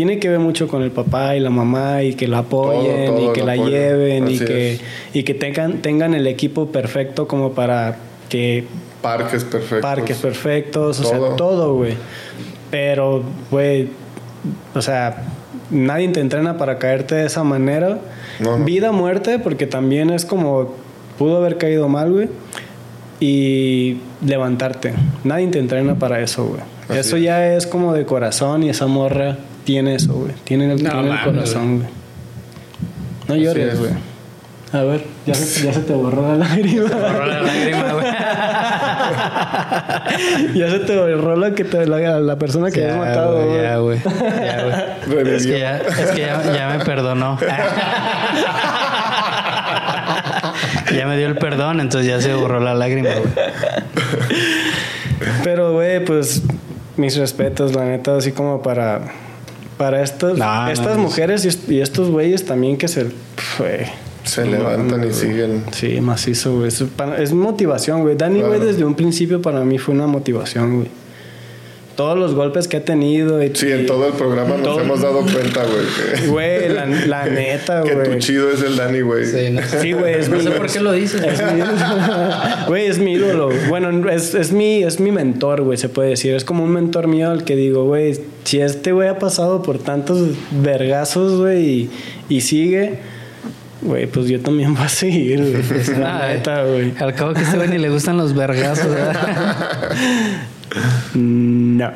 [0.00, 3.16] tiene que ver mucho con el papá y la mamá y que la apoyen Todo,
[3.18, 4.80] todo y que la lleven y que, es.
[5.12, 7.96] y que tengan, tengan el equipo perfecto como para
[8.30, 8.64] que
[9.02, 9.82] Parques perfectos.
[9.82, 11.36] parques perfectos, o sea, Todo.
[11.36, 11.96] todo, güey.
[12.70, 13.88] Pero, güey,
[14.74, 15.22] o sea,
[15.70, 17.98] nadie te entrena para caerte de esa manera.
[18.38, 18.64] No, no.
[18.64, 20.76] Vida, muerte, porque también es como,
[21.18, 22.30] pudo haber caído mal, güey.
[23.20, 24.94] Y levantarte.
[25.24, 26.62] Nadie te entrena para eso, güey.
[26.88, 27.22] Así Eso es.
[27.24, 30.32] ya es como de corazón y esa morra tiene eso, güey.
[30.44, 31.88] Tiene el, No tiene el corazón, güey.
[33.28, 33.78] No llores, es.
[33.78, 33.92] güey.
[34.72, 36.88] A ver, ya se, ya se te borró la lágrima.
[36.88, 38.06] Borró la lágrima, güey.
[40.54, 43.62] ya se te borró la, que te, la, la persona que Ya, has matado, güey.
[43.62, 43.98] Ya, güey.
[43.98, 45.34] Ya, güey.
[45.34, 47.36] Es que, ya, es que ya, ya me perdonó.
[50.94, 53.32] ya me dio el perdón, entonces ya se borró la lágrima, güey.
[55.42, 56.42] Pero, güey, pues
[56.96, 59.00] mis respetos, la neta, así como para,
[59.80, 61.04] para estos, No, no, estas no.
[61.04, 63.04] mujeres y, est- y estos güeyes también que se...
[63.58, 63.86] Güey.
[64.24, 65.64] Se levantan y siguen.
[65.72, 66.68] Sí, macizo, güey.
[67.18, 68.14] Es, motivación, güey.
[68.14, 68.66] Dani, güey, Claro.
[68.66, 70.88] desde un principio para mí fue una motivación, güey.
[72.00, 73.42] Todos los golpes que ha tenido.
[73.42, 77.82] Y, Sí, en todo el programa nos hemos dado cuenta, güey, Güey, la, la neta,
[77.82, 78.18] que tu güey.
[78.20, 79.26] chido es el Dani, güey.
[79.26, 81.22] Sí, no, Sí, güey, es no mi- sé por qué lo dices.
[81.22, 81.60] Es mi-
[82.68, 83.50] Güey, es mi ídolo.
[83.68, 86.34] Bueno, es, es, mi, es mi mentor, güey, se puede decir.
[86.34, 89.78] Es como un mentor mío al que digo, güey, si este güey ha pasado por
[89.78, 90.26] tantos
[90.62, 91.90] vergazos, güey, y,
[92.30, 92.94] y sigue,
[93.82, 95.80] güey, pues yo también voy a seguir, güey.
[95.80, 96.94] Es la Ay, neta, güey.
[96.98, 99.16] Al cabo que a este güey ni le gustan los vergazos, ¿verdad?
[101.14, 101.90] No.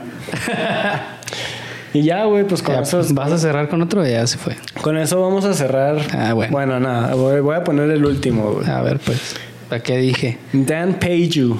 [1.93, 4.57] y ya, güey, pues con Ya, eso, ¿Vas a cerrar con otro ya se fue?
[4.83, 5.97] con eso vamos a cerrar.
[6.13, 6.53] Ah, bueno.
[6.53, 8.69] Bueno, nada, voy, voy a poner el último, güey.
[8.69, 9.37] A ver, pues.
[9.69, 10.39] ¿Para qué dije?
[10.53, 11.57] Dan Peju.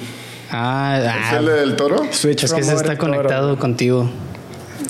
[0.51, 2.03] Ah, ¿Es ah, el del toro?
[2.11, 3.13] Switch es que se está Oro Toro.
[3.13, 4.09] conectado contigo.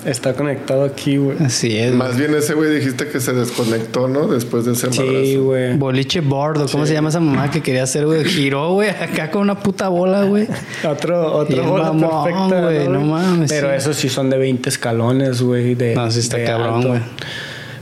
[0.05, 1.35] Está conectado aquí, güey.
[1.43, 1.91] Así es.
[1.93, 4.27] Más bien ese güey dijiste que se desconectó, ¿no?
[4.27, 5.75] Después de ese Sí, güey.
[5.77, 8.23] Boliche bordo, ¿cómo se llama esa mamá que quería hacer, güey?
[8.23, 10.47] Giró, güey, acá con una puta bola, güey.
[10.87, 13.75] Otro, otro Bien bola mamón, perfecta, güey, no mames, Pero sí.
[13.77, 15.73] esos sí son de 20 escalones, güey.
[15.73, 16.87] de- No, sí está de cabrón, alto.
[16.89, 17.01] güey.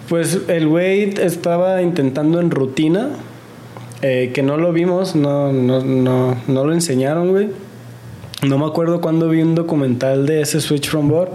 [0.08, 3.10] Pues el güey estaba intentando en rutina,
[4.02, 7.50] eh, que no lo vimos, no, no, no, no lo enseñaron, güey.
[8.48, 11.30] No me acuerdo cuando vi un documental de ese Switch from Board.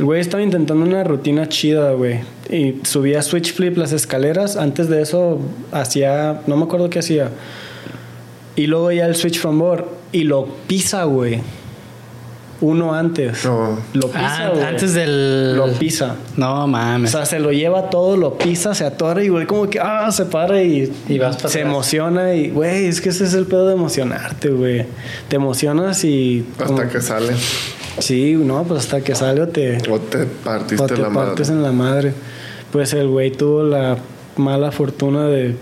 [0.00, 2.20] El güey estaba intentando una rutina chida, güey.
[2.48, 4.56] Y subía Switch Flip las escaleras.
[4.56, 5.38] Antes de eso
[5.72, 7.28] hacía, no me acuerdo qué hacía.
[8.56, 9.84] Y luego ya el Switch from Board.
[10.12, 11.40] Y lo pisa, güey.
[12.62, 13.44] Uno antes.
[13.44, 13.78] No.
[13.92, 14.64] Lo pisa, Ah, güey.
[14.64, 15.56] antes del.
[15.56, 16.16] Lo pisa.
[16.38, 17.10] No O mames.
[17.10, 20.24] sea, se lo lleva todo, lo pisa, se atora y güey como que ah, se
[20.24, 21.70] para y, Y vas para se atrás.
[21.72, 24.86] emociona y güey, es que ese es el pedo de emocionarte, güey.
[25.28, 27.32] Te emocionas y Hasta como- que sale.
[27.98, 31.48] Sí, no, pues hasta que sale o te, O te partiste o te la partes
[31.50, 31.58] madre.
[31.58, 32.12] en la madre.
[32.72, 33.96] Pues el güey tuvo la
[34.36, 35.56] mala fortuna de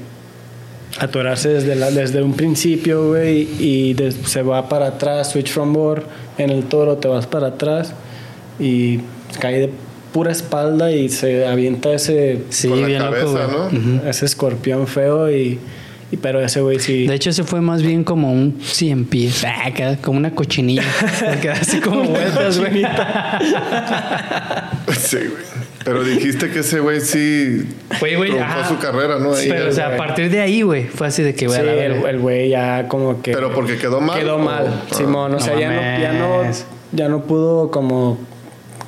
[1.01, 5.73] atorarse desde, la, desde un principio, güey, y de- se va para atrás, switch from
[5.73, 6.03] board,
[6.39, 7.93] en el toro te vas para atrás
[8.59, 9.01] y
[9.41, 9.71] cae de
[10.13, 13.69] pura espalda y se avienta ese, Sí, Con la bien cabeza, loco.
[13.73, 14.09] ¿no?
[14.09, 15.59] ese escorpión feo y,
[16.11, 17.07] y- pero ese güey sí...
[17.07, 19.71] De hecho, ese fue más bien como un cien pies, Ah,
[20.03, 20.83] como una cochinilla.
[21.25, 22.83] Porque así como vueltas, güey.
[24.97, 25.49] Sí, güey.
[25.85, 27.65] Pero dijiste que ese güey sí
[28.01, 28.69] Güey, güey, truncó ajá.
[28.69, 29.35] su carrera, ¿no?
[29.35, 29.49] Ahí.
[29.49, 32.19] Pero, o sea, a partir de ahí, güey, fue así de que, güey, Sí, el
[32.19, 33.33] güey ya como que...
[33.33, 34.19] Pero porque quedó mal.
[34.19, 34.95] Quedó o- mal, ah.
[34.95, 35.31] Simón.
[35.33, 36.43] O No sea, ya no, ya, no,
[36.93, 38.19] ya no pudo como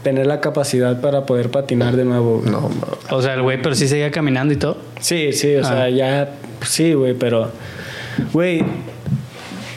[0.02, 2.40] tener la capacidad para poder patinar de nuevo.
[2.40, 2.50] güey.
[2.50, 2.70] No,
[3.10, 4.76] O sea, el güey, pero sí seguía caminando y todo.
[5.00, 5.68] Sí, sí, o Ah.
[5.68, 6.28] sea, ya...
[6.66, 7.50] Sí, güey, pero...
[8.32, 8.62] Güey,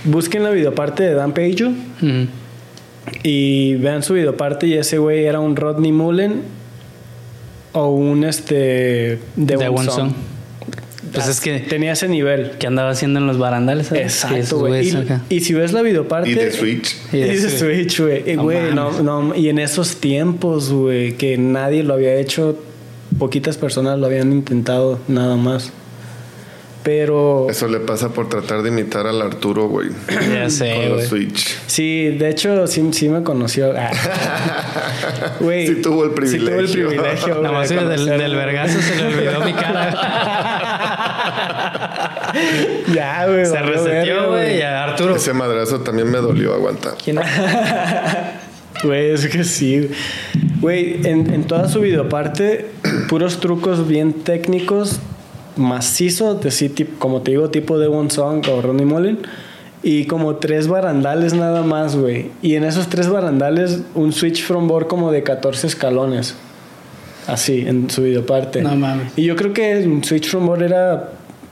[0.05, 2.27] busquen la videoparte de Dan Page Ujú.
[3.23, 6.41] y vean su videoparte y ese güey era un Rodney Mullen
[7.71, 9.19] o un este...
[9.35, 10.13] De De One Song.
[11.13, 11.59] Pues es que.
[11.59, 12.53] Tenía ese nivel.
[12.59, 13.87] ¿Qué andaba haciendo en los barandales?
[13.87, 14.01] ¿sabes?
[14.01, 14.91] Que Exacto, güey.
[15.29, 16.31] Y, si ves la videoparte.
[16.31, 16.95] Y de Switch.
[17.11, 17.57] Y de Switch.
[17.57, 18.35] Switch, güey.
[18.35, 22.57] Güey, no, y en esos tiempos, güey, que nadie lo había hecho,
[23.19, 25.71] poquitas personas lo habían intentado, nada más.
[26.83, 29.89] Pero Eso le pasa por tratar de imitar al Arturo, güey.
[30.33, 31.05] Ya sé, Con los.
[31.05, 31.57] Switch.
[31.67, 33.73] sí, de hecho, sí, sí me conoció.
[33.77, 33.89] Ah.
[35.39, 36.87] Güey, Sí tuvo el Sí tuvo el privilegio.
[36.89, 37.35] privilegio.
[37.41, 39.93] Nada más del, del vergazo se le olvidó mi cara.
[42.93, 43.45] ya, güey.
[43.45, 44.57] se reseteó, güey.
[44.57, 45.15] Y a Arturo.
[45.15, 46.95] Ese madrazo también me dolió aguantar.
[47.03, 47.19] ¿Quién
[48.83, 49.89] Güey, es que sí.
[50.59, 52.65] Güey, en, en toda su videoparte,
[53.07, 54.99] puros trucos bien técnicos,
[55.55, 59.19] macizos, de sí, tip- como te digo, tipo de One Song o Ronnie Mullen.
[59.85, 62.27] Y como tres barandales nada más, güey.
[62.41, 66.35] Y en esos tres barandales, un switch from board como de 14 escalones.
[67.27, 68.61] Así, en su videoparte.
[68.61, 69.11] No mames.
[69.17, 71.09] Y yo creo que un switch from board era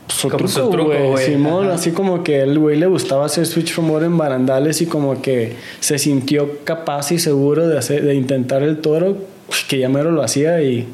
[0.08, 1.08] su Como su truco, güey.
[1.10, 1.26] güey.
[1.26, 1.76] Simón, Ajá.
[1.76, 5.22] así como que el güey le gustaba hacer switch from board en barandales y como
[5.22, 9.18] que se sintió capaz y seguro de hacer, de intentar el toro,
[9.70, 10.88] que ya mero lo hacía y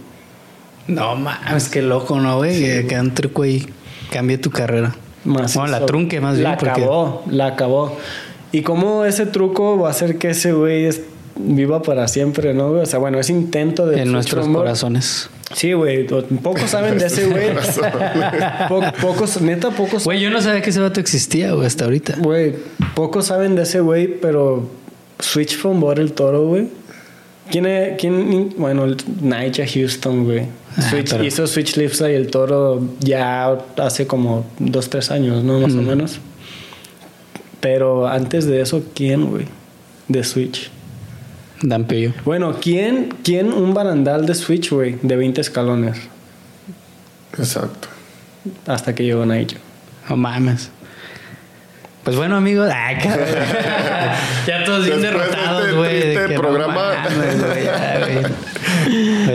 [0.87, 2.59] No mames, qué loco, ¿no, güey?
[2.61, 3.67] que, que un truco ahí
[4.11, 4.95] cambie tu carrera.
[5.25, 6.43] más Bueno, la trunque más bien.
[6.51, 7.97] La porque- acabó, la acabó.
[8.51, 10.89] Y cómo ese truco va a hacer que ese güey
[11.35, 12.69] viva para siempre, ¿no?
[12.71, 12.83] güey?
[12.83, 15.29] O sea, bueno, ese intento de En nuestros corazones.
[15.53, 17.49] Sí, güey, pocos saben de ese güey.
[18.69, 22.15] Po- pocos, neta, pocos Güey, yo no sabía que ese vato existía, güey, hasta ahorita.
[22.19, 22.55] Güey,
[22.95, 24.69] pocos saben de ese güey, pero
[25.19, 26.67] Switch from el toro, güey.
[27.51, 27.97] ¿Quién es?
[27.97, 28.53] ¿Quién?
[28.57, 30.47] Bueno, el Nigel Houston, güey.
[30.77, 35.43] Ah, Switch- pero- Hizo Switch Lips y el toro ya hace como dos, tres años,
[35.43, 35.59] ¿no?
[35.59, 36.19] Más o menos.
[37.59, 39.45] Pero antes de eso, ¿quién, güey?
[40.07, 40.69] De Switch.
[41.63, 42.13] Dan Pillo.
[42.23, 44.97] Bueno, ¿quién, ¿quién un barandal de Switch, güey?
[45.01, 45.97] De 20 escalones.
[47.37, 47.87] Exacto.
[48.67, 49.57] Hasta que llegó Nigel.
[50.09, 50.69] No mames.
[52.03, 52.69] Pues bueno, amigos.
[52.73, 53.27] Ay, cabrón.
[54.47, 55.99] ya todos bien derrotados, este güey.
[55.99, 56.93] de que no programa.
[57.03, 58.33] mames, ya, güey.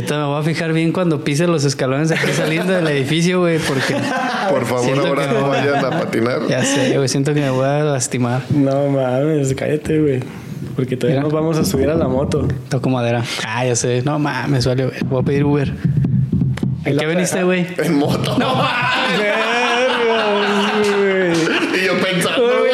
[0.03, 3.59] Ahorita me voy a fijar bien cuando pise los escalones aquí saliendo del edificio, güey,
[3.59, 3.95] porque
[4.51, 5.49] Por favor, ahora no no.
[5.49, 6.41] vayan a patinar.
[6.49, 8.43] ya sé, güey, siento que me voy a lastimar.
[8.51, 10.21] No mames, cállate, güey.
[10.75, 11.25] Porque todavía Mira.
[11.25, 12.49] nos vamos a subir a la moto.
[12.69, 13.23] Toco madera.
[13.47, 14.03] Ah, ya sé.
[14.05, 14.87] No mames, vale.
[14.87, 14.99] güey.
[15.05, 15.73] Voy a pedir Uber.
[16.85, 17.67] ¿En qué veniste, güey?
[17.79, 18.37] En moto.
[19.19, 20.25] Verga,
[20.99, 21.81] güey.
[21.81, 22.73] Y yo pensando, güey.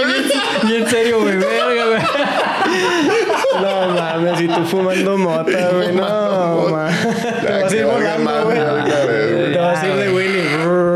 [0.73, 2.03] Y en serio, güey, verga, güey.
[3.61, 5.93] No mames, y tú fumando mota, güey.
[5.95, 7.05] No, mames.
[7.05, 7.41] mota.
[7.41, 8.65] Te vas a ir Ya, que valga volando, madre, güey.
[8.65, 9.53] valga verga.
[9.53, 10.43] Te vas a ir de Willy.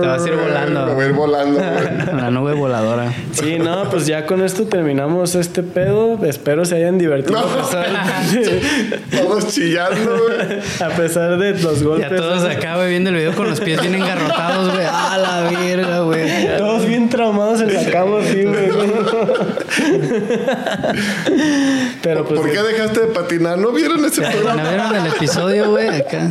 [0.00, 1.60] Te vas a ir volando.
[1.72, 2.16] Güey.
[2.20, 3.12] La nube voladora.
[3.32, 6.24] Sí, no, pues ya con esto terminamos este pedo.
[6.24, 7.46] Espero se hayan divertido No.
[7.46, 7.86] a, pesar
[8.30, 8.60] de,
[9.22, 10.60] Todos chillando, güey.
[10.80, 12.10] a pesar de los golpes.
[12.10, 14.86] Ya todos acá, güey, viendo el video con los pies bien engarrotados, güey.
[14.86, 16.56] A la verga, güey.
[16.58, 18.70] Todos bien traumados en la cama, sí, güey.
[22.02, 23.58] Pero pues ¿Por qué dejaste de patinar?
[23.58, 24.62] ¿No vieron ese ¿No programa?
[24.68, 25.88] vieron el episodio, güey?
[25.88, 26.30] Acá.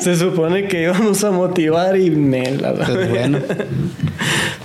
[0.00, 3.38] se supone que íbamos a motivar y me la Pues bueno.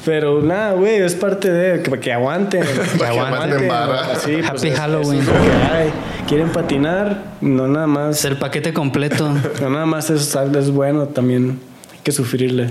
[0.06, 2.64] Pero nada, güey, es parte de que, que aguanten.
[2.98, 4.16] Que aguanten vara.
[4.20, 5.22] Sí, pues, Happy es- Halloween.
[5.22, 5.90] eso es que hay.
[6.28, 8.26] Quieren patinar, no nada Es más.
[8.26, 9.32] el paquete completo.
[9.62, 11.60] No nada más es, es bueno, también
[11.94, 12.70] hay que sufrirle.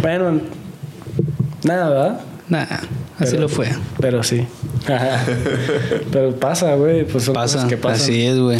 [0.00, 0.40] Bueno,
[1.64, 2.80] nada, ¿verdad?
[3.18, 3.68] Así Pero- lo fue.
[4.00, 4.46] Pero sí.
[6.12, 8.00] Pero pasa, güey, pues son Pasa, cosas que pasan.
[8.02, 8.58] así es, güey.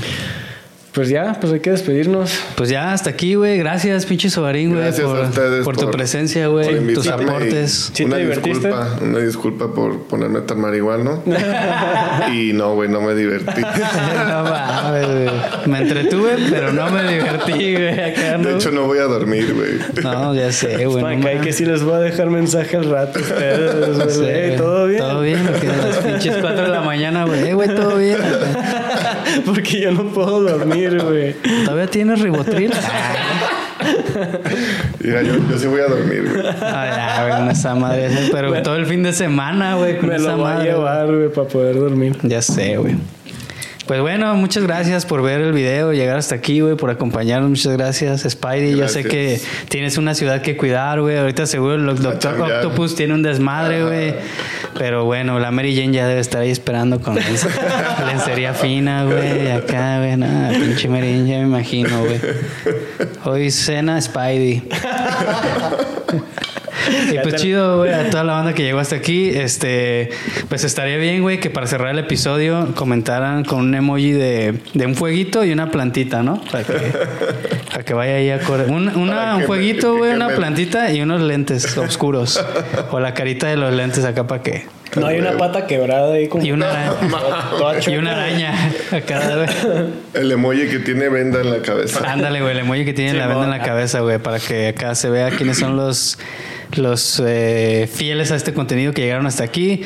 [0.96, 2.32] Pues ya, pues hay que despedirnos.
[2.54, 3.58] Pues ya hasta aquí, güey.
[3.58, 6.94] Gracias, pinche Sobarín, güey, Gracias por, a ustedes por tu por- presencia, por güey.
[6.94, 7.90] Tus aportes.
[7.92, 8.68] ¿Sí te una divertiste?
[8.68, 11.22] disculpa, una disculpa por ponerme tan marihuano.
[12.32, 13.60] y no, güey, no me divertí.
[14.28, 15.30] no mames, güey.
[15.66, 18.00] Me entretuve, pero no me divertí, güey.
[18.00, 18.48] Acá, ¿no?
[18.48, 20.02] De hecho, no voy a dormir, güey.
[20.02, 20.96] no, ya sé, güey.
[20.96, 23.18] no Para que hay que sí les voy a dejar mensaje al rato.
[23.18, 24.50] a Ustedes, güey.
[24.52, 24.56] Sí.
[24.56, 24.98] ¿Todo bien?
[25.00, 27.48] Todo bien, a las pinches 4 de la mañana, güey.
[27.48, 28.16] Eh, güey, todo bien.
[29.44, 31.34] Porque yo no puedo dormir, güey.
[31.64, 32.72] ¿Todavía tienes ribotril?
[35.00, 36.46] Mira, yo, yo sí voy a dormir, güey.
[36.46, 38.10] Ay, ya, güey, con esa madre.
[38.32, 40.70] Pero todo el fin de semana, güey, con Me esa lo voy a madre.
[40.70, 42.16] llevar, güey, para poder dormir.
[42.22, 42.96] Ya sé, güey.
[43.86, 47.48] Pues bueno, muchas gracias por ver el video, llegar hasta aquí, güey, por acompañarnos.
[47.48, 48.74] Muchas gracias, Spidey.
[48.76, 49.06] Yo sé Gracias.
[49.06, 51.16] que tienes una ciudad que cuidar, güey.
[51.16, 52.40] Ahorita seguro el Doctor.
[52.40, 54.14] Octopus tiene un desmadre, güey.
[54.76, 59.52] Pero bueno, la Mary Jane ya debe estar ahí esperando con lenc- lencería fina, güey.
[59.52, 62.20] Acá, güey, nada, pinche Mary Jane, ya me imagino, güey.
[63.24, 64.64] Hoy cena Spidey.
[67.12, 70.10] Y pues chido, güey, a toda la banda que llegó hasta aquí, este,
[70.48, 74.86] pues estaría bien, güey, que para cerrar el episodio comentaran con un emoji de, de
[74.86, 76.42] un fueguito y una plantita, ¿no?
[76.50, 76.72] Para que,
[77.70, 78.70] para que vaya ahí a correr.
[78.70, 82.44] Un, una, fueguito, güey, una me- plantita y unos lentes oscuros.
[82.90, 84.66] O la carita de los lentes acá para que.
[84.96, 87.00] No hay una pata quebrada ahí como Y una araña.
[87.86, 88.54] Y una araña
[88.92, 89.46] acá.
[90.14, 92.00] El emoji que tiene venda en la cabeza.
[92.10, 94.94] Ándale, güey, el emoji que tiene la venda en la cabeza, güey, para que acá
[94.94, 96.18] se vea quiénes son los,
[96.74, 99.82] los eh, fieles a este contenido que llegaron hasta aquí.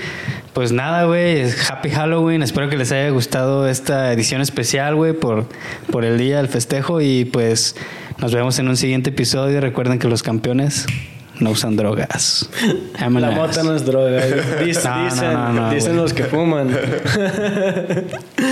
[0.52, 2.42] Pues nada, güey, Happy Halloween.
[2.42, 5.46] Espero que les haya gustado esta edición especial, güey, por,
[5.92, 7.00] por el día del festejo.
[7.00, 7.76] Y pues
[8.18, 9.60] nos vemos en un siguiente episodio.
[9.60, 10.86] Recuerden que los campeones
[11.38, 12.50] no usan drogas.
[13.00, 14.26] La mota no es droga.
[14.60, 16.68] Dic- No, dicen no, no, dicen los que fuman.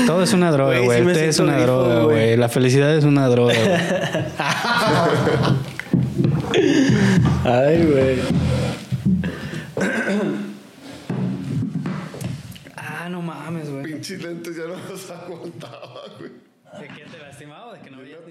[0.06, 2.36] Todo es una droga, Güey, sí es una droga, güey.
[2.36, 3.54] La felicidad es una droga.
[7.50, 8.18] Ay, güey.
[12.76, 13.84] ah, no mames, güey.
[13.84, 16.30] Pinches lentes ya no los aguantaba, güey.
[16.78, 17.72] ¿De qué te lastimaba?
[17.72, 18.27] ¿De que no ni